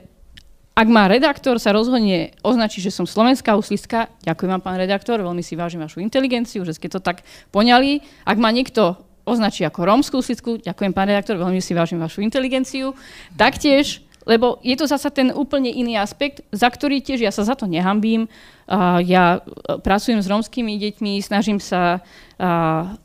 ak 0.76 0.88
má 0.92 1.08
redaktor 1.08 1.56
sa 1.56 1.72
rozhodne 1.72 2.36
označiť, 2.44 2.92
že 2.92 2.92
som 2.92 3.08
slovenská 3.08 3.56
huslistka, 3.56 4.12
ďakujem 4.28 4.60
vám, 4.60 4.64
pán 4.64 4.76
redaktor, 4.76 5.24
veľmi 5.24 5.40
si 5.40 5.56
vážim 5.56 5.80
vašu 5.80 6.04
inteligenciu, 6.04 6.68
že 6.68 6.76
ste 6.76 6.92
to 6.92 7.00
tak 7.00 7.24
poňali. 7.56 8.04
Ak 8.28 8.36
má 8.36 8.52
niekto 8.52 9.00
označí 9.26 9.66
ako 9.66 9.88
rómskú 9.90 10.22
huslistku, 10.22 10.62
ďakujem, 10.62 10.94
pán 10.94 11.10
redaktor, 11.10 11.42
veľmi 11.42 11.58
si 11.60 11.74
vážim 11.74 11.98
vašu 11.98 12.22
inteligenciu. 12.22 12.94
Taktiež 13.34 14.05
lebo 14.26 14.60
je 14.66 14.76
to 14.76 14.90
zasa 14.90 15.14
ten 15.14 15.30
úplne 15.32 15.70
iný 15.70 16.02
aspekt, 16.02 16.42
za 16.50 16.68
ktorý 16.68 17.00
tiež 17.00 17.22
ja 17.22 17.32
sa 17.32 17.46
za 17.46 17.54
to 17.54 17.70
nehambím. 17.70 18.26
Uh, 18.66 18.98
ja 19.06 19.46
e, 19.46 19.78
pracujem 19.78 20.18
s 20.18 20.26
rómskymi 20.26 20.82
deťmi, 20.82 21.22
snažím 21.22 21.62
sa... 21.62 22.02
Uh, 22.42 22.98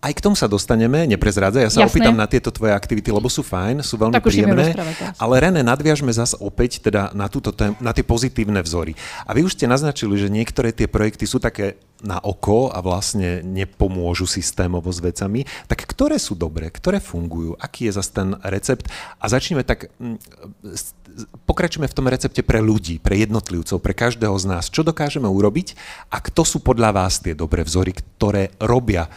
aj 0.00 0.12
k 0.16 0.24
tomu 0.24 0.32
sa 0.32 0.48
dostaneme, 0.48 1.04
neprezrádza. 1.04 1.60
Ja 1.60 1.68
sa 1.68 1.84
Jasné. 1.84 1.92
opýtam 1.92 2.16
na 2.16 2.24
tieto 2.24 2.48
tvoje 2.48 2.72
aktivity, 2.72 3.12
lebo 3.12 3.28
sú 3.28 3.44
fajn, 3.44 3.84
sú 3.84 4.00
veľmi 4.00 4.16
tak 4.16 4.24
príjemné. 4.24 4.72
Ale 5.20 5.34
René, 5.44 5.60
nadviažme 5.60 6.08
zase 6.08 6.40
opäť 6.40 6.80
teda 6.80 7.12
na, 7.12 7.28
túto 7.28 7.52
tém, 7.52 7.76
na 7.84 7.92
tie 7.92 8.00
pozitívne 8.00 8.64
vzory. 8.64 8.96
A 9.28 9.36
vy 9.36 9.44
už 9.44 9.60
ste 9.60 9.68
naznačili, 9.68 10.16
že 10.16 10.32
niektoré 10.32 10.72
tie 10.72 10.88
projekty 10.88 11.28
sú 11.28 11.36
také 11.36 11.76
na 12.00 12.16
oko 12.16 12.72
a 12.72 12.80
vlastne 12.80 13.44
nepomôžu 13.44 14.24
systémovo 14.24 14.88
s 14.88 15.04
vecami. 15.04 15.44
Tak 15.68 15.84
ktoré 15.84 16.16
sú 16.16 16.32
dobré, 16.32 16.72
ktoré 16.72 16.96
fungujú? 16.96 17.60
Aký 17.60 17.92
je 17.92 18.00
zase 18.00 18.10
ten 18.16 18.28
recept? 18.40 18.88
A 19.20 19.28
začneme 19.28 19.68
tak, 19.68 19.92
mm, 20.00 20.16
pokračujeme 21.48 21.88
v 21.88 21.96
tom 21.96 22.06
recepte 22.06 22.40
pre 22.44 22.60
ľudí, 22.62 23.02
pre 23.02 23.18
jednotlivcov, 23.20 23.80
pre 23.82 23.94
každého 23.96 24.36
z 24.38 24.44
nás. 24.46 24.72
Čo 24.72 24.86
dokážeme 24.86 25.26
urobiť 25.26 25.74
a 26.12 26.22
kto 26.22 26.46
sú 26.46 26.58
podľa 26.62 26.94
vás 26.94 27.18
tie 27.20 27.34
dobré 27.34 27.66
vzory, 27.66 27.96
ktoré 27.96 28.54
robia 28.60 29.10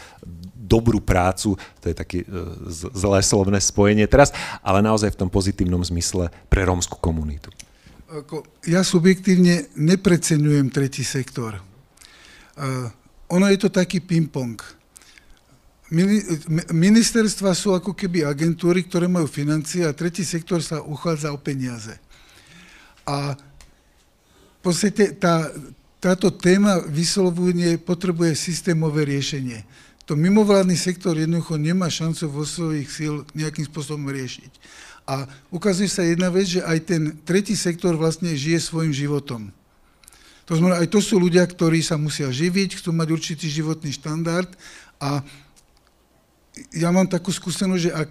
dobrú 0.64 0.98
prácu, 1.04 1.60
to 1.78 1.92
je 1.92 1.94
také 1.94 2.24
zlé 2.72 3.20
slovné 3.20 3.60
spojenie 3.60 4.08
teraz, 4.08 4.32
ale 4.64 4.80
naozaj 4.80 5.12
v 5.12 5.20
tom 5.20 5.28
pozitívnom 5.28 5.84
zmysle 5.84 6.32
pre 6.48 6.64
rómsku 6.64 6.96
komunitu. 6.98 7.52
Ja 8.64 8.80
subjektívne 8.80 9.68
nepreceňujem 9.76 10.72
tretí 10.72 11.04
sektor. 11.04 11.60
ono 13.28 13.46
je 13.50 13.58
to 13.58 13.68
taký 13.68 13.98
ping-pong. 14.00 14.56
Ministerstva 16.74 17.54
sú 17.54 17.70
ako 17.70 17.94
keby 17.94 18.26
agentúry, 18.26 18.82
ktoré 18.82 19.06
majú 19.06 19.30
financie 19.30 19.86
a 19.86 19.94
tretí 19.94 20.26
sektor 20.26 20.58
sa 20.58 20.82
uchádza 20.82 21.30
o 21.30 21.38
peniaze. 21.38 21.94
A 23.06 23.38
v 23.38 24.60
podstate 24.60 25.14
tá, 25.14 25.52
táto 26.02 26.34
téma 26.34 26.82
vyslovuje 26.82 27.78
potrebuje 27.78 28.34
systémové 28.34 29.06
riešenie 29.06 29.62
to 30.04 30.12
mimovládny 30.12 30.76
sektor 30.76 31.16
jednoducho 31.16 31.56
nemá 31.56 31.88
šancu 31.88 32.28
vo 32.28 32.44
svojich 32.44 32.88
síl 32.92 33.24
nejakým 33.32 33.64
spôsobom 33.64 34.12
riešiť. 34.12 34.52
A 35.04 35.28
ukazuje 35.48 35.88
sa 35.88 36.04
jedna 36.04 36.28
vec, 36.28 36.48
že 36.48 36.60
aj 36.64 36.78
ten 36.84 37.02
tretí 37.24 37.56
sektor 37.56 37.96
vlastne 37.96 38.32
žije 38.36 38.60
svojim 38.60 38.92
životom. 38.92 39.48
To 40.44 40.60
znamená, 40.60 40.84
aj 40.84 40.92
to 40.92 41.00
sú 41.00 41.16
ľudia, 41.16 41.44
ktorí 41.44 41.80
sa 41.80 41.96
musia 41.96 42.28
živiť, 42.28 42.80
chcú 42.80 42.92
mať 42.92 43.08
určitý 43.16 43.48
životný 43.48 43.96
štandard 43.96 44.48
a 45.00 45.24
ja 46.74 46.90
mám 46.94 47.10
takú 47.10 47.34
skúsenosť, 47.34 47.82
že 47.82 47.92
ak 47.92 48.10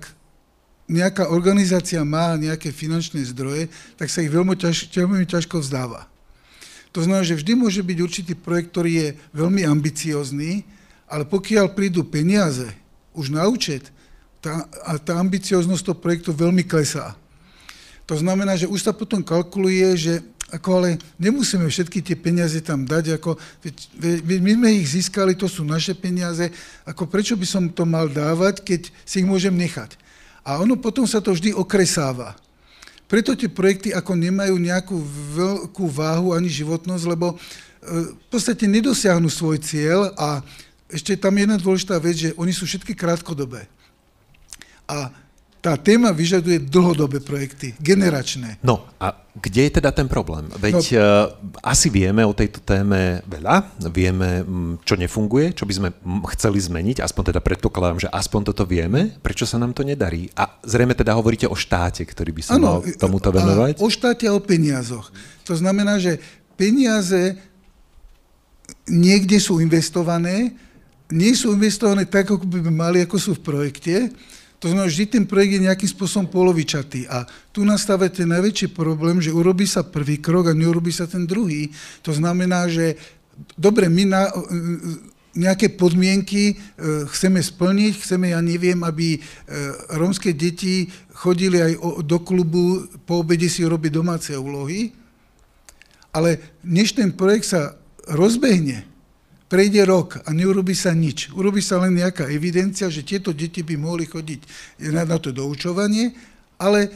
nejaká 0.88 1.32
organizácia 1.32 2.04
má 2.04 2.36
nejaké 2.36 2.76
finančné 2.76 3.24
zdroje, 3.32 3.72
tak 3.96 4.12
sa 4.12 4.20
ich 4.20 4.32
veľmi, 4.32 4.56
ťaž, 4.60 4.91
veľmi 4.91 5.28
ťažko 5.28 5.64
vzdáva. 5.64 6.12
To 6.94 7.02
znamená, 7.02 7.26
že 7.26 7.39
vždy 7.39 7.54
môže 7.58 7.82
byť 7.82 7.98
určitý 8.04 8.34
projekt, 8.38 8.76
ktorý 8.76 8.91
je 8.94 9.10
veľmi 9.34 9.66
ambiciózny, 9.66 10.62
ale 11.10 11.26
pokiaľ 11.26 11.74
prídu 11.74 12.06
peniaze 12.06 12.70
už 13.16 13.34
na 13.34 13.48
účet, 13.50 13.89
tá, 14.44 14.68
a 14.84 15.00
tá 15.00 15.18
ambicioznosť 15.18 15.82
toho 15.88 15.98
projektu 15.98 16.30
veľmi 16.36 16.68
klesá. 16.68 17.16
To 18.04 18.20
znamená, 18.20 18.60
že 18.60 18.68
už 18.68 18.84
sa 18.84 18.91
potom 18.91 19.24
kalkuluje, 19.24 19.88
že 19.96 20.14
ako 20.54 20.70
ale 20.78 20.89
nemusíme 21.18 21.66
všetky 21.66 22.06
tie 22.06 22.14
peniaze 22.14 22.62
tam 22.62 22.86
dať, 22.86 23.18
ako, 23.18 23.41
my 24.22 24.51
sme 24.54 24.70
ich 24.78 24.93
získali, 24.93 25.34
to 25.34 25.49
sú 25.49 25.66
naše 25.66 25.97
peniaze, 25.97 26.54
ako 26.86 27.10
prečo 27.10 27.34
by 27.34 27.47
som 27.49 27.64
to 27.74 27.89
mal 27.89 28.06
dávať, 28.06 28.62
keď 28.62 28.82
si 29.01 29.26
ich 29.26 29.28
môžem 29.28 29.58
nechať. 29.58 29.97
A 30.45 30.62
ono 30.62 30.78
potom 30.78 31.10
sa 31.10 31.18
to 31.18 31.34
vždy 31.34 31.58
okresáva. 31.58 32.38
Preto 33.10 33.34
tie 33.34 33.49
projekty 33.49 33.97
ako 33.97 34.14
nemajú 34.14 34.54
nejakú 34.62 34.97
veľkú 35.34 35.89
váhu 35.89 36.38
ani 36.38 36.54
životnosť, 36.54 37.06
lebo 37.10 37.34
e, 37.34 37.36
v 38.14 38.26
podstate 38.30 38.70
nedosiahnu 38.70 39.34
svoj 39.34 39.58
cieľ 39.58 40.14
a 40.14 40.45
ešte 40.86 41.18
tam 41.18 41.34
jedna 41.34 41.58
dôležitá 41.58 41.97
vec, 41.97 42.30
že 42.30 42.30
oni 42.38 42.54
sú 42.54 42.70
všetky 42.70 42.93
krátkodobé. 42.93 43.66
A 44.86 45.10
tá 45.64 45.80
téma 45.80 46.11
vyžaduje 46.11 46.59
dlhodobé 46.68 47.24
projekty, 47.24 47.72
generačné. 47.80 48.59
No 48.59 48.84
a 48.99 49.16
kde 49.32 49.72
je 49.72 49.72
teda 49.80 49.95
ten 49.95 50.11
problém? 50.11 50.51
Veď 50.59 50.76
no, 50.76 50.99
uh, 50.99 50.99
asi 51.64 51.88
vieme 51.88 52.20
o 52.28 52.36
tejto 52.36 52.59
téme 52.59 53.24
veľa, 53.24 53.72
vieme, 53.88 54.43
čo 54.84 54.99
nefunguje, 54.99 55.55
čo 55.55 55.64
by 55.64 55.74
sme 55.74 55.89
chceli 56.36 56.59
zmeniť, 56.59 56.99
aspoň 56.99 57.32
teda 57.32 57.39
predpokladám, 57.39 58.03
že 58.03 58.11
aspoň 58.11 58.51
toto 58.51 58.68
vieme, 58.68 59.16
prečo 59.24 59.47
sa 59.47 59.55
nám 59.55 59.72
to 59.72 59.88
nedarí. 59.88 60.28
A 60.36 60.59
zrejme 60.68 60.99
teda 60.99 61.16
hovoríte 61.16 61.47
o 61.47 61.55
štáte, 61.55 62.03
ktorý 62.03 62.36
by 62.36 62.41
sa 62.43 62.59
ano, 62.59 62.84
mal 62.84 62.99
tomuto 62.99 63.32
venovať. 63.32 63.80
O 63.80 63.88
štáte 63.88 64.28
a 64.28 64.36
o 64.36 64.43
peniazoch. 64.43 65.16
To 65.47 65.55
znamená, 65.55 65.95
že 65.95 66.20
peniaze 66.59 67.39
niekde 68.84 69.39
sú 69.39 69.64
investované, 69.64 70.59
nie 71.07 71.32
sú 71.39 71.55
investované 71.55 72.03
tak, 72.03 72.28
ako 72.28 72.43
by 72.43 72.68
mali, 72.68 72.99
ako 73.07 73.16
sú 73.16 73.32
v 73.39 73.47
projekte, 73.47 74.11
to 74.64 74.72
znamená, 74.72 74.88
vždy 74.88 75.05
ten 75.11 75.24
projekt 75.28 75.59
je 75.59 75.68
nejakým 75.68 75.91
spôsobom 75.91 76.32
polovičatý. 76.32 77.03
A 77.11 77.28
tu 77.51 77.68
nastáva 77.68 78.07
ten 78.07 78.32
najväčší 78.32 78.72
problém, 78.72 79.20
že 79.20 79.36
urobí 79.36 79.68
sa 79.68 79.84
prvý 79.84 80.24
krok 80.24 80.47
a 80.47 80.55
neurobí 80.55 80.88
sa 80.88 81.03
ten 81.03 81.28
druhý. 81.28 81.68
To 81.99 82.16
znamená, 82.16 82.72
že 82.72 82.95
dobre, 83.59 83.91
my 83.91 84.07
na, 84.07 84.32
nejaké 85.36 85.76
podmienky 85.76 86.55
e, 86.55 86.55
chceme 87.11 87.43
splniť, 87.43 88.07
chceme, 88.07 88.32
ja 88.32 88.39
neviem, 88.39 88.80
aby 88.88 89.18
e, 89.18 89.20
rómske 89.99 90.32
deti 90.32 90.88
chodili 91.11 91.59
aj 91.59 91.84
do 92.07 92.24
klubu 92.24 92.88
po 93.03 93.20
obede 93.20 93.51
si 93.51 93.68
robiť 93.68 93.91
domáce 93.91 94.32
úlohy, 94.32 94.95
ale 96.16 96.39
než 96.64 96.95
ten 96.95 97.11
projekt 97.11 97.51
sa 97.51 97.76
rozbehne, 98.07 98.88
prejde 99.54 99.86
rok 99.86 100.18
a 100.26 100.34
neurobi 100.34 100.74
sa 100.74 100.97
nič. 100.97 101.30
Urobí 101.38 101.62
sa 101.62 101.78
len 101.78 102.01
nejaká 102.01 102.26
evidencia, 102.34 102.89
že 102.89 103.06
tieto 103.06 103.30
deti 103.30 103.62
by 103.62 103.78
mohli 103.78 104.10
chodiť 104.10 104.41
na, 104.89 105.06
na 105.06 105.22
to 105.22 105.30
doučovanie, 105.30 106.10
ale 106.58 106.89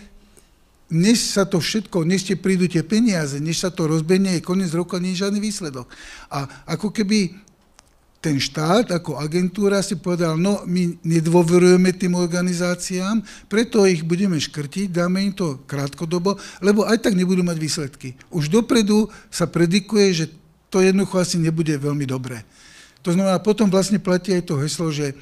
než 0.89 1.38
sa 1.38 1.45
to 1.45 1.62
všetko, 1.62 2.01
než 2.01 2.26
ste 2.26 2.34
prídu 2.34 2.66
tie 2.66 2.82
peniaze, 2.82 3.38
než 3.38 3.62
sa 3.62 3.70
to 3.70 3.86
rozbehne, 3.86 4.34
je 4.34 4.41
koniec 4.41 4.74
roka, 4.74 4.97
nie 4.97 5.14
je 5.14 5.22
žiadny 5.22 5.38
výsledok. 5.38 5.86
A 6.34 6.66
ako 6.66 6.89
keby 6.89 7.38
ten 8.18 8.41
štát 8.41 8.89
ako 8.89 9.22
agentúra 9.22 9.86
si 9.86 9.93
povedal, 9.93 10.34
no 10.41 10.66
my 10.66 10.97
nedôverujeme 11.05 11.93
tým 11.93 12.18
organizáciám, 12.18 13.22
preto 13.45 13.86
ich 13.86 14.01
budeme 14.01 14.41
škrtiť, 14.41 14.89
dáme 14.89 15.22
im 15.22 15.38
to 15.38 15.62
krátkodobo, 15.70 16.41
lebo 16.66 16.89
aj 16.89 17.05
tak 17.05 17.14
nebudú 17.14 17.45
mať 17.45 17.58
výsledky. 17.62 18.18
Už 18.34 18.49
dopredu 18.49 19.14
sa 19.30 19.45
predikuje, 19.45 20.26
že 20.26 20.26
to 20.70 20.84
jednoducho 20.84 21.20
asi 21.20 21.39
nebude 21.39 21.72
veľmi 21.78 22.03
dobré. 22.03 22.43
To 23.01 23.15
znamená, 23.15 23.39
potom 23.39 23.72
vlastne 23.72 24.03
platí 24.03 24.36
aj 24.36 24.43
to 24.51 24.59
heslo, 24.59 24.91
že 24.91 25.13
e, 25.13 25.15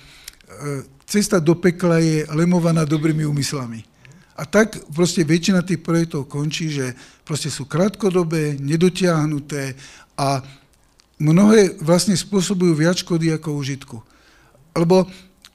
cesta 1.05 1.37
do 1.37 1.53
pekla 1.53 2.01
je 2.01 2.25
lemovaná 2.33 2.81
dobrými 2.81 3.25
úmyslami. 3.29 3.85
A 4.35 4.43
tak 4.43 4.75
proste 4.91 5.23
väčšina 5.23 5.63
tých 5.63 5.79
projektov 5.79 6.27
končí, 6.27 6.67
že 6.67 6.91
proste 7.23 7.47
sú 7.47 7.69
krátkodobé, 7.69 8.59
nedotiahnuté 8.59 9.79
a 10.19 10.43
mnohé 11.21 11.79
vlastne 11.79 12.17
spôsobujú 12.17 12.75
viac 12.75 12.99
škody 12.99 13.31
ako 13.31 13.55
užitku. 13.55 13.97
Lebo 14.75 15.07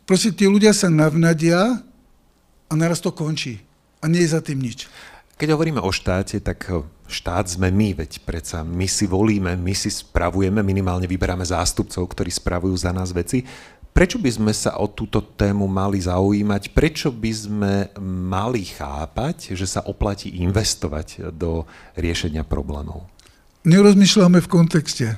proste 0.09 0.33
tí 0.33 0.49
ľudia 0.49 0.73
sa 0.73 0.89
navnadia 0.89 1.83
a 2.71 2.73
naraz 2.73 3.05
to 3.05 3.13
končí. 3.13 3.61
A 4.01 4.09
nie 4.09 4.25
je 4.25 4.33
za 4.33 4.41
tým 4.41 4.65
nič. 4.65 4.89
Keď 5.41 5.57
hovoríme 5.57 5.81
o 5.81 5.89
štáte, 5.89 6.37
tak 6.45 6.69
štát 7.09 7.49
sme 7.49 7.73
my, 7.73 7.97
veď 8.05 8.21
predsa 8.29 8.61
my 8.61 8.85
si 8.85 9.09
volíme, 9.09 9.57
my 9.57 9.73
si 9.73 9.89
spravujeme, 9.89 10.61
minimálne 10.61 11.09
vyberáme 11.09 11.49
zástupcov, 11.49 12.13
ktorí 12.13 12.29
spravujú 12.29 12.77
za 12.77 12.93
nás 12.93 13.09
veci. 13.09 13.49
Prečo 13.97 14.21
by 14.21 14.29
sme 14.37 14.53
sa 14.53 14.77
o 14.77 14.85
túto 14.93 15.25
tému 15.25 15.65
mali 15.65 15.97
zaujímať? 15.97 16.77
Prečo 16.77 17.09
by 17.09 17.33
sme 17.33 17.73
mali 18.05 18.69
chápať, 18.69 19.57
že 19.57 19.65
sa 19.65 19.81
oplatí 19.81 20.29
investovať 20.45 21.33
do 21.33 21.65
riešenia 21.97 22.45
problémov? 22.45 23.09
Nerozmýšľame 23.65 24.45
v 24.45 24.49
kontexte. 24.53 25.17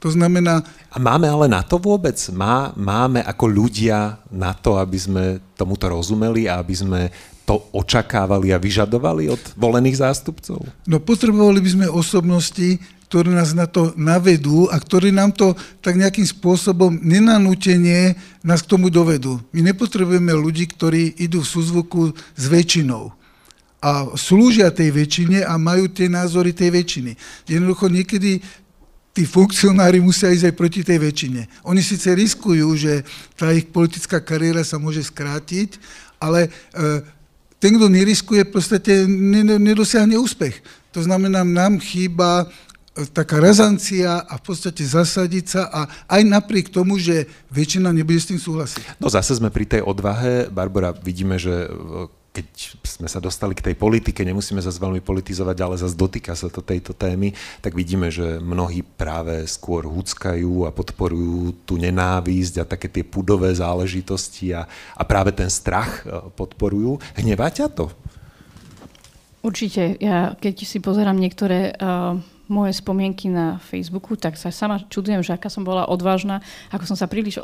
To 0.00 0.08
znamená... 0.08 0.64
A 0.88 0.96
máme 0.96 1.28
ale 1.28 1.44
na 1.44 1.60
to 1.60 1.76
vôbec? 1.76 2.16
Má, 2.32 2.72
máme 2.72 3.20
ako 3.20 3.44
ľudia 3.44 4.16
na 4.32 4.56
to, 4.56 4.80
aby 4.80 4.96
sme 4.96 5.24
tomuto 5.60 5.92
rozumeli 5.92 6.48
a 6.48 6.56
aby 6.56 6.72
sme 6.72 7.00
to 7.48 7.64
očakávali 7.72 8.52
a 8.52 8.60
vyžadovali 8.60 9.32
od 9.32 9.40
volených 9.56 10.04
zástupcov? 10.04 10.60
No 10.84 11.00
potrebovali 11.00 11.64
by 11.64 11.70
sme 11.72 11.86
osobnosti, 11.88 12.76
ktoré 13.08 13.32
nás 13.32 13.56
na 13.56 13.64
to 13.64 13.96
navedú 13.96 14.68
a 14.68 14.76
ktorí 14.76 15.08
nám 15.08 15.32
to 15.32 15.56
tak 15.80 15.96
nejakým 15.96 16.28
spôsobom 16.28 17.00
nenanútenie 17.00 18.20
nás 18.44 18.60
k 18.60 18.76
tomu 18.76 18.92
dovedú. 18.92 19.40
My 19.56 19.64
nepotrebujeme 19.64 20.36
ľudí, 20.36 20.68
ktorí 20.68 21.16
idú 21.16 21.40
v 21.40 21.48
súzvuku 21.48 22.12
s 22.12 22.44
väčšinou 22.52 23.16
a 23.80 24.12
slúžia 24.18 24.68
tej 24.68 24.92
väčšine 24.92 25.46
a 25.48 25.56
majú 25.56 25.88
tie 25.88 26.12
názory 26.12 26.52
tej 26.52 26.74
väčšiny. 26.74 27.16
Jednoducho 27.48 27.88
niekedy 27.88 28.44
tí 29.16 29.22
funkcionári 29.24 30.04
musia 30.04 30.34
ísť 30.34 30.52
aj 30.52 30.54
proti 30.54 30.80
tej 30.84 30.98
väčšine. 31.00 31.64
Oni 31.64 31.80
síce 31.80 32.12
riskujú, 32.12 32.68
že 32.76 33.06
tá 33.38 33.54
ich 33.56 33.70
politická 33.70 34.20
kariéra 34.20 34.66
sa 34.66 34.76
môže 34.76 35.00
skrátiť, 35.06 35.78
ale 36.18 36.46
e, 36.46 36.50
ten, 37.58 37.74
kto 37.74 37.90
neriskuje, 37.90 38.46
v 38.46 38.52
podstate 38.54 39.06
nedosiahne 39.58 40.14
úspech. 40.18 40.62
To 40.94 41.02
znamená, 41.02 41.42
nám 41.42 41.82
chýba 41.82 42.46
e, 42.46 43.06
taká 43.10 43.42
razancia 43.42 44.22
a 44.24 44.34
v 44.38 44.42
podstate 44.46 44.82
zasadiť 44.86 45.44
sa 45.46 45.62
a 45.68 45.80
aj 46.10 46.22
napriek 46.24 46.70
tomu, 46.70 46.98
že 46.98 47.26
väčšina 47.50 47.90
nebude 47.90 48.18
s 48.18 48.30
tým 48.30 48.40
súhlasiť. 48.40 49.02
No 49.02 49.10
zase 49.10 49.34
sme 49.36 49.50
pri 49.50 49.66
tej 49.66 49.82
odvahe. 49.82 50.46
Barbara, 50.48 50.94
vidíme, 50.94 51.36
že 51.36 51.66
e, 51.66 52.17
keď 52.32 52.46
sme 52.86 53.08
sa 53.10 53.18
dostali 53.18 53.56
k 53.56 53.64
tej 53.70 53.74
politike, 53.74 54.22
nemusíme 54.22 54.62
zase 54.62 54.78
veľmi 54.78 55.02
politizovať, 55.02 55.56
ale 55.58 55.80
zase 55.80 55.98
dotýka 55.98 56.36
sa 56.38 56.46
to 56.52 56.62
tejto 56.62 56.94
témy, 56.94 57.34
tak 57.58 57.74
vidíme, 57.74 58.12
že 58.12 58.38
mnohí 58.38 58.84
práve 58.84 59.42
skôr 59.50 59.88
húckajú 59.88 60.68
a 60.68 60.70
podporujú 60.70 61.66
tú 61.66 61.80
nenávisť 61.80 62.62
a 62.62 62.68
také 62.68 62.86
tie 62.92 63.02
pudové 63.02 63.50
záležitosti 63.56 64.54
a, 64.54 64.68
a 64.70 65.02
práve 65.02 65.34
ten 65.34 65.50
strach 65.50 66.04
e, 66.04 66.30
podporujú. 66.36 67.00
Hnevá 67.18 67.50
ťa 67.50 67.66
to? 67.72 67.90
Určite. 69.42 69.96
Ja 69.98 70.36
keď 70.38 70.54
si 70.66 70.78
pozerám 70.78 71.16
niektoré 71.16 71.74
uh 71.78 72.37
moje 72.48 72.80
spomienky 72.80 73.28
na 73.28 73.60
Facebooku, 73.60 74.16
tak 74.16 74.40
sa 74.40 74.48
sama 74.48 74.80
čudujem, 74.88 75.20
že 75.20 75.36
aká 75.36 75.52
som 75.52 75.62
bola 75.62 75.84
odvážna, 75.84 76.40
ako 76.72 76.88
som 76.88 76.96
sa 76.96 77.04
príliš 77.04 77.36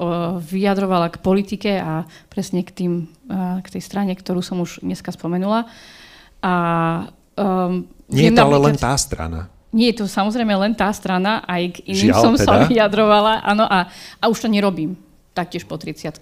vyjadrovala 0.48 1.12
k 1.12 1.20
politike 1.20 1.76
a 1.76 2.08
presne 2.32 2.64
k, 2.64 2.72
tým, 2.72 2.92
k 3.60 3.66
tej 3.68 3.82
strane, 3.84 4.16
ktorú 4.16 4.40
som 4.40 4.64
už 4.64 4.80
dneska 4.80 5.12
spomenula. 5.12 5.68
A, 6.40 6.54
um, 7.36 7.84
Nie 8.08 8.32
je 8.32 8.36
to 8.36 8.48
ale 8.48 8.72
len 8.72 8.76
tá 8.80 8.96
strana. 8.96 9.52
Nie 9.74 9.92
je 9.92 10.00
to 10.00 10.06
samozrejme 10.08 10.54
len 10.56 10.72
tá 10.72 10.88
strana, 10.94 11.44
aj 11.44 11.76
k 11.76 11.76
iným 11.84 12.14
Žiaľ, 12.14 12.22
som 12.22 12.34
teda. 12.38 12.46
sa 12.46 12.54
vyjadrovala, 12.64 13.44
áno, 13.44 13.68
a, 13.68 13.90
a 14.22 14.24
už 14.30 14.46
to 14.46 14.48
nerobím, 14.48 14.96
taktiež 15.34 15.66
po 15.66 15.76
30 15.76 16.16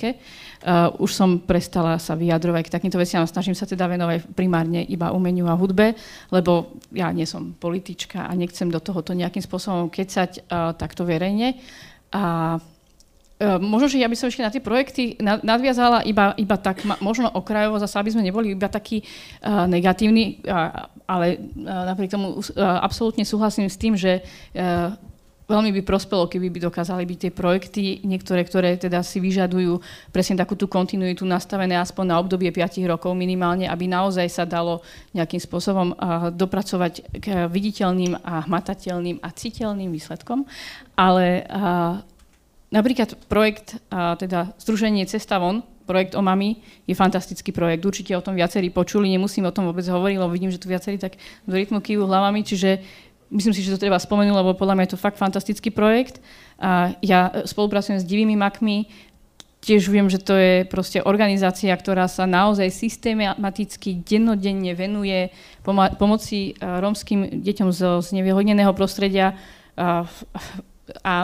Uh, 0.62 0.94
už 1.02 1.10
som 1.10 1.42
prestala 1.42 1.98
sa 1.98 2.14
vyjadrovať 2.14 2.70
k 2.70 2.74
takýmto 2.78 2.94
veciam. 2.94 3.26
Snažím 3.26 3.50
sa 3.50 3.66
teda 3.66 3.90
venovať 3.90 4.30
primárne 4.30 4.86
iba 4.86 5.10
umeniu 5.10 5.50
a 5.50 5.58
hudbe, 5.58 5.98
lebo 6.30 6.78
ja 6.94 7.10
nie 7.10 7.26
som 7.26 7.50
politička 7.58 8.30
a 8.30 8.32
nechcem 8.38 8.70
do 8.70 8.78
tohoto 8.78 9.10
nejakým 9.10 9.42
spôsobom 9.42 9.90
kecať 9.90 10.46
uh, 10.46 10.70
takto 10.78 11.02
verejne. 11.02 11.58
A 12.14 12.22
uh, 12.62 13.58
možno, 13.58 13.90
že 13.90 13.98
ja 13.98 14.06
by 14.06 14.14
som 14.14 14.30
ešte 14.30 14.46
na 14.46 14.54
tie 14.54 14.62
projekty 14.62 15.18
nadviazala 15.18 16.06
iba, 16.06 16.30
iba 16.38 16.54
tak, 16.62 16.86
možno 17.02 17.26
okrajovo, 17.26 17.82
zase 17.82 17.98
aby 17.98 18.14
sme 18.14 18.22
neboli 18.22 18.54
iba 18.54 18.70
takí 18.70 19.02
uh, 19.02 19.66
negatívni, 19.66 20.46
uh, 20.46 20.86
ale 21.10 21.42
uh, 21.42 21.90
napriek 21.90 22.14
tomu 22.14 22.38
uh, 22.38 22.42
absolútne 22.78 23.26
súhlasím 23.26 23.66
s 23.66 23.74
tým, 23.74 23.98
že 23.98 24.22
uh, 24.22 24.94
veľmi 25.52 25.68
by 25.76 25.82
prospelo, 25.84 26.24
keby 26.24 26.48
by 26.48 26.72
dokázali 26.72 27.04
byť 27.04 27.18
tie 27.20 27.32
projekty, 27.36 28.00
niektoré, 28.08 28.40
ktoré 28.48 28.80
teda 28.80 29.04
si 29.04 29.20
vyžadujú 29.20 29.76
presne 30.08 30.40
takú 30.40 30.56
tú 30.56 30.64
kontinuitu 30.64 31.28
nastavené 31.28 31.76
aspoň 31.76 32.04
na 32.08 32.16
obdobie 32.16 32.48
5 32.48 32.80
rokov 32.88 33.12
minimálne, 33.12 33.68
aby 33.68 33.84
naozaj 33.84 34.24
sa 34.32 34.48
dalo 34.48 34.80
nejakým 35.12 35.44
spôsobom 35.44 35.92
dopracovať 36.32 37.20
k 37.20 37.26
viditeľným 37.52 38.16
a 38.24 38.48
hmatateľným 38.48 39.20
a 39.20 39.28
citeľným 39.28 39.92
výsledkom. 39.92 40.48
Ale 40.96 41.44
napríklad 42.72 43.20
projekt, 43.28 43.76
teda 43.92 44.56
Združenie 44.56 45.04
Cesta 45.04 45.36
von, 45.36 45.60
projekt 45.82 46.14
o 46.14 46.22
mami 46.22 46.62
je 46.86 46.94
fantastický 46.94 47.50
projekt. 47.50 47.82
Určite 47.82 48.14
o 48.14 48.22
tom 48.22 48.38
viacerí 48.38 48.70
počuli, 48.70 49.10
nemusím 49.10 49.50
o 49.50 49.52
tom 49.52 49.66
vôbec 49.66 49.82
hovoriť, 49.82 50.16
lebo 50.16 50.30
vidím, 50.30 50.54
že 50.54 50.62
tu 50.62 50.70
viacerí 50.70 50.94
tak 50.96 51.18
do 51.42 51.58
rytmu 51.58 51.82
kývu 51.82 52.06
hlavami, 52.06 52.46
čiže 52.46 52.78
myslím 53.32 53.56
si, 53.56 53.64
že 53.64 53.72
to 53.74 53.82
treba 53.82 53.96
spomenúť, 53.96 54.36
lebo 54.36 54.52
podľa 54.52 54.76
mňa 54.76 54.84
je 54.86 54.92
to 54.92 55.00
fakt 55.00 55.16
fantastický 55.16 55.72
projekt. 55.72 56.20
A 56.60 56.94
ja 57.00 57.42
spolupracujem 57.48 57.98
s 57.98 58.06
divými 58.06 58.36
makmi, 58.36 58.86
tiež 59.62 59.86
viem, 59.88 60.10
že 60.10 60.18
to 60.18 60.34
je 60.34 60.66
proste 60.66 60.98
organizácia, 61.06 61.70
ktorá 61.70 62.10
sa 62.10 62.26
naozaj 62.26 62.66
systematicky, 62.74 64.02
dennodenne 64.02 64.74
venuje 64.74 65.30
pomoci 65.98 66.58
rómskym 66.58 67.40
deťom 67.46 67.68
z, 67.70 67.80
z 68.02 68.08
nevyhodneného 68.18 68.74
prostredia 68.74 69.38
a 69.78 70.04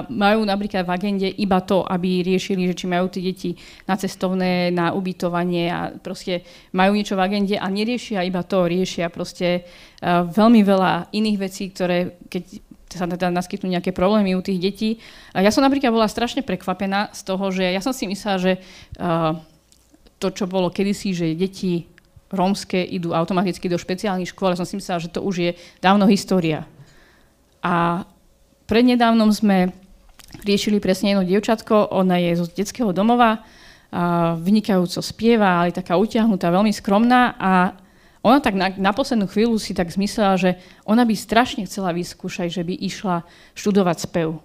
majú 0.08 0.46
napríklad 0.46 0.86
v 0.86 0.94
agende 0.94 1.28
iba 1.28 1.58
to, 1.66 1.82
aby 1.82 2.22
riešili, 2.22 2.70
že 2.70 2.78
či 2.78 2.86
majú 2.86 3.10
tie 3.10 3.22
deti 3.22 3.50
na 3.90 3.98
cestovné, 3.98 4.70
na 4.70 4.94
ubytovanie 4.94 5.66
a 5.66 5.80
proste 5.98 6.46
majú 6.70 6.94
niečo 6.94 7.18
v 7.18 7.24
agende 7.26 7.56
a 7.58 7.66
neriešia 7.66 8.22
iba 8.22 8.46
to, 8.46 8.70
riešia 8.70 9.10
proste 9.10 9.66
uh, 9.66 10.22
veľmi 10.30 10.62
veľa 10.62 11.10
iných 11.10 11.38
vecí, 11.42 11.74
ktoré 11.74 12.22
keď 12.30 12.44
sa 12.88 13.04
teda 13.04 13.28
naskytnú 13.28 13.68
nejaké 13.68 13.92
problémy 13.92 14.32
u 14.32 14.40
tých 14.40 14.58
detí. 14.62 14.90
A 15.36 15.44
ja 15.44 15.52
som 15.52 15.60
napríklad 15.60 15.92
bola 15.92 16.08
strašne 16.08 16.40
prekvapená 16.40 17.12
z 17.12 17.20
toho, 17.20 17.52
že 17.52 17.68
ja 17.68 17.84
som 17.84 17.92
si 17.92 18.08
myslela, 18.08 18.38
že 18.40 18.52
uh, 18.96 19.36
to, 20.16 20.32
čo 20.32 20.48
bolo 20.48 20.72
kedysi, 20.72 21.12
že 21.12 21.36
deti 21.36 21.84
rómske 22.32 22.80
idú 22.80 23.12
automaticky 23.12 23.68
do 23.68 23.76
špeciálnych 23.76 24.32
škôl, 24.32 24.56
som 24.56 24.64
si 24.64 24.80
myslela, 24.80 25.04
že 25.04 25.12
to 25.12 25.20
už 25.20 25.34
je 25.36 25.50
dávno 25.80 26.08
história. 26.08 26.64
A 27.60 28.04
Prednedávnom 28.68 29.32
sme 29.32 29.72
riešili 30.44 30.76
presne 30.76 31.16
jedno 31.16 31.24
dievčatko, 31.24 31.88
ona 31.88 32.20
je 32.20 32.36
z 32.36 32.52
detského 32.52 32.92
domova, 32.92 33.40
a 33.88 34.36
vynikajúco 34.36 35.00
spieva, 35.00 35.64
ale 35.64 35.72
taká 35.72 35.96
utiahnutá, 35.96 36.52
veľmi 36.52 36.68
skromná 36.76 37.32
a 37.40 37.72
ona 38.20 38.44
tak 38.44 38.52
na, 38.52 38.68
na 38.76 38.92
poslednú 38.92 39.24
chvíľu 39.24 39.56
si 39.56 39.72
tak 39.72 39.88
zmyslela, 39.88 40.36
že 40.36 40.50
ona 40.84 41.08
by 41.08 41.16
strašne 41.16 41.64
chcela 41.64 41.96
vyskúšať, 41.96 42.52
že 42.52 42.62
by 42.68 42.76
išla 42.76 43.24
študovať 43.56 44.04
spev, 44.04 44.36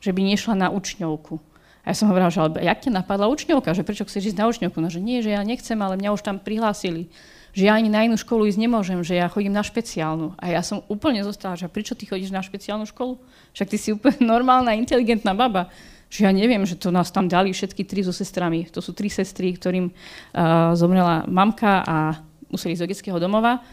že 0.00 0.16
by 0.16 0.24
nešla 0.24 0.56
na 0.56 0.72
učňovku. 0.72 1.36
A 1.84 1.92
ja 1.92 1.94
som 2.00 2.08
hovorila, 2.08 2.32
že 2.32 2.40
ale 2.40 2.64
jak 2.64 2.80
ťa 2.80 2.96
napadla 2.96 3.28
učňovka, 3.28 3.76
že 3.76 3.84
prečo 3.84 4.08
chceš 4.08 4.32
ísť 4.32 4.40
na 4.40 4.48
učňovku? 4.48 4.80
No, 4.80 4.88
že 4.88 5.04
nie, 5.04 5.20
že 5.20 5.36
ja 5.36 5.44
nechcem, 5.44 5.76
ale 5.76 6.00
mňa 6.00 6.16
už 6.16 6.24
tam 6.24 6.40
prihlásili 6.40 7.12
že 7.56 7.64
ja 7.64 7.72
ani 7.72 7.88
na 7.88 8.04
inú 8.04 8.20
školu 8.20 8.44
ísť 8.44 8.60
nemôžem, 8.60 9.00
že 9.00 9.16
ja 9.16 9.32
chodím 9.32 9.56
na 9.56 9.64
špeciálnu. 9.64 10.36
A 10.36 10.52
ja 10.52 10.60
som 10.60 10.84
úplne 10.92 11.24
zostala, 11.24 11.56
že 11.56 11.72
prečo 11.72 11.96
ty 11.96 12.04
chodíš 12.04 12.28
na 12.28 12.44
špeciálnu 12.44 12.84
školu? 12.84 13.16
Však 13.56 13.68
ty 13.72 13.76
si 13.80 13.96
úplne 13.96 14.20
normálna, 14.36 14.76
inteligentná 14.76 15.32
baba. 15.32 15.72
Že 16.12 16.28
ja 16.28 16.32
neviem, 16.36 16.68
že 16.68 16.76
to 16.76 16.92
nás 16.92 17.08
tam 17.08 17.32
dali 17.32 17.56
všetky 17.56 17.88
tri 17.88 18.04
so 18.04 18.12
sestrami. 18.12 18.68
To 18.76 18.84
sú 18.84 18.92
tri 18.92 19.08
sestry, 19.08 19.56
ktorým 19.56 19.88
uh, 19.88 20.76
zomrela 20.76 21.24
mamka 21.24 21.80
a 21.80 22.20
museli 22.52 22.76
ísť 22.76 22.82
do 22.84 22.90
detského 22.92 23.16
domova. 23.16 23.64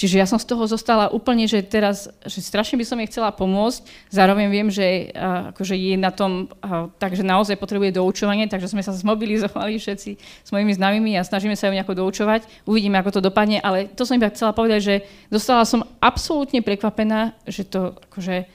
Čiže 0.00 0.16
ja 0.16 0.24
som 0.24 0.40
z 0.40 0.48
toho 0.48 0.64
zostala 0.64 1.12
úplne, 1.12 1.44
že 1.44 1.60
teraz, 1.60 2.08
že 2.24 2.40
strašne 2.40 2.80
by 2.80 2.84
som 2.88 2.96
jej 3.04 3.12
chcela 3.12 3.36
pomôcť, 3.36 3.84
zároveň 4.08 4.48
viem, 4.48 4.68
že 4.72 5.12
uh, 5.12 5.52
akože 5.52 5.76
je 5.76 5.96
na 6.00 6.08
tom, 6.08 6.48
uh, 6.64 6.88
takže 6.96 7.20
naozaj 7.20 7.60
potrebuje 7.60 8.00
doučovanie, 8.00 8.48
takže 8.48 8.72
sme 8.72 8.80
sa 8.80 8.96
zmobilizovali 8.96 9.76
všetci 9.76 10.10
s 10.16 10.48
mojimi 10.56 10.72
známymi 10.72 11.20
a 11.20 11.26
snažíme 11.26 11.52
sa 11.52 11.68
ju 11.68 11.76
nejako 11.76 12.00
doučovať. 12.00 12.48
Uvidíme, 12.64 12.96
ako 12.96 13.20
to 13.20 13.26
dopadne, 13.28 13.60
ale 13.60 13.92
to 13.92 14.08
som 14.08 14.16
iba 14.16 14.32
chcela 14.32 14.56
povedať, 14.56 14.80
že 14.80 14.94
dostala 15.28 15.68
som 15.68 15.84
absolútne 16.00 16.64
prekvapená, 16.64 17.36
že 17.44 17.68
to 17.68 17.92
akože, 18.08 18.48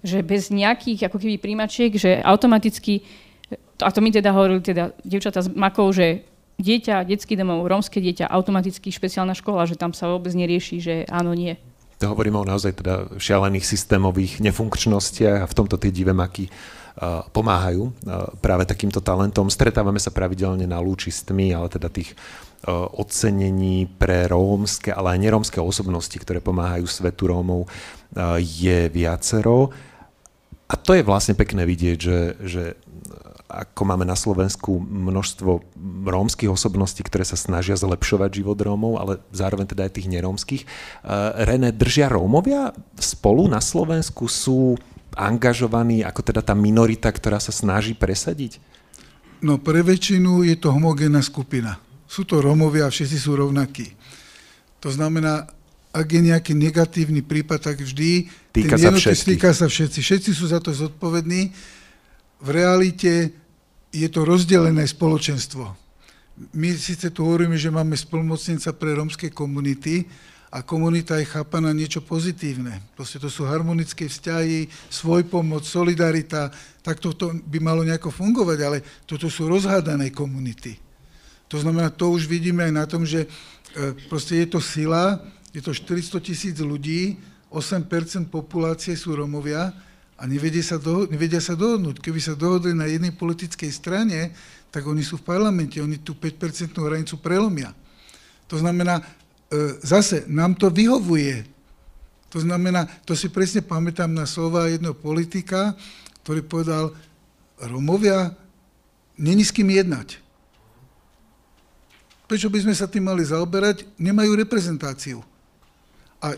že 0.00 0.18
bez 0.24 0.48
nejakých 0.48 1.12
ako 1.12 1.20
keby 1.20 1.36
príjmačiek, 1.36 1.92
že 2.00 2.16
automaticky, 2.24 3.04
a 3.84 3.92
to 3.92 4.00
mi 4.00 4.08
teda 4.08 4.32
hovorili 4.32 4.64
teda 4.64 4.96
dievčatá 5.04 5.44
z 5.44 5.52
Makov, 5.52 5.92
že 5.92 6.24
dieťa, 6.58 7.06
detský 7.06 7.38
domov, 7.38 7.70
rómske 7.70 8.02
dieťa, 8.02 8.26
automaticky 8.26 8.90
špeciálna 8.90 9.32
škola, 9.38 9.64
že 9.64 9.78
tam 9.78 9.94
sa 9.94 10.10
vôbec 10.10 10.34
nerieši, 10.34 10.76
že 10.82 10.94
áno, 11.06 11.32
nie. 11.32 11.54
To 11.98 12.10
hovoríme 12.14 12.38
o 12.38 12.46
naozaj 12.46 12.78
teda 12.78 12.94
šialených 13.18 13.66
systémových 13.66 14.38
nefunkčnostiach 14.42 15.42
a 15.42 15.50
v 15.50 15.56
tomto 15.56 15.78
tie 15.78 15.90
divemaky 15.90 16.46
uh, 16.46 17.26
pomáhajú 17.34 17.90
uh, 17.90 17.92
práve 18.38 18.66
takýmto 18.66 19.02
talentom. 19.02 19.50
Stretávame 19.50 19.98
sa 19.98 20.14
pravidelne 20.14 20.62
na 20.66 20.78
lúčistmi, 20.78 21.50
ale 21.50 21.66
teda 21.66 21.90
tých 21.90 22.14
uh, 22.14 22.86
ocenení 22.94 23.90
pre 23.98 24.30
rómske, 24.30 24.94
ale 24.94 25.18
aj 25.18 25.22
nerómske 25.26 25.58
osobnosti, 25.58 26.14
ktoré 26.14 26.38
pomáhajú 26.38 26.86
svetu 26.86 27.30
Rómov, 27.30 27.66
je 28.40 28.88
viacero. 28.88 29.68
A 30.68 30.74
to 30.80 30.96
je 30.96 31.04
vlastne 31.04 31.36
pekné 31.36 31.68
vidieť, 31.68 31.98
že, 32.00 32.20
že 32.40 32.64
ako 33.48 33.82
máme 33.88 34.04
na 34.04 34.12
Slovensku 34.12 34.76
množstvo 34.76 35.64
rómskych 36.04 36.52
osobností, 36.52 37.00
ktoré 37.00 37.24
sa 37.24 37.40
snažia 37.40 37.80
zlepšovať 37.80 38.44
život 38.44 38.60
Rómov, 38.60 39.00
ale 39.00 39.24
zároveň 39.32 39.72
teda 39.72 39.88
aj 39.88 39.92
tých 39.96 40.12
nerómskych. 40.12 40.62
Uh, 41.00 41.32
René, 41.48 41.72
držia 41.72 42.12
Rómovia 42.12 42.76
spolu 43.00 43.48
na 43.48 43.64
Slovensku? 43.64 44.28
Sú 44.28 44.76
angažovaní 45.16 46.04
ako 46.04 46.20
teda 46.20 46.44
tá 46.44 46.52
minorita, 46.52 47.08
ktorá 47.08 47.40
sa 47.40 47.48
snaží 47.48 47.96
presadiť? 47.96 48.60
No 49.40 49.56
pre 49.56 49.80
väčšinu 49.80 50.44
je 50.44 50.56
to 50.60 50.68
homogénna 50.68 51.24
skupina. 51.24 51.80
Sú 52.04 52.28
to 52.28 52.44
Rómovia 52.44 52.84
a 52.84 52.92
všetci 52.92 53.16
sú 53.16 53.32
rovnakí. 53.32 53.96
To 54.84 54.92
znamená, 54.92 55.48
ak 55.88 56.06
je 56.06 56.20
nejaký 56.20 56.52
negatívny 56.52 57.24
prípad, 57.24 57.72
tak 57.72 57.80
vždy 57.80 58.28
týka 58.52 58.76
sa, 58.76 58.92
týka 59.00 59.50
sa 59.56 59.66
všetci. 59.66 59.98
Všetci 60.04 60.30
sú 60.36 60.52
za 60.52 60.60
to 60.60 60.70
zodpovední 60.70 61.50
v 62.38 62.48
realite 62.54 63.34
je 63.90 64.08
to 64.08 64.22
rozdelené 64.22 64.86
spoločenstvo. 64.86 65.64
My 66.54 66.70
síce 66.78 67.10
tu 67.10 67.26
hovoríme, 67.26 67.58
že 67.58 67.72
máme 67.72 67.98
spolumocnica 67.98 68.70
pre 68.78 68.94
rómske 68.94 69.34
komunity 69.34 70.06
a 70.48 70.62
komunita 70.62 71.18
je 71.18 71.28
chápaná 71.28 71.74
niečo 71.74 72.00
pozitívne. 72.00 72.78
Proste 72.94 73.18
to 73.18 73.28
sú 73.28 73.44
harmonické 73.44 74.06
vzťahy, 74.06 74.70
svoj 74.88 75.26
pomoc, 75.26 75.66
solidarita, 75.66 76.48
tak 76.80 77.02
toto 77.02 77.34
by 77.34 77.58
malo 77.58 77.82
nejako 77.82 78.14
fungovať, 78.14 78.58
ale 78.62 78.78
toto 79.04 79.26
sú 79.28 79.50
rozhádané 79.50 80.14
komunity. 80.14 80.78
To 81.48 81.58
znamená, 81.58 81.90
to 81.90 82.12
už 82.12 82.28
vidíme 82.28 82.64
aj 82.64 82.72
na 82.72 82.84
tom, 82.86 83.02
že 83.02 83.24
e, 83.24 83.28
proste 84.08 84.40
je 84.40 84.48
to 84.48 84.60
sila, 84.60 85.20
je 85.52 85.64
to 85.64 85.72
400 85.72 86.20
tisíc 86.20 86.56
ľudí, 86.60 87.18
8% 87.48 88.28
populácie 88.28 88.92
sú 88.96 89.16
Romovia, 89.16 89.72
a 90.18 90.26
nevedia 90.26 90.66
sa, 90.66 90.82
do, 90.82 91.06
nevedia 91.06 91.38
sa 91.38 91.54
dohodnúť. 91.54 92.02
Keby 92.02 92.18
sa 92.18 92.34
dohodli 92.34 92.74
na 92.74 92.90
jednej 92.90 93.14
politickej 93.14 93.70
strane, 93.70 94.34
tak 94.74 94.82
oni 94.82 95.06
sú 95.06 95.22
v 95.22 95.24
parlamente, 95.30 95.78
oni 95.78 96.02
tú 96.02 96.18
5% 96.18 96.74
hranicu 96.74 97.22
prelomia. 97.22 97.70
To 98.50 98.58
znamená, 98.58 98.98
e, 98.98 99.04
zase 99.78 100.26
nám 100.26 100.58
to 100.58 100.74
vyhovuje. 100.74 101.46
To 102.34 102.42
znamená, 102.42 102.90
to 103.06 103.14
si 103.14 103.30
presne 103.30 103.62
pamätám 103.62 104.10
na 104.10 104.26
slova 104.26 104.66
jedného 104.66 104.92
politika, 104.92 105.78
ktorý 106.26 106.42
povedal, 106.44 106.84
Romovia, 107.58 108.34
není 109.16 109.46
s 109.46 109.54
kým 109.54 109.70
jednať. 109.70 110.18
Prečo 112.28 112.52
by 112.52 112.58
sme 112.60 112.74
sa 112.76 112.90
tým 112.90 113.08
mali 113.08 113.24
zaoberať? 113.24 113.88
Nemajú 113.96 114.36
reprezentáciu. 114.36 115.24
A 116.20 116.36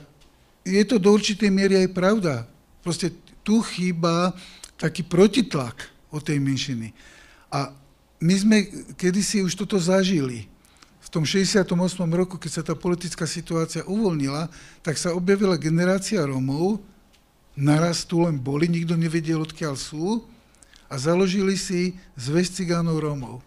je 0.63 0.85
to 0.87 1.01
do 1.01 1.11
určitej 1.11 1.51
miery 1.51 1.83
aj 1.83 1.91
pravda. 1.91 2.47
Proste 2.85 3.11
tu 3.45 3.61
chýba 3.65 4.33
taký 4.81 5.05
protitlak 5.05 5.77
od 6.11 6.25
tej 6.25 6.41
menšiny. 6.41 6.93
A 7.53 7.73
my 8.21 8.35
sme 8.37 8.59
kedysi 8.97 9.41
už 9.45 9.57
toto 9.57 9.81
zažili. 9.81 10.47
V 11.01 11.09
tom 11.09 11.25
68. 11.25 11.65
roku, 12.13 12.37
keď 12.37 12.51
sa 12.51 12.63
tá 12.63 12.75
politická 12.77 13.25
situácia 13.25 13.83
uvoľnila, 13.89 14.53
tak 14.85 15.01
sa 15.01 15.17
objavila 15.17 15.59
generácia 15.59 16.23
Romov, 16.23 16.85
naraz 17.57 18.07
tu 18.07 18.23
len 18.23 18.39
boli, 18.39 18.71
nikto 18.71 18.95
nevedel, 18.95 19.43
odkiaľ 19.43 19.75
sú, 19.75 20.23
a 20.91 20.95
založili 20.99 21.55
si 21.55 21.99
zväz 22.19 22.51
cigánov 22.55 23.03
Rómov. 23.03 23.43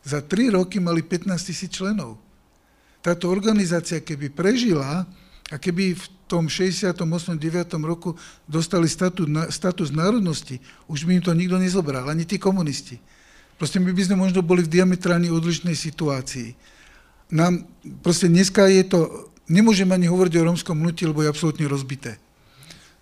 Za 0.00 0.24
tri 0.24 0.48
roky 0.48 0.80
mali 0.80 1.04
15 1.04 1.48
tisíc 1.48 1.76
členov. 1.76 2.16
Táto 3.04 3.28
organizácia, 3.28 4.00
keby 4.00 4.32
prežila, 4.32 5.04
a 5.50 5.56
keby 5.58 5.98
v 5.98 6.04
tom 6.30 6.46
68. 6.46 6.94
9. 7.34 7.74
roku 7.82 8.14
dostali 8.46 8.86
status, 8.86 9.26
status 9.50 9.90
národnosti, 9.90 10.62
už 10.86 11.02
by 11.02 11.18
im 11.18 11.22
to 11.26 11.34
nikto 11.34 11.58
nezobral, 11.58 12.06
ani 12.06 12.22
tí 12.22 12.38
komunisti. 12.38 13.02
Proste 13.58 13.82
my 13.82 13.90
by 13.90 14.02
sme 14.06 14.16
možno 14.16 14.46
boli 14.46 14.62
v 14.62 14.70
diametrálne 14.70 15.26
odlišnej 15.26 15.74
situácii. 15.74 16.54
Nám, 17.34 17.66
proste 18.00 18.30
dneska 18.30 18.70
je 18.70 18.86
to, 18.86 19.28
nemôžeme 19.50 19.90
ani 19.90 20.06
hovoriť 20.06 20.38
o 20.38 20.46
rómskom 20.46 20.78
hnutí, 20.78 21.10
lebo 21.10 21.26
je 21.26 21.28
absolútne 21.34 21.66
rozbité. 21.66 22.16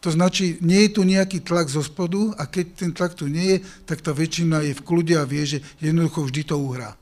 To 0.01 0.09
značí, 0.09 0.57
nie 0.65 0.89
je 0.89 0.95
tu 0.97 1.03
nejaký 1.05 1.45
tlak 1.45 1.69
zo 1.69 1.85
spodu 1.85 2.33
a 2.41 2.47
keď 2.49 2.67
ten 2.75 2.91
tlak 2.95 3.13
tu 3.19 3.29
nie 3.29 3.59
je, 3.59 3.59
tak 3.85 4.01
tá 4.01 4.15
väčšina 4.15 4.65
je 4.65 4.73
v 4.73 4.85
kľude 4.87 5.15
a 5.19 5.29
vie, 5.29 5.45
že 5.45 5.59
jednoducho 5.83 6.25
vždy 6.25 6.43
to 6.49 6.57
uhrá. 6.57 6.95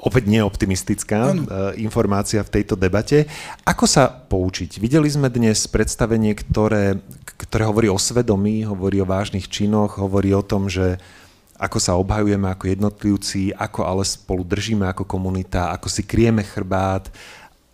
Opäť 0.00 0.32
neoptimistická 0.32 1.36
ano. 1.36 1.44
Eh, 1.44 1.84
informácia 1.84 2.40
v 2.40 2.52
tejto 2.60 2.72
debate. 2.72 3.28
Ako 3.68 3.84
sa 3.84 4.08
poučiť? 4.08 4.80
Videli 4.80 5.12
sme 5.12 5.28
dnes 5.28 5.68
predstavenie, 5.68 6.32
ktoré, 6.32 6.96
ktoré 7.36 7.68
hovorí 7.68 7.92
o 7.92 8.00
svedomí, 8.00 8.64
hovorí 8.64 9.04
o 9.04 9.08
vážnych 9.08 9.44
činoch, 9.52 10.00
hovorí 10.00 10.32
o 10.32 10.40
tom, 10.40 10.72
že 10.72 10.96
ako 11.60 11.76
sa 11.76 11.92
obhajujeme 12.00 12.48
ako 12.48 12.64
jednotlivci, 12.72 13.52
ako 13.52 13.84
ale 13.84 14.08
spolu 14.08 14.40
držíme 14.40 14.88
ako 14.88 15.04
komunita, 15.04 15.68
ako 15.76 15.92
si 15.92 16.08
krieme 16.08 16.40
chrbát, 16.40 17.12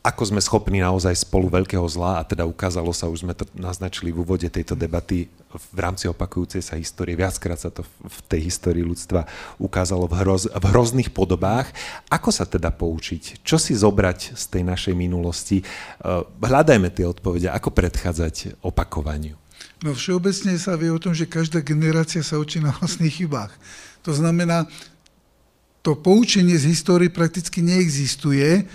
ako 0.07 0.23
sme 0.23 0.39
schopní 0.39 0.79
naozaj 0.79 1.27
spolu 1.27 1.51
veľkého 1.51 1.83
zla, 1.91 2.23
a 2.23 2.27
teda 2.27 2.47
ukázalo 2.47 2.95
sa, 2.95 3.11
už 3.11 3.27
sme 3.27 3.35
to 3.35 3.43
naznačili 3.59 4.15
v 4.15 4.23
úvode 4.23 4.47
tejto 4.47 4.79
debaty 4.79 5.27
v 5.57 5.79
rámci 5.79 6.07
opakujúcej 6.07 6.63
sa 6.63 6.79
histórie, 6.79 7.19
viackrát 7.19 7.59
sa 7.59 7.75
to 7.75 7.83
v 8.07 8.19
tej 8.31 8.47
histórii 8.47 8.87
ľudstva 8.87 9.27
ukázalo 9.59 10.07
v, 10.07 10.15
hroz, 10.23 10.43
v 10.53 10.65
hrozných 10.71 11.11
podobách. 11.11 11.73
Ako 12.13 12.31
sa 12.31 12.47
teda 12.47 12.71
poučiť? 12.71 13.43
Čo 13.43 13.59
si 13.59 13.73
zobrať 13.75 14.37
z 14.37 14.45
tej 14.47 14.63
našej 14.63 14.95
minulosti? 14.95 15.65
Eh, 15.65 16.23
hľadajme 16.23 16.93
tie 16.93 17.09
odpovede, 17.09 17.49
ako 17.51 17.73
predchádzať 17.73 18.63
opakovaniu. 18.63 19.35
No 19.83 19.93
všeobecne 19.93 20.57
sa 20.57 20.79
vie 20.79 20.89
o 20.93 21.01
tom, 21.01 21.13
že 21.13 21.29
každá 21.29 21.61
generácia 21.61 22.23
sa 22.23 22.39
učí 22.41 22.63
na 22.63 22.73
vlastných 22.77 23.25
chybách. 23.25 23.53
To 24.07 24.13
znamená, 24.15 24.69
to 25.83 25.99
poučenie 25.99 26.57
z 26.59 26.73
histórie 26.73 27.13
prakticky 27.13 27.63
neexistuje, 27.63 28.67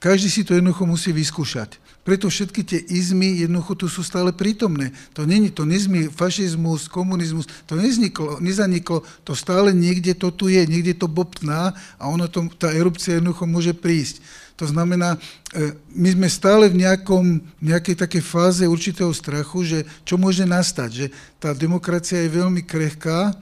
každý 0.00 0.32
si 0.32 0.42
to 0.42 0.56
jednoducho 0.56 0.88
musí 0.88 1.12
vyskúšať. 1.12 1.76
Preto 2.00 2.32
všetky 2.32 2.64
tie 2.64 2.80
izmy 2.80 3.44
jednoducho 3.44 3.76
tu 3.76 3.86
sú 3.86 4.00
stále 4.00 4.32
prítomné. 4.32 4.96
To 5.12 5.28
není 5.28 5.52
to 5.52 5.68
nezmi, 5.68 6.08
fašizmus, 6.08 6.88
komunizmus, 6.88 7.44
to 7.68 7.76
nezniklo, 7.76 8.40
nezaniklo, 8.40 9.04
to 9.20 9.36
stále 9.36 9.76
niekde 9.76 10.16
to 10.16 10.32
tu 10.32 10.48
je, 10.48 10.64
niekde 10.64 10.96
to 10.96 11.04
bobtná 11.04 11.76
a 12.00 12.08
ono 12.08 12.24
to, 12.24 12.48
tá 12.56 12.72
erupcia 12.72 13.20
jednoducho 13.20 13.44
môže 13.44 13.76
prísť. 13.76 14.24
To 14.56 14.64
znamená, 14.64 15.20
e, 15.52 15.76
my 15.92 16.08
sme 16.16 16.28
stále 16.32 16.72
v 16.72 16.84
nejakom, 16.84 17.40
nejakej 17.60 17.96
takej 18.00 18.22
fáze 18.24 18.64
určitého 18.64 19.12
strachu, 19.12 19.64
že 19.64 19.78
čo 20.08 20.16
môže 20.16 20.48
nastať, 20.48 20.90
že 20.92 21.06
tá 21.36 21.52
demokracia 21.52 22.24
je 22.24 22.32
veľmi 22.32 22.64
krehká 22.64 23.36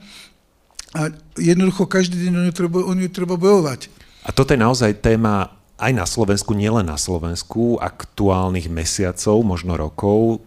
a 0.95 1.01
jednoducho 1.39 1.87
každý 1.87 2.27
deň 2.27 2.33
o 2.35 2.43
ňu 2.47 2.53
treba, 2.55 2.79
o 2.83 2.93
ňu 2.95 3.07
treba 3.07 3.35
bojovať. 3.39 3.87
A 4.27 4.35
toto 4.35 4.51
je 4.51 4.59
naozaj 4.59 4.99
téma 4.99 5.58
aj 5.79 5.91
na 5.95 6.05
Slovensku, 6.05 6.51
nielen 6.51 6.85
na 6.85 6.99
Slovensku, 6.99 7.79
aktuálnych 7.79 8.67
mesiacov, 8.67 9.39
možno 9.41 9.79
rokov, 9.79 10.43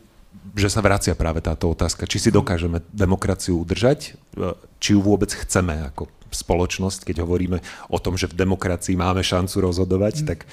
že 0.53 0.69
sa 0.69 0.85
vracia 0.85 1.17
práve 1.17 1.41
táto 1.41 1.73
otázka, 1.73 2.05
či 2.05 2.21
si 2.21 2.29
dokážeme 2.29 2.85
demokraciu 2.93 3.65
udržať, 3.65 4.13
e, 4.37 4.53
či 4.77 4.93
ju 4.93 5.01
vôbec 5.01 5.33
chceme 5.33 5.89
ako 5.89 6.13
spoločnosť, 6.29 7.09
keď 7.09 7.25
hovoríme 7.25 7.59
o 7.89 7.99
tom, 8.01 8.21
že 8.21 8.29
v 8.29 8.37
demokracii 8.37 8.97
máme 8.97 9.25
šancu 9.25 9.65
rozhodovať, 9.65 10.15
mm. 10.23 10.27
tak 10.29 10.45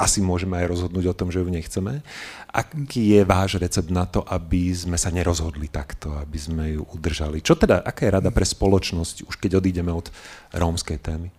asi 0.00 0.18
môžeme 0.18 0.58
aj 0.58 0.66
rozhodnúť 0.66 1.14
o 1.14 1.16
tom, 1.16 1.30
že 1.30 1.38
ju 1.38 1.48
nechceme. 1.52 2.02
Aký 2.50 3.14
je 3.14 3.22
váš 3.22 3.62
recept 3.62 3.86
na 3.92 4.02
to, 4.02 4.26
aby 4.26 4.74
sme 4.74 4.98
sa 4.98 5.14
nerozhodli 5.14 5.70
takto, 5.70 6.16
aby 6.18 6.38
sme 6.40 6.64
ju 6.74 6.82
udržali? 6.90 7.38
Čo 7.38 7.54
teda, 7.54 7.86
aká 7.86 8.08
je 8.08 8.14
rada 8.18 8.34
pre 8.34 8.42
spoločnosť, 8.42 9.30
už 9.30 9.34
keď 9.38 9.62
odídeme 9.62 9.94
od 9.94 10.10
rómskej 10.50 10.98
témy? 10.98 11.30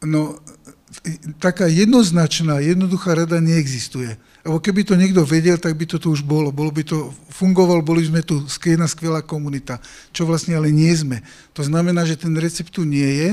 No, 0.00 0.40
taká 1.38 1.70
jednoznačná, 1.70 2.58
jednoduchá 2.58 3.14
rada 3.14 3.38
neexistuje. 3.38 4.18
Lebo 4.42 4.58
keby 4.58 4.82
to 4.82 4.98
niekto 4.98 5.22
vedel, 5.22 5.60
tak 5.60 5.76
by 5.76 5.84
to 5.86 6.00
tu 6.00 6.10
už 6.10 6.24
bolo. 6.26 6.50
Bolo 6.50 6.72
by 6.72 6.82
to, 6.82 7.12
fungoval, 7.30 7.84
boli 7.84 8.02
sme 8.08 8.24
tu 8.24 8.42
jedna 8.64 8.88
skvelá 8.88 9.22
komunita, 9.22 9.78
čo 10.10 10.26
vlastne 10.26 10.56
ale 10.56 10.72
nie 10.72 10.90
sme. 10.96 11.22
To 11.54 11.62
znamená, 11.62 12.02
že 12.08 12.18
ten 12.18 12.32
recept 12.34 12.72
tu 12.72 12.82
nie 12.82 13.06
je. 13.06 13.30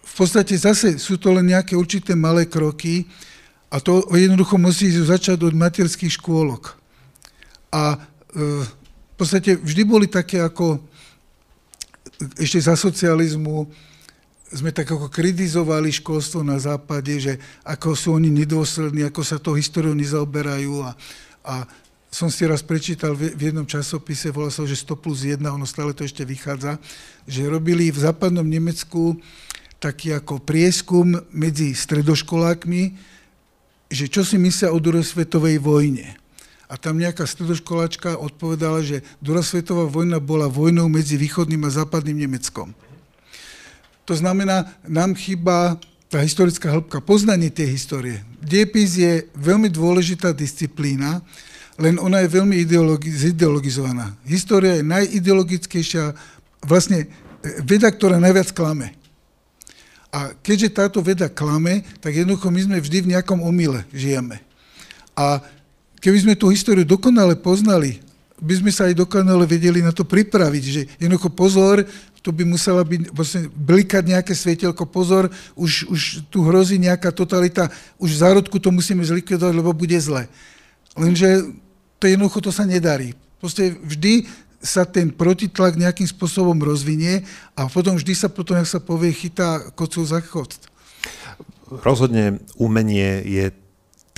V 0.00 0.14
podstate 0.14 0.56
zase 0.56 0.96
sú 0.98 1.20
to 1.20 1.34
len 1.34 1.50
nejaké 1.50 1.76
určité 1.76 2.16
malé 2.16 2.46
kroky 2.46 3.06
a 3.70 3.78
to 3.78 4.02
jednoducho 4.14 4.58
musí 4.58 4.90
začať 4.90 5.38
od 5.46 5.54
materských 5.54 6.18
škôlok. 6.18 6.74
A 7.70 7.94
e, 7.94 8.66
v 8.66 9.14
podstate 9.14 9.54
vždy 9.54 9.82
boli 9.86 10.06
také 10.10 10.42
ako 10.42 10.82
ešte 12.38 12.58
za 12.58 12.74
socializmu, 12.74 13.70
sme 14.50 14.74
tak 14.74 14.90
ako 14.90 15.06
kritizovali 15.06 15.94
školstvo 15.94 16.42
na 16.42 16.58
západe, 16.58 17.14
že 17.22 17.38
ako 17.62 17.94
sú 17.94 18.08
oni 18.18 18.34
nedôslední, 18.34 19.06
ako 19.06 19.22
sa 19.22 19.38
to 19.38 19.54
históriou 19.54 19.94
nezaoberajú 19.94 20.82
a, 20.82 20.90
a 21.46 21.54
som 22.10 22.26
si 22.26 22.42
raz 22.42 22.58
prečítal 22.58 23.14
v 23.14 23.38
jednom 23.38 23.62
časopise, 23.62 24.34
volal 24.34 24.50
sa, 24.50 24.66
že 24.66 24.74
100 24.74 24.98
plus 24.98 25.22
1, 25.22 25.38
ono 25.46 25.62
stále 25.62 25.94
to 25.94 26.02
ešte 26.02 26.26
vychádza, 26.26 26.82
že 27.22 27.46
robili 27.46 27.94
v 27.94 28.02
západnom 28.02 28.42
Nemecku 28.42 29.14
taký 29.78 30.18
ako 30.18 30.42
prieskum 30.42 31.14
medzi 31.30 31.70
stredoškolákmi, 31.70 32.82
že 33.94 34.10
čo 34.10 34.26
si 34.26 34.42
myslia 34.42 34.74
o 34.74 34.82
druhej 34.82 35.62
vojne. 35.62 36.18
A 36.70 36.78
tam 36.78 36.98
nejaká 36.98 37.26
stredoškoláčka 37.26 38.18
odpovedala, 38.18 38.82
že 38.82 39.06
druhá 39.22 39.42
svetová 39.42 39.86
vojna 39.86 40.18
bola 40.18 40.50
vojnou 40.50 40.90
medzi 40.90 41.14
východným 41.14 41.62
a 41.66 41.70
západným 41.70 42.26
Nemeckom. 42.26 42.74
To 44.10 44.18
znamená, 44.18 44.66
nám 44.90 45.14
chýba 45.14 45.78
tá 46.10 46.18
historická 46.18 46.74
hĺbka, 46.74 46.98
poznanie 46.98 47.46
tej 47.46 47.78
histórie. 47.78 48.18
Diepis 48.42 48.98
je 48.98 49.30
veľmi 49.38 49.70
dôležitá 49.70 50.34
disciplína, 50.34 51.22
len 51.78 51.94
ona 51.94 52.18
je 52.18 52.34
veľmi 52.34 52.58
ideologi- 52.58 53.14
zideologizovaná. 53.14 54.18
História 54.26 54.82
je 54.82 54.90
najideologickejšia, 54.90 56.10
vlastne 56.66 57.06
e, 57.06 57.62
veda, 57.62 57.86
ktorá 57.86 58.18
najviac 58.18 58.50
klame. 58.50 58.98
A 60.10 60.34
keďže 60.42 60.74
táto 60.74 60.98
veda 61.06 61.30
klame, 61.30 61.86
tak 62.02 62.18
jednoducho 62.18 62.50
my 62.50 62.66
sme 62.66 62.82
vždy 62.82 63.06
v 63.06 63.10
nejakom 63.14 63.38
omyle 63.46 63.86
žijeme. 63.94 64.42
A 65.14 65.38
keby 66.02 66.18
sme 66.18 66.34
tú 66.34 66.50
históriu 66.50 66.82
dokonale 66.82 67.38
poznali, 67.38 68.02
by 68.40 68.54
sme 68.56 68.72
sa 68.72 68.88
aj 68.88 68.96
dokonale 68.96 69.44
vedeli 69.44 69.84
na 69.84 69.92
to 69.92 70.02
pripraviť, 70.02 70.64
že 70.64 70.82
jednoducho 70.96 71.28
pozor, 71.30 71.84
tu 72.20 72.32
by 72.32 72.44
musela 72.44 72.84
byť, 72.84 73.16
vlastne, 73.16 73.48
blikať 73.48 74.04
nejaké 74.04 74.32
svietelko, 74.36 74.84
pozor, 74.84 75.32
už, 75.56 75.88
už 75.88 76.00
tu 76.28 76.44
hrozí 76.44 76.76
nejaká 76.76 77.12
totalita, 77.16 77.72
už 77.96 78.12
v 78.12 78.20
zárodku 78.20 78.60
to 78.60 78.68
musíme 78.68 79.00
zlikvidovať, 79.00 79.54
lebo 79.56 79.72
bude 79.72 79.96
zle. 79.96 80.28
Lenže 80.96 81.48
to 81.96 82.04
jednoducho 82.08 82.44
to 82.44 82.52
sa 82.52 82.68
nedarí. 82.68 83.16
Proste 83.40 83.72
vždy 83.72 84.28
sa 84.60 84.84
ten 84.84 85.08
protitlak 85.08 85.80
nejakým 85.80 86.04
spôsobom 86.04 86.60
rozvinie 86.60 87.24
a 87.56 87.64
potom 87.72 87.96
vždy 87.96 88.12
sa 88.12 88.28
potom, 88.28 88.60
jak 88.60 88.68
sa 88.68 88.80
povie, 88.80 89.16
chytá 89.16 89.72
kocov 89.72 90.04
za 90.04 90.20
chod. 90.20 90.52
Rozhodne 91.80 92.44
umenie 92.60 93.24
je 93.24 93.46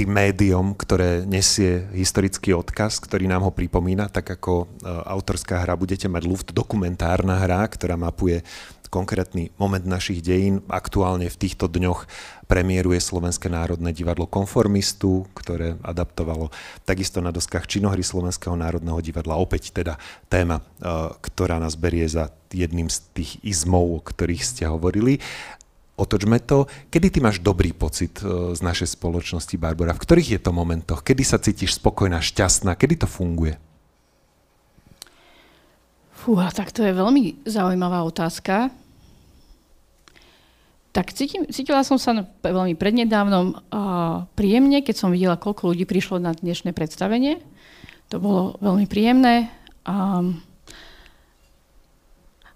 tým 0.03 0.11
médium, 0.11 0.75
ktoré 0.75 1.23
nesie 1.23 1.87
historický 1.95 2.59
odkaz, 2.59 2.99
ktorý 2.99 3.31
nám 3.31 3.47
ho 3.47 3.55
pripomína, 3.55 4.11
tak 4.11 4.35
ako 4.35 4.67
e, 4.67 4.91
autorská 5.07 5.63
hra 5.63 5.79
budete 5.79 6.11
mať 6.11 6.23
Luft, 6.27 6.49
dokumentárna 6.51 7.39
hra, 7.39 7.63
ktorá 7.71 7.95
mapuje 7.95 8.43
konkrétny 8.91 9.55
moment 9.57 9.87
našich 9.87 10.21
dejín. 10.21 10.61
Aktuálne 10.67 11.31
v 11.31 11.41
týchto 11.41 11.65
dňoch 11.71 12.05
premiéruje 12.45 13.01
Slovenské 13.01 13.49
národné 13.49 13.95
divadlo 13.95 14.29
Konformistu, 14.29 15.25
ktoré 15.39 15.81
adaptovalo 15.81 16.53
takisto 16.85 17.23
na 17.25 17.33
doskách 17.33 17.65
činohry 17.65 18.03
Slovenského 18.03 18.53
národného 18.59 18.99
divadla. 19.01 19.39
Opäť 19.39 19.71
teda 19.71 20.03
téma, 20.27 20.67
e, 20.83 21.15
ktorá 21.15 21.63
nás 21.63 21.79
berie 21.79 22.11
za 22.11 22.35
jedným 22.51 22.91
z 22.91 23.07
tých 23.15 23.39
izmov, 23.47 23.87
o 23.97 24.01
ktorých 24.03 24.43
ste 24.43 24.67
hovorili 24.67 25.23
otočme 25.97 26.41
to. 26.43 26.67
Kedy 26.89 27.07
ty 27.13 27.19
máš 27.21 27.39
dobrý 27.41 27.77
pocit 27.77 28.21
e, 28.21 28.57
z 28.57 28.61
našej 28.61 28.97
spoločnosti, 28.97 29.55
Barbara? 29.61 29.97
V 29.97 30.03
ktorých 30.03 30.39
je 30.39 30.41
to 30.41 30.51
momentoch? 30.51 31.05
Kedy 31.05 31.23
sa 31.23 31.39
cítiš 31.39 31.77
spokojná, 31.79 32.21
šťastná? 32.21 32.75
Kedy 32.75 33.05
to 33.05 33.09
funguje? 33.09 33.57
Fúha, 36.23 36.55
tak 36.55 36.71
to 36.71 36.87
je 36.87 36.95
veľmi 36.95 37.43
zaujímavá 37.43 38.07
otázka. 38.07 38.71
Tak 40.93 41.11
cítim, 41.17 41.49
cítila 41.49 41.83
som 41.89 41.97
sa 41.97 42.29
veľmi 42.45 42.77
prednedávnom 42.77 43.57
uh, 43.57 44.29
príjemne, 44.37 44.85
keď 44.85 44.95
som 44.95 45.09
videla, 45.09 45.41
koľko 45.41 45.73
ľudí 45.73 45.89
prišlo 45.89 46.21
na 46.21 46.37
dnešné 46.37 46.77
predstavenie. 46.77 47.41
To 48.13 48.21
bolo 48.21 48.61
veľmi 48.61 48.85
príjemné. 48.85 49.49
Um, 49.89 50.45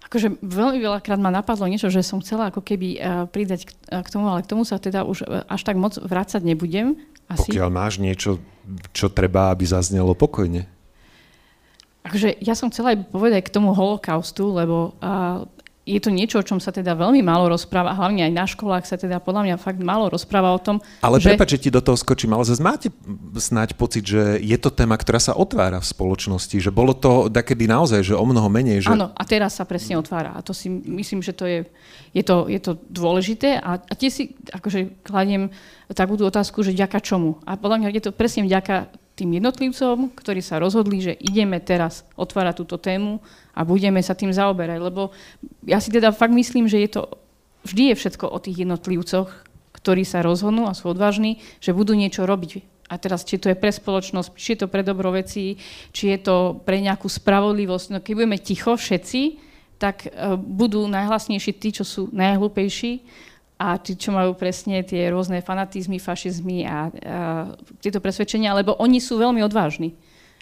akože 0.07 0.39
veľmi 0.39 0.79
veľakrát 0.79 1.19
ma 1.19 1.27
napadlo 1.27 1.67
niečo, 1.67 1.91
že 1.91 1.99
som 2.01 2.23
chcela 2.23 2.47
ako 2.47 2.63
keby 2.63 2.87
uh, 2.95 2.99
pridať 3.27 3.67
k, 3.67 3.71
uh, 3.91 3.99
k 3.99 4.07
tomu, 4.07 4.31
ale 4.31 4.41
k 4.41 4.49
tomu 4.49 4.63
sa 4.63 4.79
teda 4.79 5.03
už 5.03 5.27
uh, 5.27 5.43
až 5.51 5.61
tak 5.67 5.75
moc 5.75 5.99
vrácať 5.99 6.41
nebudem. 6.47 6.95
Asi. 7.27 7.51
Pokiaľ 7.51 7.69
máš 7.69 7.99
niečo, 7.99 8.39
čo 8.95 9.11
treba, 9.11 9.51
aby 9.51 9.67
zaznelo 9.67 10.15
pokojne. 10.15 10.63
Akože 12.07 12.39
ja 12.39 12.55
som 12.55 12.71
chcela 12.71 12.95
aj 12.95 13.11
povedať 13.11 13.51
k 13.51 13.53
tomu 13.59 13.75
holokaustu, 13.75 14.55
lebo 14.55 14.95
uh, 15.03 15.43
je 15.87 15.99
to 16.03 16.11
niečo, 16.11 16.43
o 16.43 16.43
čom 16.43 16.59
sa 16.59 16.75
teda 16.75 16.91
veľmi 16.99 17.23
málo 17.23 17.47
rozpráva, 17.47 17.95
hlavne 17.95 18.27
aj 18.27 18.33
na 18.35 18.43
školách 18.43 18.83
sa 18.83 18.99
teda 18.99 19.23
podľa 19.23 19.47
mňa 19.47 19.55
fakt 19.55 19.79
málo 19.79 20.11
rozpráva 20.11 20.51
o 20.51 20.59
tom. 20.59 20.83
Ale 20.99 21.23
že... 21.23 21.31
prepáč, 21.31 21.55
že 21.55 21.63
ti 21.63 21.69
do 21.71 21.79
toho 21.79 21.95
skočím, 21.95 22.35
ale 22.35 22.43
zase 22.43 22.59
máte 22.59 22.91
snáď 23.39 23.79
pocit, 23.79 24.03
že 24.03 24.43
je 24.43 24.57
to 24.59 24.67
téma, 24.67 24.99
ktorá 24.99 25.23
sa 25.23 25.31
otvára 25.31 25.79
v 25.79 25.87
spoločnosti, 25.87 26.59
že 26.59 26.75
bolo 26.75 26.91
to 26.91 27.31
takedy 27.31 27.71
naozaj, 27.71 28.03
že 28.03 28.19
o 28.19 28.25
mnoho 28.27 28.51
menej. 28.51 28.83
Že... 28.83 28.99
Áno, 28.99 29.15
a 29.15 29.23
teraz 29.23 29.55
sa 29.55 29.63
presne 29.63 29.95
otvára 29.95 30.35
a 30.35 30.43
to 30.43 30.51
si 30.51 30.67
myslím, 30.67 31.23
že 31.23 31.31
to 31.31 31.47
je, 31.47 31.63
je, 32.11 32.23
to, 32.27 32.51
je 32.51 32.59
to 32.59 32.75
dôležité 32.91 33.55
a, 33.55 33.79
a 33.79 33.93
tie 33.95 34.11
si 34.11 34.35
akože 34.51 35.07
kladiem 35.07 35.55
takúto 35.95 36.27
otázku, 36.27 36.67
že 36.67 36.75
ďaka 36.75 36.99
čomu. 36.99 37.39
A 37.47 37.55
podľa 37.55 37.87
mňa 37.87 37.95
je 37.95 38.03
to 38.03 38.11
presne 38.11 38.43
vďaka 38.43 38.91
tým 39.17 39.41
jednotlivcom, 39.41 40.13
ktorí 40.13 40.45
sa 40.45 40.61
rozhodli, 40.61 41.01
že 41.01 41.17
ideme 41.17 41.57
teraz 41.57 42.05
otvárať 42.13 42.53
túto 42.61 42.77
tému 42.77 43.17
a 43.57 43.65
budeme 43.65 44.05
sa 44.05 44.13
tým 44.13 44.29
zaoberať. 44.29 44.77
Lebo 44.77 45.09
ja 45.65 45.81
si 45.81 45.89
teda 45.89 46.13
fakt 46.13 46.37
myslím, 46.37 46.69
že 46.69 46.77
je 46.85 46.89
to, 46.93 47.01
vždy 47.65 47.93
je 47.93 47.95
všetko 47.97 48.29
o 48.29 48.37
tých 48.37 48.61
jednotlivcoch, 48.61 49.29
ktorí 49.73 50.05
sa 50.05 50.21
rozhodnú 50.21 50.69
a 50.69 50.77
sú 50.77 50.93
odvážni, 50.93 51.41
že 51.57 51.73
budú 51.73 51.97
niečo 51.97 52.29
robiť. 52.29 52.61
A 52.87 52.95
teraz, 52.95 53.27
či 53.27 53.35
to 53.35 53.51
je 53.51 53.57
pre 53.57 53.73
spoločnosť, 53.73 54.37
či 54.37 54.55
je 54.55 54.59
to 54.63 54.67
pre 54.71 54.79
dobro 54.85 55.11
veci, 55.11 55.59
či 55.91 56.13
je 56.15 56.19
to 56.21 56.61
pre 56.63 56.79
nejakú 56.79 57.09
spravodlivosť. 57.09 57.85
No 57.91 57.97
keď 57.99 58.13
budeme 58.13 58.39
ticho 58.39 58.77
všetci, 58.77 59.43
tak 59.75 60.07
uh, 60.07 60.39
budú 60.39 60.87
najhlasnejší 60.87 61.51
tí, 61.59 61.69
čo 61.75 61.83
sú 61.83 62.07
najhlúpejší 62.15 63.03
a 63.59 63.75
tí, 63.81 63.97
čo 63.97 64.13
majú 64.15 64.37
presne 64.37 64.85
tie 64.85 65.09
rôzne 65.09 65.41
fanatizmy, 65.43 65.99
fašizmy 65.99 66.63
a, 66.63 66.69
a 66.69 66.77
tieto 67.83 67.99
presvedčenia, 67.99 68.55
lebo 68.55 68.77
oni 68.79 69.01
sú 69.03 69.17
veľmi 69.19 69.43
odvážni. 69.43 69.97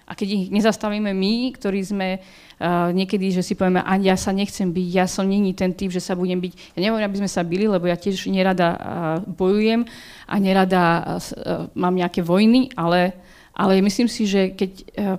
A 0.05 0.13
keď 0.13 0.27
ich 0.37 0.43
nezastavíme 0.53 1.09
my, 1.17 1.33
ktorí 1.57 1.81
sme 1.81 2.21
uh, 2.21 2.93
niekedy, 2.93 3.33
že 3.33 3.41
si 3.41 3.57
povieme, 3.57 3.81
a 3.81 3.97
ja 3.97 4.13
sa 4.13 4.29
nechcem 4.29 4.69
byť, 4.69 4.87
ja 4.93 5.09
som 5.09 5.25
není 5.25 5.57
ten 5.57 5.73
typ, 5.73 5.89
že 5.89 5.97
sa 5.97 6.13
budem 6.13 6.37
byť. 6.37 6.77
Ja 6.77 6.79
neviem, 6.85 7.01
aby 7.01 7.19
sme 7.25 7.29
sa 7.29 7.41
byli, 7.41 7.65
lebo 7.65 7.89
ja 7.89 7.97
tiež 7.97 8.29
nerada 8.29 8.67
uh, 8.69 8.77
bojujem 9.25 9.81
a 10.29 10.35
nerada 10.37 10.81
uh, 11.17 11.65
mám 11.73 11.97
nejaké 11.97 12.21
vojny, 12.21 12.69
ale, 12.77 13.17
ale 13.57 13.81
myslím 13.81 14.05
si, 14.05 14.29
že 14.29 14.53
keď 14.53 14.71
uh, 14.77 15.17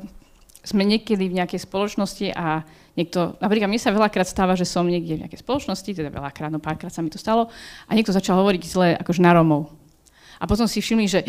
sme 0.62 0.86
niekedy 0.86 1.30
v 1.30 1.38
nejakej 1.42 1.66
spoločnosti 1.66 2.30
a 2.34 2.62
niekto, 2.94 3.38
napríklad 3.42 3.70
mne 3.70 3.82
sa 3.82 3.94
veľakrát 3.94 4.26
stáva, 4.26 4.58
že 4.58 4.66
som 4.66 4.86
niekde 4.86 5.18
v 5.18 5.22
nejakej 5.26 5.42
spoločnosti, 5.42 5.90
teda 5.90 6.10
veľakrát, 6.10 6.50
no 6.50 6.58
párkrát 6.58 6.90
sa 6.90 7.02
mi 7.02 7.10
to 7.10 7.18
stalo, 7.18 7.50
a 7.86 7.90
niekto 7.94 8.14
začal 8.14 8.38
hovoriť 8.38 8.62
zle 8.66 8.88
akože 8.98 9.22
na 9.22 9.34
Romov. 9.34 9.70
A 10.38 10.46
potom 10.46 10.66
si 10.66 10.82
všimli, 10.82 11.06
že 11.06 11.20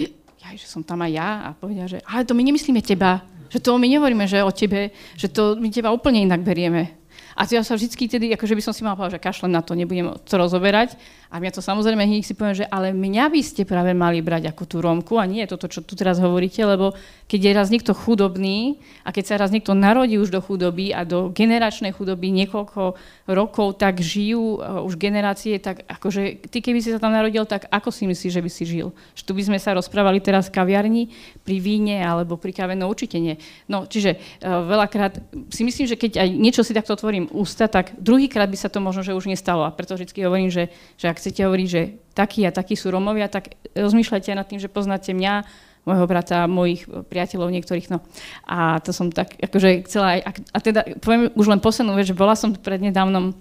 ja, 0.41 0.49
že 0.53 0.65
som 0.65 0.81
tam 0.81 1.05
aj 1.05 1.11
ja 1.11 1.29
a 1.45 1.47
povedia, 1.53 1.85
že 1.85 1.97
ale 2.05 2.25
to 2.25 2.33
my 2.33 2.43
nemyslíme 2.45 2.81
teba, 2.81 3.21
že 3.47 3.59
to 3.59 3.79
my 3.79 3.87
nehovoríme, 3.87 4.27
že 4.27 4.43
o 4.43 4.51
tebe, 4.51 4.91
že 5.15 5.27
to 5.31 5.55
my 5.55 5.71
teba 5.71 5.91
úplne 5.95 6.23
inak 6.23 6.43
berieme. 6.43 7.06
A 7.37 7.45
ja 7.45 7.61
sa 7.61 7.77
vždycky 7.77 8.09
tedy, 8.09 8.33
akože 8.33 8.57
by 8.57 8.63
som 8.65 8.73
si 8.73 8.81
mal 8.81 8.97
povedať, 8.97 9.21
že 9.21 9.25
kašlem 9.29 9.53
na 9.53 9.61
to, 9.61 9.77
nebudem 9.77 10.09
to 10.25 10.35
rozoberať. 10.41 10.97
A 11.27 11.43
mňa 11.43 11.53
to 11.53 11.61
samozrejme 11.61 12.07
hneď 12.07 12.23
si 12.23 12.33
poviem, 12.33 12.55
že 12.55 12.65
ale 12.71 12.95
mňa 12.95 13.29
by 13.29 13.41
ste 13.43 13.67
práve 13.67 13.91
mali 13.91 14.23
brať 14.23 14.49
ako 14.49 14.63
tú 14.63 14.79
Rómku 14.79 15.19
a 15.19 15.27
nie 15.27 15.43
toto, 15.43 15.67
čo 15.67 15.83
tu 15.83 15.93
teraz 15.93 16.23
hovoríte, 16.23 16.63
lebo 16.63 16.95
keď 17.27 17.39
je 17.43 17.51
raz 17.51 17.67
niekto 17.67 17.91
chudobný 17.91 18.79
a 19.03 19.11
keď 19.11 19.23
sa 19.27 19.35
raz 19.35 19.51
niekto 19.51 19.75
narodí 19.75 20.15
už 20.15 20.31
do 20.31 20.39
chudoby 20.39 20.95
a 20.95 21.03
do 21.03 21.27
generačnej 21.35 21.91
chudoby 21.91 22.31
niekoľko 22.31 22.95
rokov 23.27 23.75
tak 23.75 23.99
žijú 23.99 24.57
uh, 24.57 24.79
už 24.87 24.95
generácie, 24.95 25.59
tak 25.59 25.83
akože 25.83 26.47
ty 26.47 26.63
keby 26.63 26.79
si 26.79 26.95
sa 26.95 26.97
tam 26.97 27.11
narodil, 27.11 27.43
tak 27.43 27.67
ako 27.67 27.91
si 27.91 28.07
myslíš, 28.07 28.31
že 28.31 28.41
by 28.41 28.49
si 28.49 28.63
žil? 28.63 28.95
Že 29.13 29.23
tu 29.27 29.31
by 29.35 29.43
sme 29.51 29.59
sa 29.59 29.75
rozprávali 29.75 30.23
teraz 30.23 30.47
v 30.47 30.55
kaviarni 30.55 31.03
pri 31.43 31.59
víne 31.59 31.99
alebo 31.99 32.39
pri 32.39 32.55
káve, 32.55 32.73
no 32.79 32.87
určite 32.87 33.19
nie. 33.19 33.35
No 33.67 33.83
čiže 33.83 34.15
uh, 34.15 34.63
veľakrát 34.63 35.19
si 35.51 35.67
myslím, 35.67 35.91
že 35.91 35.99
keď 35.99 36.23
aj 36.23 36.29
niečo 36.31 36.63
si 36.63 36.71
takto 36.71 36.95
otvorím 36.95 37.26
ústa, 37.31 37.67
tak 37.67 37.95
druhýkrát 37.99 38.47
by 38.47 38.57
sa 38.57 38.69
to 38.71 38.79
možno, 38.79 39.03
že 39.03 39.17
už 39.17 39.31
nestalo. 39.31 39.67
A 39.67 39.73
preto 39.75 39.95
vždy 39.95 40.13
hovorím, 40.23 40.51
že, 40.51 40.71
že 40.95 41.11
ak 41.11 41.19
chcete 41.19 41.43
hovoriť, 41.43 41.67
že 41.67 41.81
takí 42.13 42.43
a 42.47 42.51
takí 42.51 42.75
sú 42.75 42.89
Romovia, 42.89 43.31
tak 43.31 43.55
rozmýšľajte 43.75 44.37
nad 44.37 44.47
tým, 44.47 44.59
že 44.61 44.71
poznáte 44.71 45.11
mňa, 45.13 45.47
môjho 45.87 46.03
brata, 46.03 46.51
mojich 46.51 46.83
priateľov 46.83 47.47
niektorých. 47.47 47.87
No. 47.87 48.03
A 48.43 48.83
to 48.83 48.91
som 48.91 49.07
tak, 49.07 49.39
akože 49.39 49.87
chcela 49.87 50.19
aj, 50.19 50.35
a 50.51 50.57
teda 50.59 50.81
poviem 50.99 51.31
už 51.31 51.47
len 51.47 51.63
poslednú 51.63 51.95
vec, 51.95 52.11
že 52.11 52.19
bola 52.19 52.35
som 52.35 52.51
prednedávnom 52.51 53.31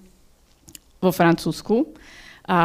vo 1.03 1.11
Francúzsku 1.11 1.91
a 2.47 2.59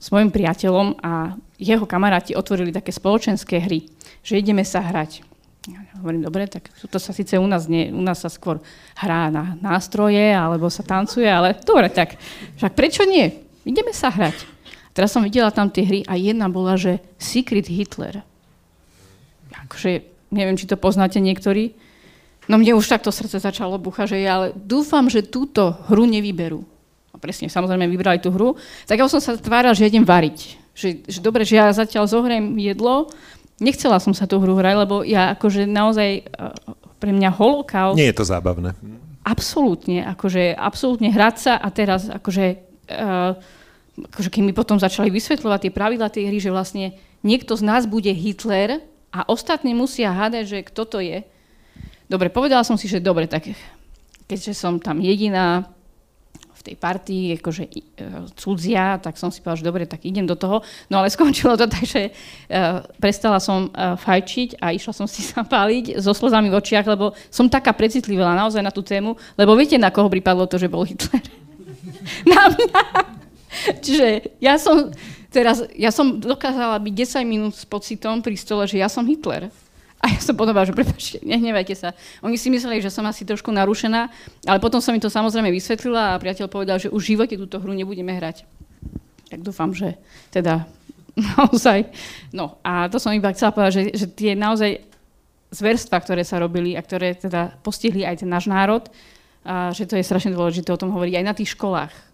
s 0.00 0.08
mojim 0.08 0.32
priateľom 0.32 0.96
a 1.04 1.36
jeho 1.60 1.84
kamaráti 1.84 2.32
otvorili 2.32 2.72
také 2.72 2.88
spoločenské 2.88 3.60
hry, 3.60 3.84
že 4.24 4.40
ideme 4.40 4.64
sa 4.64 4.80
hrať. 4.80 5.29
Ja 5.68 5.76
hovorím, 6.00 6.24
dobre, 6.24 6.48
tak 6.48 6.72
to 6.72 6.96
sa 6.96 7.12
síce 7.12 7.36
u 7.36 7.44
nás 7.44 7.68
nie, 7.68 7.92
u 7.92 8.00
nás 8.00 8.24
sa 8.24 8.32
skôr 8.32 8.64
hrá 8.96 9.28
na 9.28 9.60
nástroje, 9.60 10.32
alebo 10.32 10.72
sa 10.72 10.80
tancuje, 10.80 11.28
ale 11.28 11.52
dobre, 11.60 11.92
tak 11.92 12.16
však 12.56 12.72
prečo 12.72 13.04
nie? 13.04 13.28
Ideme 13.68 13.92
sa 13.92 14.08
hrať. 14.08 14.48
Teraz 14.96 15.12
som 15.12 15.20
videla 15.20 15.52
tam 15.52 15.68
tie 15.68 15.84
hry 15.84 16.00
a 16.08 16.16
jedna 16.16 16.48
bola, 16.48 16.80
že 16.80 17.04
Secret 17.20 17.68
Hitler 17.68 18.24
akože 19.70 20.02
neviem, 20.34 20.58
či 20.58 20.66
to 20.66 20.74
poznáte 20.74 21.22
niektorí. 21.22 21.78
No 22.50 22.58
mne 22.58 22.74
už 22.74 22.90
takto 22.90 23.14
srdce 23.14 23.38
začalo 23.38 23.78
bucha, 23.78 24.10
že 24.10 24.18
ja 24.18 24.42
ale 24.42 24.48
dúfam, 24.58 25.06
že 25.06 25.22
túto 25.22 25.78
hru 25.86 26.02
nevyberú. 26.10 26.66
A 27.14 27.16
presne, 27.22 27.46
samozrejme 27.46 27.86
vybrali 27.86 28.18
tú 28.18 28.34
hru. 28.34 28.58
Tak 28.90 28.98
ja 28.98 29.06
som 29.06 29.22
sa 29.22 29.38
tvárala, 29.38 29.78
že 29.78 29.86
idem 29.86 30.02
variť. 30.02 30.58
Že, 30.74 30.88
že 31.06 31.18
dobre, 31.22 31.46
že 31.46 31.62
ja 31.62 31.70
zatiaľ 31.70 32.10
zohriem 32.10 32.58
jedlo. 32.58 33.06
Nechcela 33.60 34.00
som 34.00 34.16
sa 34.16 34.24
tú 34.24 34.40
hru 34.40 34.56
hrať, 34.56 34.76
lebo 34.88 35.04
ja 35.04 35.36
akože 35.36 35.68
naozaj 35.68 36.08
e, 36.16 36.22
pre 36.96 37.12
mňa 37.12 37.30
holokaust... 37.36 37.96
Nie 37.96 38.12
je 38.12 38.18
to 38.20 38.24
zábavné. 38.24 38.72
Absolútne, 39.20 40.04
akože 40.04 40.56
absolútne 40.56 41.12
hrať 41.12 41.36
sa 41.36 41.52
a 41.60 41.68
teraz 41.68 42.08
akože, 42.08 42.46
uh, 42.88 43.36
akože 44.00 44.32
keď 44.32 44.42
mi 44.42 44.56
potom 44.56 44.80
začali 44.80 45.12
vysvetľovať 45.12 45.68
tie 45.68 45.76
pravidla 45.76 46.08
tej 46.08 46.32
hry, 46.32 46.40
že 46.40 46.48
vlastne 46.48 46.96
niekto 47.20 47.52
z 47.52 47.62
nás 47.68 47.84
bude 47.84 48.08
Hitler 48.08 48.80
a 49.12 49.28
ostatní 49.28 49.76
musia 49.76 50.08
hádať, 50.08 50.44
že 50.48 50.58
kto 50.72 50.82
to 50.88 50.98
je. 51.04 51.20
Dobre, 52.08 52.32
povedala 52.32 52.64
som 52.64 52.80
si, 52.80 52.88
že 52.88 52.96
dobre, 53.04 53.28
tak 53.28 53.52
keďže 54.24 54.56
som 54.56 54.80
tam 54.80 55.04
jediná 55.04 55.68
v 56.60 56.66
tej 56.72 56.76
partii, 56.76 57.40
akože 57.40 57.64
e, 57.64 57.80
cudzia, 58.36 59.00
tak 59.00 59.16
som 59.16 59.32
si 59.32 59.40
povedala, 59.40 59.60
že 59.64 59.68
dobre, 59.72 59.82
tak 59.88 60.04
idem 60.04 60.28
do 60.28 60.36
toho. 60.36 60.60
No 60.92 61.00
ale 61.00 61.08
skončilo 61.16 61.56
to 61.56 61.64
tak, 61.64 61.88
že 61.88 62.02
e, 62.08 62.60
prestala 63.00 63.40
som 63.40 63.72
e, 63.72 63.96
fajčiť 63.96 64.60
a 64.60 64.76
išla 64.76 64.92
som 64.92 65.08
si 65.08 65.24
zapáliť 65.34 65.96
so 65.96 66.12
slzami 66.12 66.52
v 66.52 66.58
očiach, 66.60 66.84
lebo 66.84 67.16
som 67.32 67.48
taká 67.48 67.72
precitlivá 67.72 68.36
naozaj 68.36 68.60
na 68.60 68.70
tú 68.70 68.84
tému, 68.84 69.16
lebo 69.40 69.56
viete, 69.56 69.80
na 69.80 69.88
koho 69.88 70.12
pripadlo 70.12 70.44
to, 70.44 70.60
že 70.60 70.68
bol 70.68 70.84
Hitler? 70.84 71.24
na 72.32 72.52
mňa. 72.52 72.84
Čiže 73.80 74.06
ja 74.38 74.60
som 74.60 74.92
Teraz, 75.30 75.62
ja 75.78 75.94
som 75.94 76.18
dokázala 76.18 76.82
byť 76.82 77.22
10 77.22 77.22
minút 77.22 77.54
s 77.54 77.62
pocitom 77.62 78.18
pri 78.18 78.34
stole, 78.34 78.66
že 78.66 78.82
ja 78.82 78.90
som 78.90 79.06
Hitler. 79.06 79.54
A 80.00 80.16
ja 80.16 80.20
som 80.20 80.32
potom 80.32 80.56
že 80.56 80.72
prepáčte, 80.72 81.20
nehnevajte 81.20 81.76
sa. 81.76 81.92
Oni 82.24 82.40
si 82.40 82.48
mysleli, 82.48 82.80
že 82.80 82.88
som 82.88 83.04
asi 83.04 83.28
trošku 83.28 83.52
narušená, 83.52 84.08
ale 84.48 84.58
potom 84.58 84.80
som 84.80 84.96
mi 84.96 85.00
to 85.00 85.12
samozrejme 85.12 85.52
vysvetlila 85.52 86.16
a 86.16 86.20
priateľ 86.20 86.48
povedal, 86.48 86.80
že 86.80 86.88
už 86.88 87.04
v 87.04 87.10
živote 87.16 87.36
túto 87.36 87.60
hru 87.60 87.76
nebudeme 87.76 88.16
hrať. 88.16 88.48
Tak 89.28 89.44
dúfam, 89.44 89.76
že 89.76 90.00
teda 90.32 90.64
naozaj... 91.36 91.92
No 92.32 92.56
a 92.64 92.88
to 92.88 92.96
som 92.96 93.12
iba 93.12 93.28
chcela 93.36 93.52
povedať, 93.52 93.72
že, 93.76 93.82
že 93.92 94.06
tie 94.08 94.32
naozaj 94.32 94.80
zverstva, 95.52 96.00
ktoré 96.00 96.24
sa 96.24 96.40
robili 96.40 96.78
a 96.78 96.80
ktoré 96.80 97.12
teda 97.20 97.60
postihli 97.60 98.08
aj 98.08 98.24
ten 98.24 98.30
náš 98.32 98.48
národ, 98.48 98.88
a 99.40 99.72
že 99.72 99.88
to 99.88 99.96
je 99.96 100.04
strašne 100.04 100.32
dôležité 100.36 100.68
o 100.72 100.80
tom 100.80 100.92
hovoriť 100.92 101.14
aj 101.16 101.24
na 101.24 101.32
tých 101.36 101.56
školách 101.56 102.09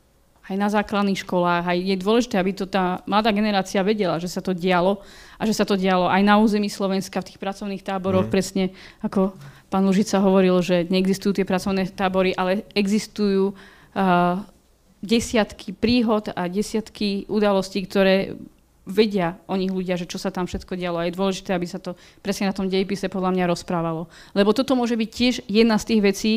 aj 0.47 0.57
na 0.57 0.69
základných 0.71 1.23
školách. 1.27 1.65
Aj 1.67 1.79
je 1.79 1.97
dôležité, 1.99 2.39
aby 2.39 2.55
to 2.55 2.71
tá 2.71 3.03
mladá 3.05 3.35
generácia 3.35 3.83
vedela, 3.83 4.23
že 4.23 4.31
sa 4.31 4.39
to 4.39 4.55
dialo 4.55 5.03
a 5.37 5.43
že 5.43 5.55
sa 5.55 5.67
to 5.67 5.75
dialo 5.75 6.07
aj 6.07 6.23
na 6.23 6.39
území 6.39 6.71
Slovenska 6.71 7.19
v 7.19 7.35
tých 7.35 7.43
pracovných 7.43 7.83
táboroch, 7.83 8.31
mm. 8.31 8.33
presne 8.33 8.65
ako 9.03 9.35
pán 9.67 9.83
Lužica 9.83 10.23
hovoril, 10.23 10.63
že 10.63 10.87
neexistujú 10.87 11.43
tie 11.43 11.47
pracovné 11.47 11.91
tábory, 11.91 12.31
ale 12.39 12.63
existujú 12.79 13.53
uh, 13.53 14.39
desiatky 15.03 15.75
príhod 15.75 16.31
a 16.33 16.47
desiatky 16.47 17.27
udalostí, 17.27 17.83
ktoré 17.83 18.39
vedia 18.87 19.35
o 19.51 19.59
nich 19.59 19.75
ľudia, 19.75 19.99
že 19.99 20.07
čo 20.07 20.17
sa 20.17 20.31
tam 20.31 20.47
všetko 20.47 20.79
dialo. 20.79 21.03
A 21.03 21.11
je 21.11 21.19
dôležité, 21.19 21.51
aby 21.59 21.67
sa 21.67 21.83
to 21.83 21.99
presne 22.23 22.47
na 22.47 22.55
tom 22.55 22.71
dejepise 22.71 23.11
podľa 23.11 23.35
mňa 23.35 23.51
rozprávalo. 23.51 24.07
Lebo 24.31 24.55
toto 24.55 24.79
môže 24.79 24.95
byť 24.95 25.11
tiež 25.11 25.35
jedna 25.51 25.75
z 25.83 25.85
tých 25.91 26.01
vecí, 26.07 26.33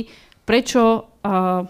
prečo 0.49 1.05
uh, 1.05 1.69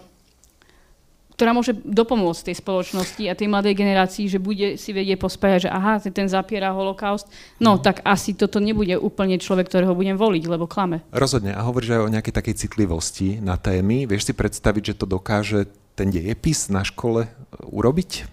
ktorá 1.40 1.56
môže 1.56 1.72
dopomôcť 1.72 2.52
tej 2.52 2.56
spoločnosti 2.60 3.24
a 3.24 3.32
tej 3.32 3.48
mladej 3.48 3.72
generácii, 3.72 4.28
že 4.28 4.36
bude 4.36 4.76
si 4.76 4.92
vedieť 4.92 5.16
pospájať, 5.16 5.60
že 5.64 5.70
aha, 5.72 5.96
ten 6.04 6.28
zapiera 6.28 6.76
holokaust, 6.76 7.24
no 7.56 7.80
tak 7.80 8.04
asi 8.04 8.36
toto 8.36 8.60
nebude 8.60 8.92
úplne 9.00 9.40
človek, 9.40 9.72
ktorého 9.72 9.96
budem 9.96 10.20
voliť, 10.20 10.44
lebo 10.44 10.68
klame. 10.68 11.00
Rozhodne. 11.08 11.56
A 11.56 11.64
hovoríš 11.64 11.96
aj 11.96 12.04
o 12.04 12.12
nejakej 12.12 12.36
takej 12.36 12.54
citlivosti 12.60 13.40
na 13.40 13.56
témy. 13.56 14.04
Vieš 14.04 14.28
si 14.28 14.32
predstaviť, 14.36 14.92
že 14.92 14.98
to 15.00 15.08
dokáže 15.08 15.72
ten 15.96 16.12
dejepis 16.12 16.68
na 16.68 16.84
škole 16.84 17.24
e, 17.24 17.28
urobiť? 17.64 18.28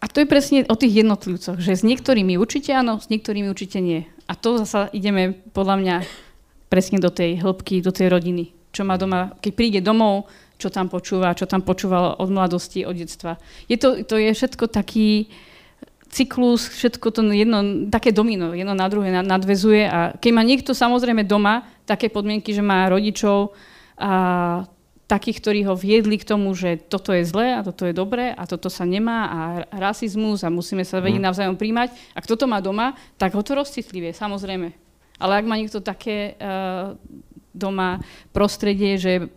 A 0.00 0.08
to 0.08 0.24
je 0.24 0.28
presne 0.28 0.64
o 0.64 0.80
tých 0.80 1.04
jednotlivcoch, 1.04 1.60
že 1.60 1.76
s 1.76 1.84
niektorými 1.84 2.40
určite 2.40 2.72
áno, 2.72 3.04
s 3.04 3.12
niektorými 3.12 3.52
určite 3.52 3.84
nie. 3.84 4.08
A 4.24 4.32
to 4.32 4.56
zasa 4.64 4.88
ideme 4.96 5.36
podľa 5.52 5.76
mňa 5.76 5.96
presne 6.72 7.04
do 7.04 7.12
tej 7.12 7.36
hĺbky, 7.44 7.84
do 7.84 7.92
tej 7.92 8.08
rodiny 8.08 8.64
čo 8.74 8.82
má 8.82 8.98
doma, 8.98 9.30
keď 9.38 9.52
príde 9.54 9.80
domov, 9.80 10.26
čo 10.58 10.68
tam 10.70 10.86
počúva, 10.86 11.36
čo 11.36 11.44
tam 11.44 11.62
počúval 11.62 12.18
od 12.18 12.28
mladosti, 12.30 12.86
od 12.86 12.94
detstva. 12.94 13.36
Je 13.66 13.76
to, 13.76 14.06
to 14.06 14.16
je 14.16 14.30
všetko 14.30 14.70
taký 14.70 15.28
cyklus, 16.14 16.70
všetko 16.70 17.10
to 17.10 17.20
jedno, 17.34 17.90
také 17.90 18.14
domino, 18.14 18.54
jedno 18.54 18.72
na 18.78 18.86
druhé 18.86 19.10
nadvezuje 19.10 19.82
a 19.90 20.14
keď 20.14 20.30
má 20.30 20.42
niekto 20.46 20.70
samozrejme 20.70 21.26
doma 21.26 21.66
také 21.82 22.06
podmienky, 22.06 22.54
že 22.54 22.62
má 22.62 22.86
rodičov 22.86 23.50
a 23.98 24.66
takých, 25.04 25.38
ktorí 25.42 25.60
ho 25.68 25.74
viedli 25.76 26.16
k 26.16 26.24
tomu, 26.24 26.56
že 26.56 26.80
toto 26.80 27.12
je 27.12 27.28
zlé 27.28 27.54
a 27.54 27.60
toto 27.60 27.84
je 27.84 27.92
dobré 27.92 28.32
a 28.32 28.48
toto 28.48 28.72
sa 28.72 28.88
nemá 28.88 29.28
a 29.28 29.40
rasizmus 29.68 30.42
a 30.42 30.54
musíme 30.54 30.82
sa 30.82 31.02
vedieť 31.02 31.20
mm. 31.20 31.28
navzájom 31.28 31.56
príjmať. 31.60 31.92
Ak 32.16 32.24
toto 32.24 32.48
má 32.48 32.64
doma, 32.64 32.96
tak 33.20 33.36
ho 33.36 33.42
to 33.44 33.52
rozcitlivie, 33.52 34.16
samozrejme. 34.16 34.72
Ale 35.20 35.32
ak 35.38 35.44
má 35.44 35.54
niekto 35.60 35.84
také 35.84 36.34
uh, 36.40 36.96
doma 37.52 38.00
prostredie, 38.32 38.96
že 38.96 39.28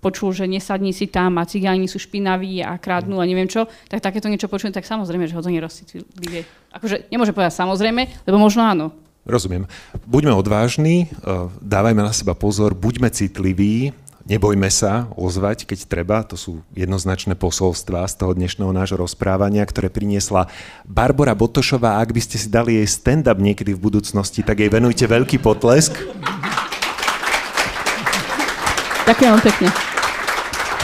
počul, 0.00 0.32
že 0.32 0.44
nesadni 0.46 0.92
si 0.94 1.08
tam 1.10 1.40
a 1.40 1.48
cigáni 1.48 1.90
sú 1.90 1.98
špinaví 1.98 2.62
a 2.62 2.76
krádnu 2.78 3.18
a 3.18 3.24
neviem 3.26 3.48
čo, 3.48 3.66
tak 3.90 4.04
takéto 4.04 4.30
niečo 4.30 4.46
počujem, 4.46 4.74
tak 4.74 4.86
samozrejme, 4.86 5.26
že 5.26 5.34
ho 5.34 5.42
to 5.42 5.50
nerozcitlivie. 5.50 6.46
Akože 6.72 7.08
nemôže 7.08 7.32
povedať 7.32 7.56
samozrejme, 7.56 8.28
lebo 8.28 8.36
možno 8.36 8.62
áno. 8.62 8.86
Rozumiem. 9.26 9.66
Buďme 10.06 10.38
odvážni, 10.38 11.10
uh, 11.26 11.50
dávajme 11.58 11.98
na 11.98 12.14
seba 12.14 12.38
pozor, 12.38 12.78
buďme 12.78 13.10
citliví, 13.10 13.90
Nebojme 14.26 14.66
sa 14.74 15.06
ozvať, 15.14 15.70
keď 15.70 15.86
treba. 15.86 16.18
To 16.26 16.34
sú 16.34 16.58
jednoznačné 16.74 17.38
posolstvá 17.38 18.02
z 18.10 18.18
toho 18.18 18.34
dnešného 18.34 18.74
nášho 18.74 18.98
rozprávania, 18.98 19.62
ktoré 19.62 19.86
priniesla 19.86 20.50
Barbara 20.82 21.38
Botošová. 21.38 22.02
Ak 22.02 22.10
by 22.10 22.18
ste 22.18 22.34
si 22.34 22.50
dali 22.50 22.82
jej 22.82 22.90
stand-up 22.90 23.38
niekedy 23.38 23.78
v 23.78 23.86
budúcnosti, 23.86 24.42
tak 24.42 24.58
jej 24.58 24.66
venujte 24.66 25.06
veľký 25.06 25.38
potlesk. 25.38 25.94
Ďakujem 29.06 29.30
vám 29.30 29.42
pekne. 29.46 29.68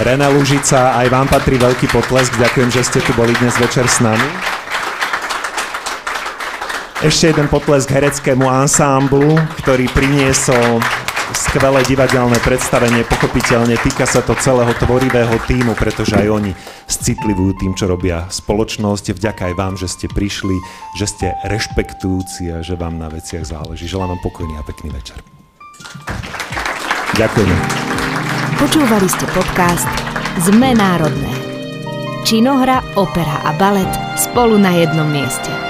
Rena 0.01 0.27
Lužica, 0.31 0.95
aj 0.97 1.07
vám 1.11 1.27
patrí 1.27 1.59
veľký 1.59 1.91
potlesk. 1.91 2.33
Ďakujem, 2.39 2.71
že 2.71 2.83
ste 2.87 2.99
tu 3.03 3.13
boli 3.19 3.35
dnes 3.43 3.53
večer 3.59 3.85
s 3.85 3.99
nami. 3.99 4.31
Ešte 7.03 7.35
jeden 7.35 7.51
potlesk 7.51 7.91
hereckému 7.91 8.47
ansámblu, 8.47 9.35
ktorý 9.59 9.91
priniesol 9.91 10.79
skvelé 11.35 11.83
divadelné 11.83 12.39
predstavenie, 12.47 13.03
pochopiteľne 13.11 13.75
týka 13.83 14.07
sa 14.07 14.23
to 14.23 14.39
celého 14.39 14.71
tvorivého 14.79 15.35
týmu, 15.51 15.75
pretože 15.75 16.15
aj 16.15 16.29
oni 16.31 16.53
citlivujú 16.87 17.59
tým, 17.59 17.73
čo 17.75 17.91
robia 17.91 18.31
spoločnosť. 18.31 19.19
Vďaka 19.19 19.51
aj 19.51 19.55
vám, 19.59 19.75
že 19.75 19.91
ste 19.91 20.07
prišli, 20.07 20.55
že 20.95 21.11
ste 21.11 21.27
rešpektujúci 21.43 22.55
a 22.55 22.63
že 22.63 22.79
vám 22.79 23.03
na 23.03 23.11
veciach 23.11 23.43
záleží. 23.43 23.91
Želám 23.91 24.15
vám 24.15 24.23
pokojný 24.23 24.55
a 24.57 24.63
pekný 24.63 24.95
večer. 24.95 25.19
Ďakujem. 27.13 27.59
Počúvali 28.57 29.05
ste 29.05 29.29
podcast 29.37 29.85
Zme 30.41 30.73
národné. 30.73 31.29
Činohra, 32.25 32.81
opera 32.97 33.45
a 33.45 33.53
balet 33.53 33.91
spolu 34.17 34.57
na 34.57 34.73
jednom 34.73 35.05
mieste. 35.05 35.62